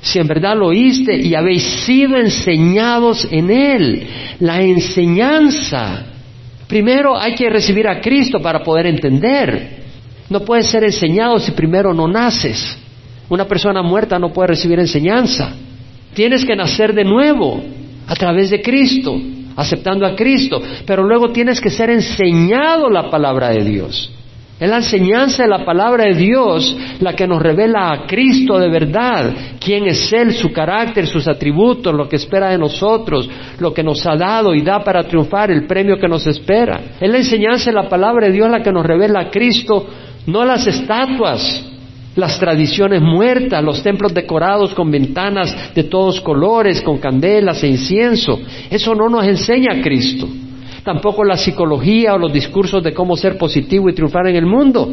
si 0.00 0.18
en 0.18 0.26
verdad 0.26 0.56
lo 0.56 0.68
oíste 0.68 1.16
y 1.16 1.34
habéis 1.34 1.62
sido 1.84 2.16
enseñados 2.16 3.26
en 3.30 3.50
Él. 3.50 4.06
La 4.40 4.62
enseñanza. 4.62 6.04
Primero 6.66 7.18
hay 7.18 7.34
que 7.34 7.50
recibir 7.50 7.88
a 7.88 8.00
Cristo 8.00 8.40
para 8.40 8.62
poder 8.62 8.86
entender. 8.86 9.78
No 10.30 10.40
puedes 10.44 10.66
ser 10.66 10.84
enseñado 10.84 11.38
si 11.40 11.52
primero 11.52 11.92
no 11.92 12.06
naces. 12.06 12.78
Una 13.28 13.44
persona 13.46 13.82
muerta 13.82 14.18
no 14.18 14.32
puede 14.32 14.48
recibir 14.48 14.78
enseñanza. 14.78 15.52
Tienes 16.14 16.44
que 16.44 16.56
nacer 16.56 16.94
de 16.94 17.04
nuevo 17.04 17.62
a 18.06 18.14
través 18.14 18.50
de 18.50 18.62
Cristo, 18.62 19.20
aceptando 19.56 20.06
a 20.06 20.14
Cristo, 20.14 20.62
pero 20.86 21.02
luego 21.04 21.30
tienes 21.30 21.60
que 21.60 21.70
ser 21.70 21.90
enseñado 21.90 22.88
la 22.88 23.10
palabra 23.10 23.50
de 23.50 23.64
Dios. 23.64 24.12
Es 24.58 24.68
la 24.68 24.78
enseñanza 24.78 25.44
de 25.44 25.48
la 25.48 25.64
palabra 25.64 26.04
de 26.04 26.14
Dios 26.14 26.76
la 26.98 27.12
que 27.14 27.28
nos 27.28 27.40
revela 27.40 27.92
a 27.92 28.06
Cristo 28.06 28.58
de 28.58 28.68
verdad, 28.68 29.32
quién 29.60 29.86
es 29.86 30.12
Él, 30.12 30.32
su 30.32 30.50
carácter, 30.52 31.06
sus 31.06 31.28
atributos, 31.28 31.94
lo 31.94 32.08
que 32.08 32.16
espera 32.16 32.48
de 32.48 32.58
nosotros, 32.58 33.30
lo 33.60 33.72
que 33.72 33.84
nos 33.84 34.04
ha 34.04 34.16
dado 34.16 34.54
y 34.54 34.62
da 34.62 34.82
para 34.82 35.04
triunfar, 35.04 35.52
el 35.52 35.66
premio 35.66 35.96
que 35.98 36.08
nos 36.08 36.26
espera. 36.26 36.80
Es 37.00 37.08
la 37.08 37.18
enseñanza 37.18 37.70
de 37.70 37.76
la 37.76 37.88
palabra 37.88 38.26
de 38.26 38.32
Dios 38.32 38.50
la 38.50 38.60
que 38.60 38.72
nos 38.72 38.84
revela 38.84 39.20
a 39.20 39.30
Cristo, 39.30 39.86
no 40.26 40.44
las 40.44 40.66
estatuas, 40.66 41.67
las 42.18 42.38
tradiciones 42.38 43.00
muertas, 43.00 43.62
los 43.64 43.82
templos 43.82 44.12
decorados 44.12 44.74
con 44.74 44.90
ventanas 44.90 45.74
de 45.74 45.84
todos 45.84 46.20
colores, 46.20 46.82
con 46.82 46.98
candelas 46.98 47.62
e 47.62 47.68
incienso. 47.68 48.38
Eso 48.68 48.94
no 48.94 49.08
nos 49.08 49.24
enseña 49.24 49.74
a 49.74 49.82
Cristo 49.82 50.28
tampoco 50.88 51.22
la 51.22 51.36
psicología 51.36 52.14
o 52.14 52.18
los 52.18 52.32
discursos 52.32 52.82
de 52.82 52.94
cómo 52.94 53.14
ser 53.14 53.36
positivo 53.36 53.90
y 53.90 53.94
triunfar 53.94 54.26
en 54.28 54.36
el 54.36 54.46
mundo. 54.46 54.88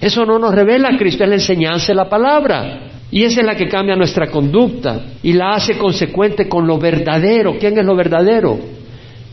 Eso 0.00 0.24
no 0.24 0.38
nos 0.38 0.54
revela 0.54 0.90
a 0.90 0.96
Cristo, 0.96 1.24
es 1.24 1.28
la 1.28 1.34
enseñanza 1.34 1.88
de 1.88 1.96
la 1.96 2.08
palabra. 2.08 2.82
Y 3.10 3.24
esa 3.24 3.40
es 3.40 3.46
la 3.46 3.56
que 3.56 3.68
cambia 3.68 3.96
nuestra 3.96 4.28
conducta 4.28 5.00
y 5.24 5.32
la 5.32 5.54
hace 5.54 5.76
consecuente 5.76 6.48
con 6.48 6.68
lo 6.68 6.78
verdadero. 6.78 7.56
¿Quién 7.58 7.76
es 7.76 7.84
lo 7.84 7.96
verdadero? 7.96 8.56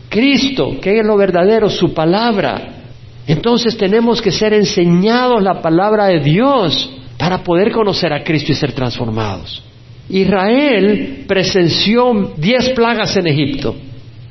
Cristo. 0.08 0.76
¿Quién 0.80 0.98
es 0.98 1.06
lo 1.06 1.16
verdadero? 1.16 1.68
Su 1.68 1.94
palabra. 1.94 2.82
Entonces 3.28 3.76
tenemos 3.76 4.20
que 4.20 4.32
ser 4.32 4.54
enseñados 4.54 5.40
la 5.40 5.62
palabra 5.62 6.06
de 6.06 6.18
Dios 6.18 6.90
para 7.22 7.44
poder 7.44 7.70
conocer 7.70 8.12
a 8.12 8.24
Cristo 8.24 8.50
y 8.50 8.54
ser 8.56 8.72
transformados. 8.72 9.62
Israel 10.08 11.24
presenció 11.28 12.32
diez 12.36 12.70
plagas 12.70 13.16
en 13.16 13.28
Egipto 13.28 13.76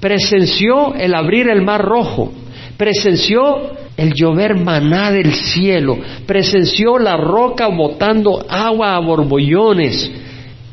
presenció 0.02 0.96
el 0.96 1.14
abrir 1.14 1.48
el 1.48 1.62
mar 1.62 1.82
rojo, 1.82 2.34
presenció 2.76 3.72
el 3.96 4.14
llover 4.14 4.56
maná 4.56 5.12
del 5.12 5.32
cielo, 5.32 5.98
presenció 6.26 6.98
la 6.98 7.16
roca 7.16 7.68
botando 7.68 8.44
agua 8.50 8.96
a 8.96 9.00
borbollones 9.00 10.12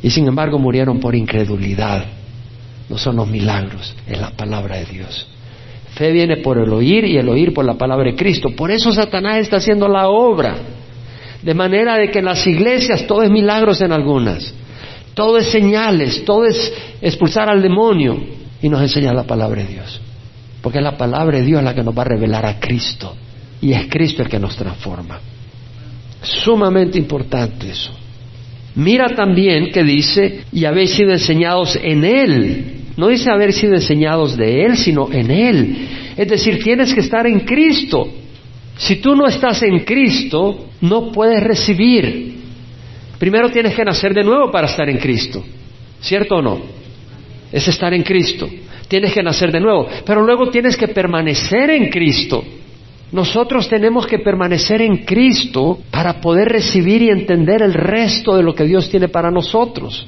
y 0.02 0.10
sin 0.10 0.26
embargo 0.26 0.58
murieron 0.58 0.98
por 0.98 1.14
incredulidad. 1.14 2.06
No 2.88 2.96
son 2.96 3.16
los 3.16 3.28
milagros, 3.28 3.94
es 4.08 4.18
la 4.18 4.30
palabra 4.30 4.78
de 4.78 4.86
Dios. 4.86 5.28
Fe 5.94 6.10
viene 6.10 6.38
por 6.38 6.56
el 6.56 6.72
oír 6.72 7.04
y 7.04 7.18
el 7.18 7.28
oír 7.28 7.52
por 7.52 7.66
la 7.66 7.74
palabra 7.74 8.10
de 8.10 8.16
Cristo. 8.16 8.50
Por 8.56 8.70
eso 8.70 8.92
Satanás 8.92 9.38
está 9.38 9.56
haciendo 9.56 9.88
la 9.88 10.08
obra. 10.08 10.56
De 11.43 11.55
manera 11.55 11.97
de 11.97 12.11
que 12.11 12.18
en 12.18 12.24
las 12.24 12.47
iglesias 12.47 13.07
todo 13.07 13.22
es 13.22 13.30
milagros 13.30 13.80
en 13.80 13.93
algunas. 13.93 14.53
Todo 15.14 15.39
es 15.39 15.51
señales, 15.51 16.24
todo 16.24 16.45
es 16.45 16.72
expulsar 17.01 17.49
al 17.49 17.62
demonio 17.62 18.18
y 18.62 18.68
nos 18.68 18.82
enseña 18.82 19.12
la 19.12 19.24
palabra 19.24 19.62
de 19.62 19.68
Dios. 19.68 20.01
Porque 20.62 20.80
la 20.80 20.97
palabra 20.97 21.39
de 21.39 21.45
Dios 21.45 21.62
la 21.62 21.74
que 21.74 21.82
nos 21.82 21.97
va 21.97 22.03
a 22.03 22.07
revelar 22.07 22.47
a 22.47 22.59
Cristo. 22.59 23.14
Y 23.61 23.72
es 23.72 23.89
Cristo 23.89 24.22
el 24.22 24.28
que 24.28 24.39
nos 24.39 24.57
transforma. 24.57 25.20
Sumamente 26.22 26.99
importante 26.99 27.70
eso. 27.70 27.93
Mira 28.74 29.09
también 29.09 29.70
que 29.72 29.82
dice, 29.82 30.45
y 30.53 30.64
habéis 30.64 30.91
sido 30.91 31.11
enseñados 31.11 31.78
en 31.82 32.05
Él. 32.05 32.64
No 32.97 33.09
dice 33.09 33.30
haber 33.30 33.53
sido 33.53 33.74
enseñados 33.74 34.36
de 34.36 34.64
Él, 34.64 34.76
sino 34.76 35.11
en 35.12 35.30
Él. 35.30 35.89
Es 36.16 36.28
decir, 36.28 36.62
tienes 36.62 36.95
que 36.95 37.01
estar 37.01 37.26
en 37.26 37.41
Cristo. 37.41 38.09
Si 38.78 38.96
tú 38.96 39.14
no 39.14 39.26
estás 39.26 39.62
en 39.62 39.80
Cristo, 39.80 40.68
no 40.80 41.12
puedes 41.12 41.42
recibir. 41.42 42.38
Primero 43.18 43.50
tienes 43.50 43.74
que 43.74 43.84
nacer 43.84 44.14
de 44.14 44.24
nuevo 44.24 44.50
para 44.50 44.68
estar 44.68 44.88
en 44.88 44.96
Cristo. 44.98 45.44
¿Cierto 46.00 46.36
o 46.36 46.42
no? 46.42 46.78
es 47.52 47.66
estar 47.68 47.92
en 47.94 48.02
Cristo. 48.02 48.48
Tienes 48.88 49.12
que 49.12 49.22
nacer 49.22 49.52
de 49.52 49.60
nuevo, 49.60 49.86
pero 50.04 50.22
luego 50.22 50.48
tienes 50.50 50.76
que 50.76 50.88
permanecer 50.88 51.70
en 51.70 51.90
Cristo. 51.90 52.42
Nosotros 53.12 53.68
tenemos 53.68 54.06
que 54.06 54.18
permanecer 54.18 54.82
en 54.82 54.98
Cristo 54.98 55.78
para 55.90 56.20
poder 56.20 56.48
recibir 56.48 57.02
y 57.02 57.10
entender 57.10 57.62
el 57.62 57.74
resto 57.74 58.36
de 58.36 58.42
lo 58.42 58.54
que 58.54 58.64
Dios 58.64 58.88
tiene 58.90 59.08
para 59.08 59.30
nosotros. 59.30 60.06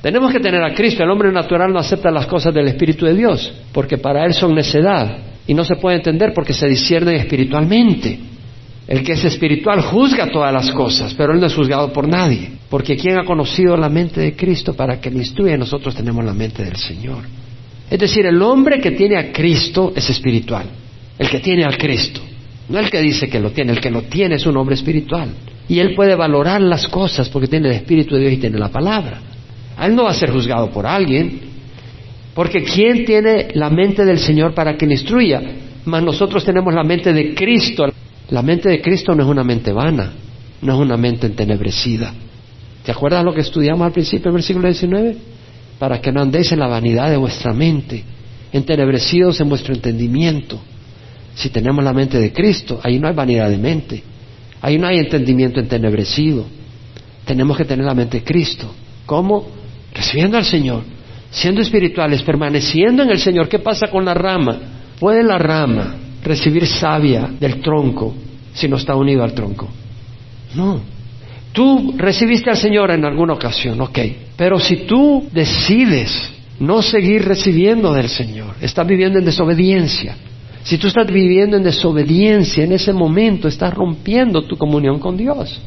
Tenemos 0.00 0.32
que 0.32 0.40
tener 0.40 0.62
a 0.62 0.74
Cristo. 0.74 1.02
El 1.02 1.10
hombre 1.10 1.32
natural 1.32 1.72
no 1.72 1.80
acepta 1.80 2.10
las 2.10 2.26
cosas 2.26 2.54
del 2.54 2.68
Espíritu 2.68 3.06
de 3.06 3.14
Dios, 3.14 3.52
porque 3.72 3.98
para 3.98 4.24
él 4.24 4.34
son 4.34 4.54
necedad 4.54 5.18
y 5.46 5.54
no 5.54 5.64
se 5.64 5.76
puede 5.76 5.96
entender 5.96 6.32
porque 6.34 6.52
se 6.52 6.66
disciernen 6.66 7.16
espiritualmente. 7.16 8.18
El 8.88 9.02
que 9.02 9.12
es 9.12 9.24
espiritual 9.24 9.80
juzga 9.82 10.30
todas 10.30 10.52
las 10.52 10.70
cosas, 10.70 11.12
pero 11.14 11.32
él 11.32 11.40
no 11.40 11.46
es 11.46 11.54
juzgado 11.54 11.92
por 11.92 12.06
nadie, 12.06 12.50
porque 12.70 12.96
quien 12.96 13.18
ha 13.18 13.24
conocido 13.24 13.76
la 13.76 13.88
mente 13.88 14.20
de 14.20 14.36
Cristo 14.36 14.74
para 14.74 15.00
que 15.00 15.10
le 15.10 15.18
instruya, 15.18 15.56
nosotros 15.56 15.94
tenemos 15.94 16.24
la 16.24 16.32
mente 16.32 16.64
del 16.64 16.76
Señor. 16.76 17.24
Es 17.90 17.98
decir, 17.98 18.26
el 18.26 18.40
hombre 18.42 18.80
que 18.80 18.92
tiene 18.92 19.16
a 19.16 19.32
Cristo 19.32 19.92
es 19.94 20.08
espiritual, 20.08 20.66
el 21.18 21.28
que 21.28 21.40
tiene 21.40 21.64
a 21.64 21.76
Cristo, 21.76 22.20
no 22.68 22.78
el 22.78 22.90
que 22.90 23.00
dice 23.00 23.28
que 23.28 23.40
lo 23.40 23.50
tiene, 23.50 23.72
el 23.72 23.80
que 23.80 23.90
lo 23.90 24.02
tiene 24.02 24.36
es 24.36 24.46
un 24.46 24.56
hombre 24.56 24.74
espiritual. 24.74 25.30
Y 25.68 25.80
él 25.80 25.94
puede 25.94 26.14
valorar 26.14 26.60
las 26.60 26.86
cosas 26.86 27.28
porque 27.28 27.48
tiene 27.48 27.68
el 27.68 27.74
Espíritu 27.74 28.14
de 28.14 28.20
Dios 28.22 28.34
y 28.34 28.36
tiene 28.36 28.58
la 28.58 28.68
palabra. 28.68 29.20
él 29.82 29.94
no 29.94 30.04
va 30.04 30.10
a 30.10 30.14
ser 30.14 30.30
juzgado 30.30 30.70
por 30.70 30.86
alguien, 30.86 31.40
porque 32.36 32.62
¿quién 32.62 33.06
tiene 33.06 33.48
la 33.54 33.70
mente 33.70 34.04
del 34.04 34.18
Señor 34.18 34.52
para 34.52 34.76
que 34.76 34.86
le 34.86 34.92
instruya? 34.92 35.40
Mas 35.86 36.02
nosotros 36.02 36.44
tenemos 36.44 36.74
la 36.74 36.84
mente 36.84 37.10
de 37.14 37.34
Cristo. 37.34 37.86
La 38.28 38.42
mente 38.42 38.68
de 38.68 38.82
Cristo 38.82 39.14
no 39.14 39.22
es 39.22 39.28
una 39.28 39.42
mente 39.42 39.72
vana, 39.72 40.12
no 40.60 40.74
es 40.74 40.78
una 40.78 40.98
mente 40.98 41.28
entenebrecida. 41.28 42.12
¿Te 42.84 42.92
acuerdas 42.92 43.24
lo 43.24 43.32
que 43.32 43.40
estudiamos 43.40 43.86
al 43.86 43.92
principio, 43.92 44.24
en 44.24 44.28
el 44.28 44.34
versículo 44.34 44.68
19? 44.68 45.16
Para 45.78 45.98
que 45.98 46.12
no 46.12 46.20
andéis 46.20 46.52
en 46.52 46.58
la 46.58 46.66
vanidad 46.66 47.08
de 47.08 47.16
vuestra 47.16 47.54
mente, 47.54 48.04
entenebrecidos 48.52 49.40
en 49.40 49.48
vuestro 49.48 49.72
entendimiento. 49.72 50.60
Si 51.34 51.48
tenemos 51.48 51.82
la 51.82 51.94
mente 51.94 52.20
de 52.20 52.34
Cristo, 52.34 52.80
ahí 52.82 52.98
no 52.98 53.08
hay 53.08 53.14
vanidad 53.14 53.48
de 53.48 53.56
mente, 53.56 54.02
ahí 54.60 54.76
no 54.76 54.86
hay 54.86 54.98
entendimiento 54.98 55.58
entenebrecido. 55.58 56.44
Tenemos 57.24 57.56
que 57.56 57.64
tener 57.64 57.86
la 57.86 57.94
mente 57.94 58.18
de 58.18 58.24
Cristo. 58.24 58.70
¿Cómo? 59.06 59.46
Recibiendo 59.94 60.36
al 60.36 60.44
Señor, 60.44 60.95
siendo 61.30 61.60
espirituales, 61.60 62.22
permaneciendo 62.22 63.02
en 63.02 63.10
el 63.10 63.18
Señor. 63.18 63.48
¿Qué 63.48 63.58
pasa 63.58 63.88
con 63.88 64.04
la 64.04 64.14
rama? 64.14 64.58
¿Puede 64.98 65.22
la 65.22 65.38
rama 65.38 65.94
recibir 66.22 66.66
savia 66.66 67.30
del 67.38 67.60
tronco 67.60 68.14
si 68.52 68.68
no 68.68 68.76
está 68.76 68.94
unido 68.94 69.22
al 69.22 69.34
tronco? 69.34 69.68
No. 70.54 70.80
Tú 71.52 71.94
recibiste 71.96 72.50
al 72.50 72.56
Señor 72.56 72.90
en 72.90 73.04
alguna 73.04 73.34
ocasión, 73.34 73.80
ok. 73.80 73.98
Pero 74.36 74.58
si 74.58 74.86
tú 74.86 75.26
decides 75.32 76.30
no 76.58 76.82
seguir 76.82 77.24
recibiendo 77.24 77.92
del 77.92 78.08
Señor, 78.08 78.54
estás 78.60 78.86
viviendo 78.86 79.18
en 79.18 79.24
desobediencia. 79.24 80.16
Si 80.62 80.78
tú 80.78 80.88
estás 80.88 81.06
viviendo 81.06 81.56
en 81.56 81.62
desobediencia, 81.62 82.64
en 82.64 82.72
ese 82.72 82.92
momento 82.92 83.46
estás 83.46 83.72
rompiendo 83.72 84.42
tu 84.42 84.56
comunión 84.56 84.98
con 84.98 85.16
Dios. 85.16 85.60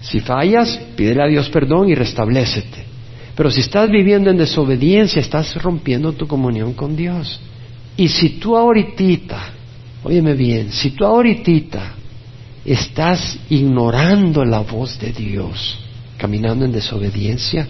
Si 0.00 0.20
fallas, 0.20 0.78
pídele 0.96 1.22
a 1.22 1.26
Dios 1.26 1.48
perdón 1.48 1.88
y 1.88 1.94
restablecete. 1.94 2.93
Pero 3.36 3.50
si 3.50 3.60
estás 3.60 3.90
viviendo 3.90 4.30
en 4.30 4.36
desobediencia, 4.36 5.20
estás 5.20 5.60
rompiendo 5.60 6.12
tu 6.12 6.26
comunión 6.26 6.72
con 6.74 6.96
Dios. 6.96 7.40
Y 7.96 8.08
si 8.08 8.30
tú 8.40 8.56
ahorita, 8.56 9.50
óyeme 10.04 10.34
bien, 10.34 10.72
si 10.72 10.92
tú 10.92 11.04
ahorita 11.04 11.94
estás 12.64 13.38
ignorando 13.50 14.44
la 14.44 14.60
voz 14.60 14.98
de 14.98 15.12
Dios, 15.12 15.78
caminando 16.16 16.64
en 16.64 16.72
desobediencia, 16.72 17.66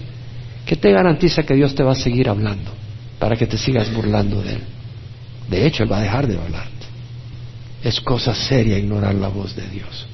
¿qué 0.67 0.77
te 0.77 0.93
garantiza 0.93 1.43
que 1.43 1.55
Dios 1.55 1.75
te 1.75 1.83
va 1.83 1.93
a 1.93 1.97
seguir 1.97 2.29
hablando 2.29 2.71
para 3.19 3.37
que 3.37 3.47
te 3.47 3.57
sigas 3.57 3.93
burlando 3.93 4.43
de 4.43 4.55
Él? 4.55 4.63
De 5.49 5.67
hecho, 5.67 5.83
Él 5.83 5.93
va 5.93 5.99
a 5.99 6.03
dejar 6.03 6.27
de 6.27 6.39
hablarte. 6.39 6.73
Es 7.83 8.01
cosa 8.01 8.35
seria 8.35 8.79
ignorar 8.79 9.15
la 9.15 9.29
voz 9.29 9.57
de 9.57 9.69
Dios. 9.69 10.07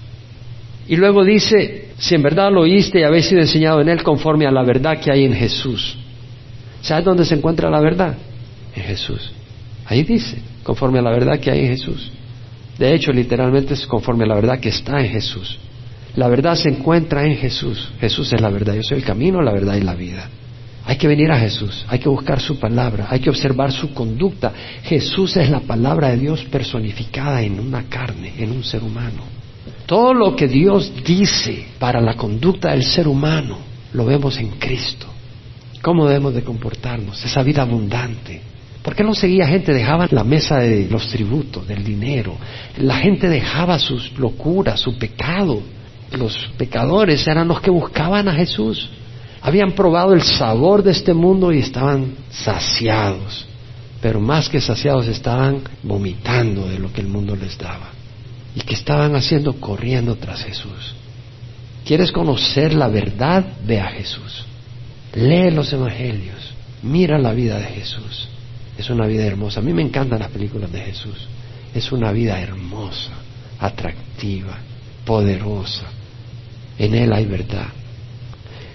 Y 0.91 0.97
luego 0.97 1.25
dice, 1.25 1.91
si 1.99 2.17
en 2.17 2.23
verdad 2.25 2.51
lo 2.51 2.63
oíste 2.63 2.99
y 2.99 3.05
habéis 3.05 3.27
sido 3.27 3.41
enseñado 3.41 3.81
en 3.81 3.89
Él 3.89 4.03
conforme 4.03 4.45
a 4.45 4.51
la 4.51 4.65
verdad 4.65 4.99
que 4.99 5.13
hay 5.13 5.25
en 5.25 5.33
Jesús. 5.33 5.97
¿Sabes 6.81 7.05
dónde 7.05 7.25
se 7.25 7.37
encuentra 7.37 7.71
la 7.71 7.79
verdad? 7.79 8.17
En 8.75 8.83
Jesús. 8.83 9.31
Ahí 9.87 10.03
dice, 10.03 10.39
conforme 10.65 10.99
a 10.99 11.03
la 11.03 11.13
verdad 11.13 11.39
que 11.39 11.49
hay 11.49 11.61
en 11.61 11.69
Jesús. 11.69 12.11
De 12.77 12.93
hecho, 12.93 13.13
literalmente 13.13 13.75
es 13.75 13.87
conforme 13.87 14.25
a 14.25 14.27
la 14.27 14.35
verdad 14.35 14.59
que 14.59 14.71
está 14.71 15.01
en 15.01 15.13
Jesús. 15.13 15.61
La 16.17 16.27
verdad 16.27 16.57
se 16.57 16.71
encuentra 16.71 17.25
en 17.25 17.37
Jesús. 17.37 17.93
Jesús 18.01 18.33
es 18.33 18.41
la 18.41 18.51
verdad. 18.51 18.75
Yo 18.75 18.83
soy 18.83 18.99
el 18.99 19.05
camino, 19.05 19.41
la 19.43 19.53
verdad 19.53 19.77
y 19.77 19.83
la 19.83 19.95
vida. 19.95 20.29
Hay 20.87 20.97
que 20.97 21.07
venir 21.07 21.31
a 21.31 21.39
Jesús, 21.39 21.87
hay 21.89 22.01
que 22.01 22.09
buscar 22.09 22.41
su 22.41 22.59
palabra, 22.59 23.07
hay 23.11 23.21
que 23.21 23.31
observar 23.31 23.71
su 23.71 23.95
conducta. 23.95 24.53
Jesús 24.83 25.37
es 25.37 25.51
la 25.51 25.61
palabra 25.61 26.09
de 26.09 26.17
Dios 26.17 26.45
personificada 26.51 27.43
en 27.43 27.61
una 27.61 27.85
carne, 27.85 28.33
en 28.39 28.51
un 28.51 28.65
ser 28.65 28.83
humano. 28.83 29.40
Todo 29.91 30.15
lo 30.15 30.37
que 30.37 30.47
Dios 30.47 30.93
dice 31.05 31.67
para 31.81 32.01
la 32.01 32.15
conducta 32.15 32.71
del 32.71 32.85
ser 32.85 33.09
humano 33.09 33.59
lo 33.93 34.05
vemos 34.05 34.39
en 34.39 34.51
Cristo. 34.51 35.09
¿Cómo 35.83 36.07
debemos 36.07 36.33
de 36.33 36.45
comportarnos? 36.45 37.25
Esa 37.25 37.43
vida 37.43 37.63
abundante, 37.63 38.41
¿Por 38.85 38.95
qué 38.95 39.03
no 39.03 39.17
seguía 39.17 39.49
gente? 39.49 39.75
Dejaba 39.75 40.07
la 40.13 40.23
mesa 40.23 40.59
de 40.59 40.87
los 40.89 41.09
tributos, 41.09 41.67
del 41.67 41.83
dinero. 41.83 42.37
La 42.79 42.99
gente 42.99 43.29
dejaba 43.29 43.81
sus 43.81 44.17
locuras, 44.17 44.79
su 44.79 44.97
pecado. 44.97 45.61
Los 46.13 46.37
pecadores 46.57 47.27
eran 47.27 47.49
los 47.49 47.61
que 47.61 47.73
buscaban 47.73 48.29
a 48.29 48.33
Jesús. 48.33 48.91
Habían 49.43 49.73
probado 49.73 50.13
el 50.13 50.23
sabor 50.23 50.85
de 50.85 50.93
este 50.93 51.15
mundo 51.15 51.53
y 51.53 51.59
estaban 51.59 52.15
saciados. 52.31 53.45
Pero 54.01 54.21
más 54.21 54.49
que 54.49 54.61
saciados 54.61 55.09
estaban 55.09 55.63
vomitando 55.83 56.69
de 56.69 56.79
lo 56.79 56.93
que 56.93 57.01
el 57.01 57.09
mundo 57.09 57.35
les 57.35 57.59
daba. 57.59 58.00
¿Y 58.55 58.61
que 58.61 58.75
estaban 58.75 59.15
haciendo? 59.15 59.55
Corriendo 59.55 60.17
tras 60.17 60.43
Jesús. 60.43 60.95
¿Quieres 61.85 62.13
conocer 62.13 62.75
la 62.75 62.89
verdad? 62.89 63.45
Ve 63.65 63.81
a 63.81 63.89
Jesús. 63.89 64.45
Lee 65.15 65.51
los 65.51 65.73
evangelios. 65.73 66.53
Mira 66.83 67.19
la 67.19 67.33
vida 67.33 67.59
de 67.59 67.67
Jesús. 67.67 68.29
Es 68.79 68.91
una 68.91 69.07
vida 69.07 69.25
hermosa. 69.25 69.61
A 69.61 69.63
mí 69.63 69.73
me 69.73 69.83
encantan 69.83 70.21
las 70.21 70.31
películas 70.31 70.71
de 70.73 70.81
Jesús. 70.81 71.29
Es 71.75 71.93
una 71.93 72.11
vida 72.13 72.41
hermosa, 72.41 73.13
atractiva, 73.59 74.59
poderosa. 75.05 75.85
En 76.79 76.95
Él 76.95 77.13
hay 77.13 77.27
verdad. 77.27 77.69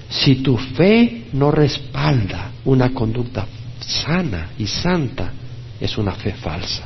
Si 0.10 0.36
tu 0.36 0.58
fe 0.58 1.26
no 1.34 1.52
respalda 1.52 2.52
una 2.66 2.94
conducta 2.94 3.48
sana 3.80 4.52
y 4.58 4.68
santa, 4.68 5.32
es 5.80 5.98
una 5.98 6.14
fe 6.14 6.34
falsa. 6.34 6.84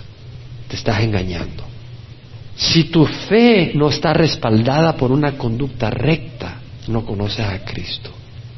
Te 0.67 0.75
estás 0.75 1.01
engañando. 1.01 1.68
Si 2.59 2.83
tu 2.85 3.05
fe 3.05 3.71
no 3.73 3.87
está 3.87 4.11
respaldada 4.13 4.97
por 4.97 5.13
una 5.13 5.37
conducta 5.37 5.89
recta, 5.89 6.59
no 6.89 7.05
conoces 7.05 7.45
a 7.45 7.63
Cristo. 7.63 8.11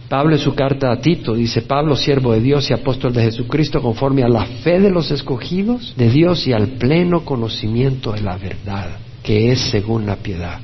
Pablo 0.09 0.35
en 0.35 0.41
su 0.41 0.55
carta 0.55 0.91
a 0.91 0.99
Tito 0.99 1.35
dice, 1.35 1.61
Pablo, 1.61 1.95
siervo 1.95 2.33
de 2.33 2.41
Dios 2.41 2.69
y 2.69 2.73
apóstol 2.73 3.13
de 3.13 3.21
Jesucristo, 3.21 3.79
conforme 3.79 4.23
a 4.23 4.27
la 4.27 4.45
fe 4.45 4.79
de 4.79 4.89
los 4.89 5.11
escogidos 5.11 5.93
de 5.95 6.09
Dios 6.09 6.47
y 6.47 6.51
al 6.51 6.69
pleno 6.69 7.23
conocimiento 7.23 8.11
de 8.11 8.21
la 8.21 8.37
verdad, 8.37 8.97
que 9.21 9.51
es 9.51 9.59
según 9.69 10.07
la 10.07 10.15
piedad. 10.15 10.59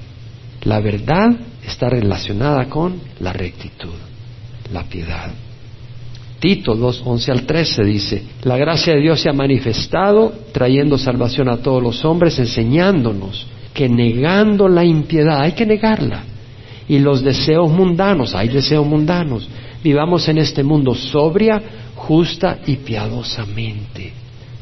La 0.63 0.79
verdad 0.79 1.29
está 1.63 1.89
relacionada 1.89 2.65
con 2.65 2.99
la 3.19 3.33
rectitud, 3.33 3.93
la 4.73 4.83
piedad. 4.83 5.31
Tito 6.39 6.75
2, 6.75 7.01
11 7.03 7.31
al 7.31 7.45
13 7.47 7.83
dice, 7.83 8.23
la 8.43 8.57
gracia 8.57 8.93
de 8.93 9.01
Dios 9.01 9.19
se 9.19 9.29
ha 9.29 9.33
manifestado 9.33 10.31
trayendo 10.51 10.97
salvación 10.97 11.49
a 11.49 11.57
todos 11.57 11.81
los 11.81 12.05
hombres, 12.05 12.37
enseñándonos 12.37 13.47
que 13.73 13.89
negando 13.89 14.67
la 14.67 14.85
impiedad, 14.85 15.41
hay 15.41 15.53
que 15.53 15.65
negarla, 15.65 16.23
y 16.87 16.99
los 16.99 17.23
deseos 17.23 17.71
mundanos, 17.71 18.35
hay 18.35 18.49
deseos 18.49 18.85
mundanos. 18.85 19.49
Vivamos 19.83 20.27
en 20.29 20.37
este 20.37 20.63
mundo 20.63 20.93
sobria, 20.93 21.61
justa 21.95 22.59
y 22.67 22.75
piadosamente, 22.77 24.13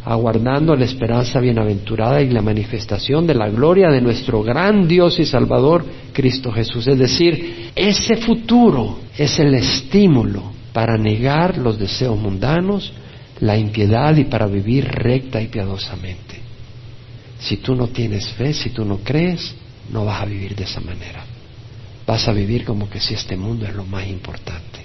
aguardando 0.06 0.76
la 0.76 0.86
esperanza 0.86 1.42
bienaventurada 1.42 2.22
y 2.22 2.30
la 2.30 2.42
manifestación 2.42 3.28
de 3.28 3.36
la 3.36 3.50
gloria 3.50 3.90
de 3.90 4.02
nuestro 4.02 4.44
gran 4.44 4.88
Dios 4.88 5.20
y 5.20 5.26
Salvador, 5.26 5.86
Cristo 6.14 6.54
Jesús. 6.54 6.88
Es 6.88 6.98
decir, 6.98 7.72
ese 7.76 8.16
futuro 8.16 9.00
es 9.18 9.38
el 9.40 9.54
estímulo 9.56 10.55
para 10.76 10.98
negar 10.98 11.58
los 11.58 11.80
deseos 11.80 12.20
mundanos, 12.20 12.94
la 13.40 13.58
impiedad 13.58 14.16
y 14.16 14.26
para 14.26 14.46
vivir 14.46 14.86
recta 14.86 15.42
y 15.42 15.48
piadosamente. 15.48 16.36
Si 17.40 17.58
tú 17.58 17.74
no 17.74 17.88
tienes 17.88 18.28
fe, 18.34 18.54
si 18.54 18.70
tú 18.70 18.84
no 18.84 18.98
crees, 18.98 19.56
no 19.90 20.04
vas 20.04 20.22
a 20.22 20.26
vivir 20.26 20.56
de 20.56 20.66
esa 20.66 20.82
manera 20.82 21.24
vas 22.06 22.28
a 22.28 22.32
vivir 22.32 22.66
como 22.66 22.90
que 22.90 23.00
si 23.00 23.14
este 23.14 23.36
mundo 23.36 23.66
es 23.66 23.74
lo 23.74 23.86
más 23.86 24.08
importante. 24.08 24.80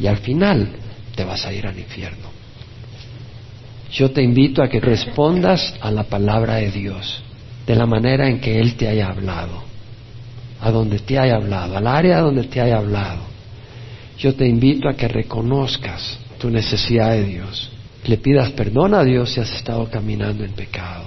Y 0.00 0.06
al 0.06 0.18
final 0.18 0.68
te 1.14 1.24
vas 1.24 1.44
a 1.44 1.52
ir 1.52 1.66
al 1.66 1.78
infierno. 1.78 2.32
Yo 3.92 4.10
te 4.10 4.22
invito 4.22 4.62
a 4.62 4.68
que 4.68 4.80
respondas 4.80 5.74
a 5.80 5.90
la 5.90 6.04
palabra 6.04 6.54
de 6.56 6.70
Dios 6.70 7.22
de 7.66 7.76
la 7.76 7.86
manera 7.86 8.28
en 8.28 8.40
que 8.40 8.58
Él 8.58 8.74
te 8.74 8.88
haya 8.88 9.08
hablado, 9.08 9.62
a 10.60 10.70
donde 10.70 10.98
te 10.98 11.18
haya 11.18 11.36
hablado, 11.36 11.76
al 11.76 11.86
área 11.86 12.20
donde 12.20 12.44
te 12.44 12.60
haya 12.60 12.78
hablado. 12.78 13.22
Yo 14.18 14.34
te 14.34 14.46
invito 14.46 14.88
a 14.88 14.94
que 14.94 15.08
reconozcas 15.08 16.18
tu 16.38 16.50
necesidad 16.50 17.12
de 17.12 17.24
Dios 17.24 17.70
le 18.06 18.18
pidas 18.18 18.50
perdón 18.50 18.94
a 18.94 19.02
Dios 19.02 19.30
si 19.30 19.40
has 19.40 19.50
estado 19.50 19.88
caminando 19.90 20.44
en 20.44 20.52
pecado. 20.52 21.04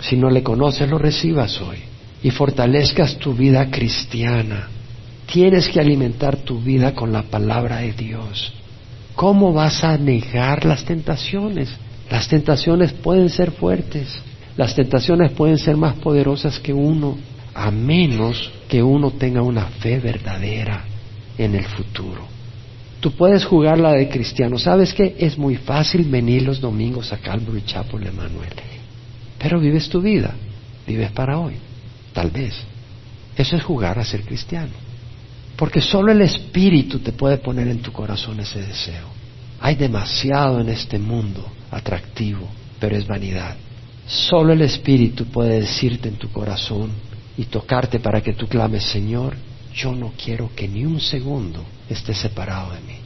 Si 0.00 0.16
no 0.16 0.28
le 0.28 0.42
conoces, 0.42 0.88
lo 0.88 0.98
recibas 0.98 1.60
hoy 1.60 1.78
y 2.22 2.30
fortalezcas 2.30 3.16
tu 3.18 3.34
vida 3.34 3.70
cristiana. 3.70 4.68
Tienes 5.26 5.68
que 5.68 5.80
alimentar 5.80 6.38
tu 6.38 6.60
vida 6.60 6.94
con 6.94 7.12
la 7.12 7.22
palabra 7.22 7.78
de 7.78 7.92
Dios. 7.92 8.52
¿Cómo 9.14 9.52
vas 9.52 9.84
a 9.84 9.96
negar 9.96 10.64
las 10.64 10.84
tentaciones? 10.84 11.68
Las 12.10 12.28
tentaciones 12.28 12.92
pueden 12.92 13.28
ser 13.28 13.52
fuertes, 13.52 14.08
las 14.56 14.74
tentaciones 14.74 15.30
pueden 15.32 15.58
ser 15.58 15.76
más 15.76 15.94
poderosas 15.96 16.58
que 16.58 16.72
uno, 16.72 17.16
a 17.54 17.70
menos 17.70 18.50
que 18.68 18.82
uno 18.82 19.12
tenga 19.12 19.42
una 19.42 19.66
fe 19.66 19.98
verdadera 19.98 20.84
en 21.38 21.54
el 21.54 21.64
futuro. 21.64 22.41
Tú 23.02 23.10
puedes 23.10 23.44
jugar 23.44 23.80
la 23.80 23.94
de 23.94 24.08
cristiano. 24.08 24.56
¿Sabes 24.58 24.94
qué? 24.94 25.16
Es 25.18 25.36
muy 25.36 25.56
fácil 25.56 26.04
venir 26.04 26.42
los 26.42 26.60
domingos 26.60 27.12
a 27.12 27.18
Calvary 27.18 27.64
Chapel 27.66 28.06
Emanuel. 28.06 28.52
Pero 29.40 29.58
vives 29.58 29.88
tu 29.88 30.00
vida, 30.00 30.32
vives 30.86 31.10
para 31.10 31.36
hoy, 31.36 31.54
tal 32.12 32.30
vez. 32.30 32.54
Eso 33.36 33.56
es 33.56 33.64
jugar 33.64 33.98
a 33.98 34.04
ser 34.04 34.22
cristiano. 34.22 34.70
Porque 35.56 35.80
solo 35.80 36.12
el 36.12 36.20
Espíritu 36.20 37.00
te 37.00 37.10
puede 37.10 37.38
poner 37.38 37.66
en 37.66 37.80
tu 37.80 37.90
corazón 37.90 38.38
ese 38.38 38.60
deseo. 38.60 39.08
Hay 39.58 39.74
demasiado 39.74 40.60
en 40.60 40.68
este 40.68 40.96
mundo 40.96 41.44
atractivo, 41.72 42.48
pero 42.78 42.96
es 42.96 43.04
vanidad. 43.04 43.56
Solo 44.06 44.52
el 44.52 44.62
Espíritu 44.62 45.24
puede 45.24 45.58
decirte 45.58 46.08
en 46.08 46.18
tu 46.18 46.30
corazón 46.30 46.92
y 47.36 47.46
tocarte 47.46 47.98
para 47.98 48.20
que 48.20 48.34
tú 48.34 48.46
clames, 48.46 48.84
Señor, 48.84 49.34
yo 49.74 49.92
no 49.92 50.12
quiero 50.16 50.50
que 50.54 50.68
ni 50.68 50.84
un 50.84 51.00
segundo 51.00 51.64
esté 51.92 52.14
separado 52.14 52.72
de 52.72 52.80
mí. 52.80 52.98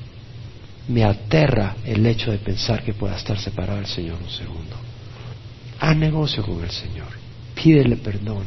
Me 0.89 1.05
aterra 1.05 1.76
el 1.84 2.07
hecho 2.07 2.30
de 2.30 2.39
pensar 2.39 2.82
que 2.82 2.95
pueda 2.95 3.16
estar 3.16 3.39
separado 3.39 3.78
del 3.78 3.87
Señor 3.87 4.18
un 4.22 4.30
segundo. 4.30 4.76
Haz 5.80 5.97
negocio 5.97 6.43
con 6.45 6.62
el 6.62 6.70
Señor. 6.70 7.09
Pídele 7.55 7.97
perdón. 7.97 8.45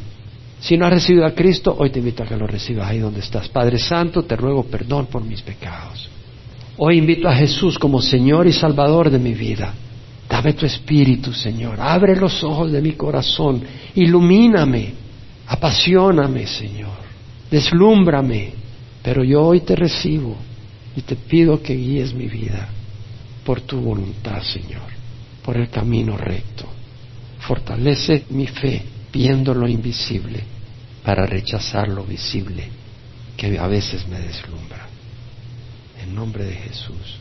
Si 0.60 0.78
no 0.78 0.86
has 0.86 0.94
recibido 0.94 1.26
a 1.26 1.34
Cristo, 1.34 1.76
hoy 1.78 1.90
te 1.90 2.00
invito 2.00 2.24
a 2.24 2.26
que 2.26 2.36
lo 2.36 2.48
recibas 2.48 2.90
ahí 2.90 3.00
donde 3.00 3.22
estás. 3.22 3.48
Padre 3.50 3.78
Santo, 3.78 4.24
te 4.24 4.36
ruego 4.36 4.64
perdón 4.64 5.08
por 5.08 5.24
mis 5.24 5.42
pecados. 5.42 6.10
Hoy 6.78 6.98
invito 6.98 7.28
a 7.28 7.36
Jesús 7.36 7.78
como 7.78 8.02
Señor 8.02 8.48
y 8.48 8.54
Salvador 8.54 9.10
de 9.10 9.20
mi 9.20 9.34
vida. 9.34 9.74
Dame 10.30 10.54
tu 10.54 10.66
espíritu, 10.66 11.34
Señor. 11.34 11.80
Abre 11.80 12.16
los 12.16 12.44
ojos 12.44 12.72
de 12.72 12.82
mi 12.82 12.94
corazón. 12.94 13.62
Ilumíname. 13.96 14.94
Apasioname, 15.48 16.46
Señor. 16.46 16.98
Deslúmbrame. 17.50 18.59
Pero 19.04 19.24
yo 19.24 19.42
hoy 19.42 19.62
te 19.62 19.76
recibo 19.76 20.36
y 20.96 21.02
te 21.02 21.16
pido 21.16 21.62
que 21.62 21.76
guíes 21.76 22.14
mi 22.14 22.28
vida 22.28 22.70
por 23.46 23.62
tu 23.62 23.80
voluntad, 23.80 24.42
Señor, 24.44 24.90
por 25.44 25.58
el 25.58 25.70
camino 25.70 26.18
recto. 26.18 26.66
Fortalece 27.40 28.26
mi 28.30 28.48
fe 28.48 28.84
viendo 29.12 29.54
lo 29.54 29.68
invisible 29.68 30.44
para 31.04 31.26
rechazar 31.26 31.88
lo 31.88 32.04
visible 32.04 32.68
que 33.38 33.58
a 33.58 33.68
veces 33.68 34.08
me 34.08 34.20
deslumbra. 34.20 34.88
En 36.02 36.14
nombre 36.14 36.46
de 36.46 36.54
Jesús. 36.54 37.20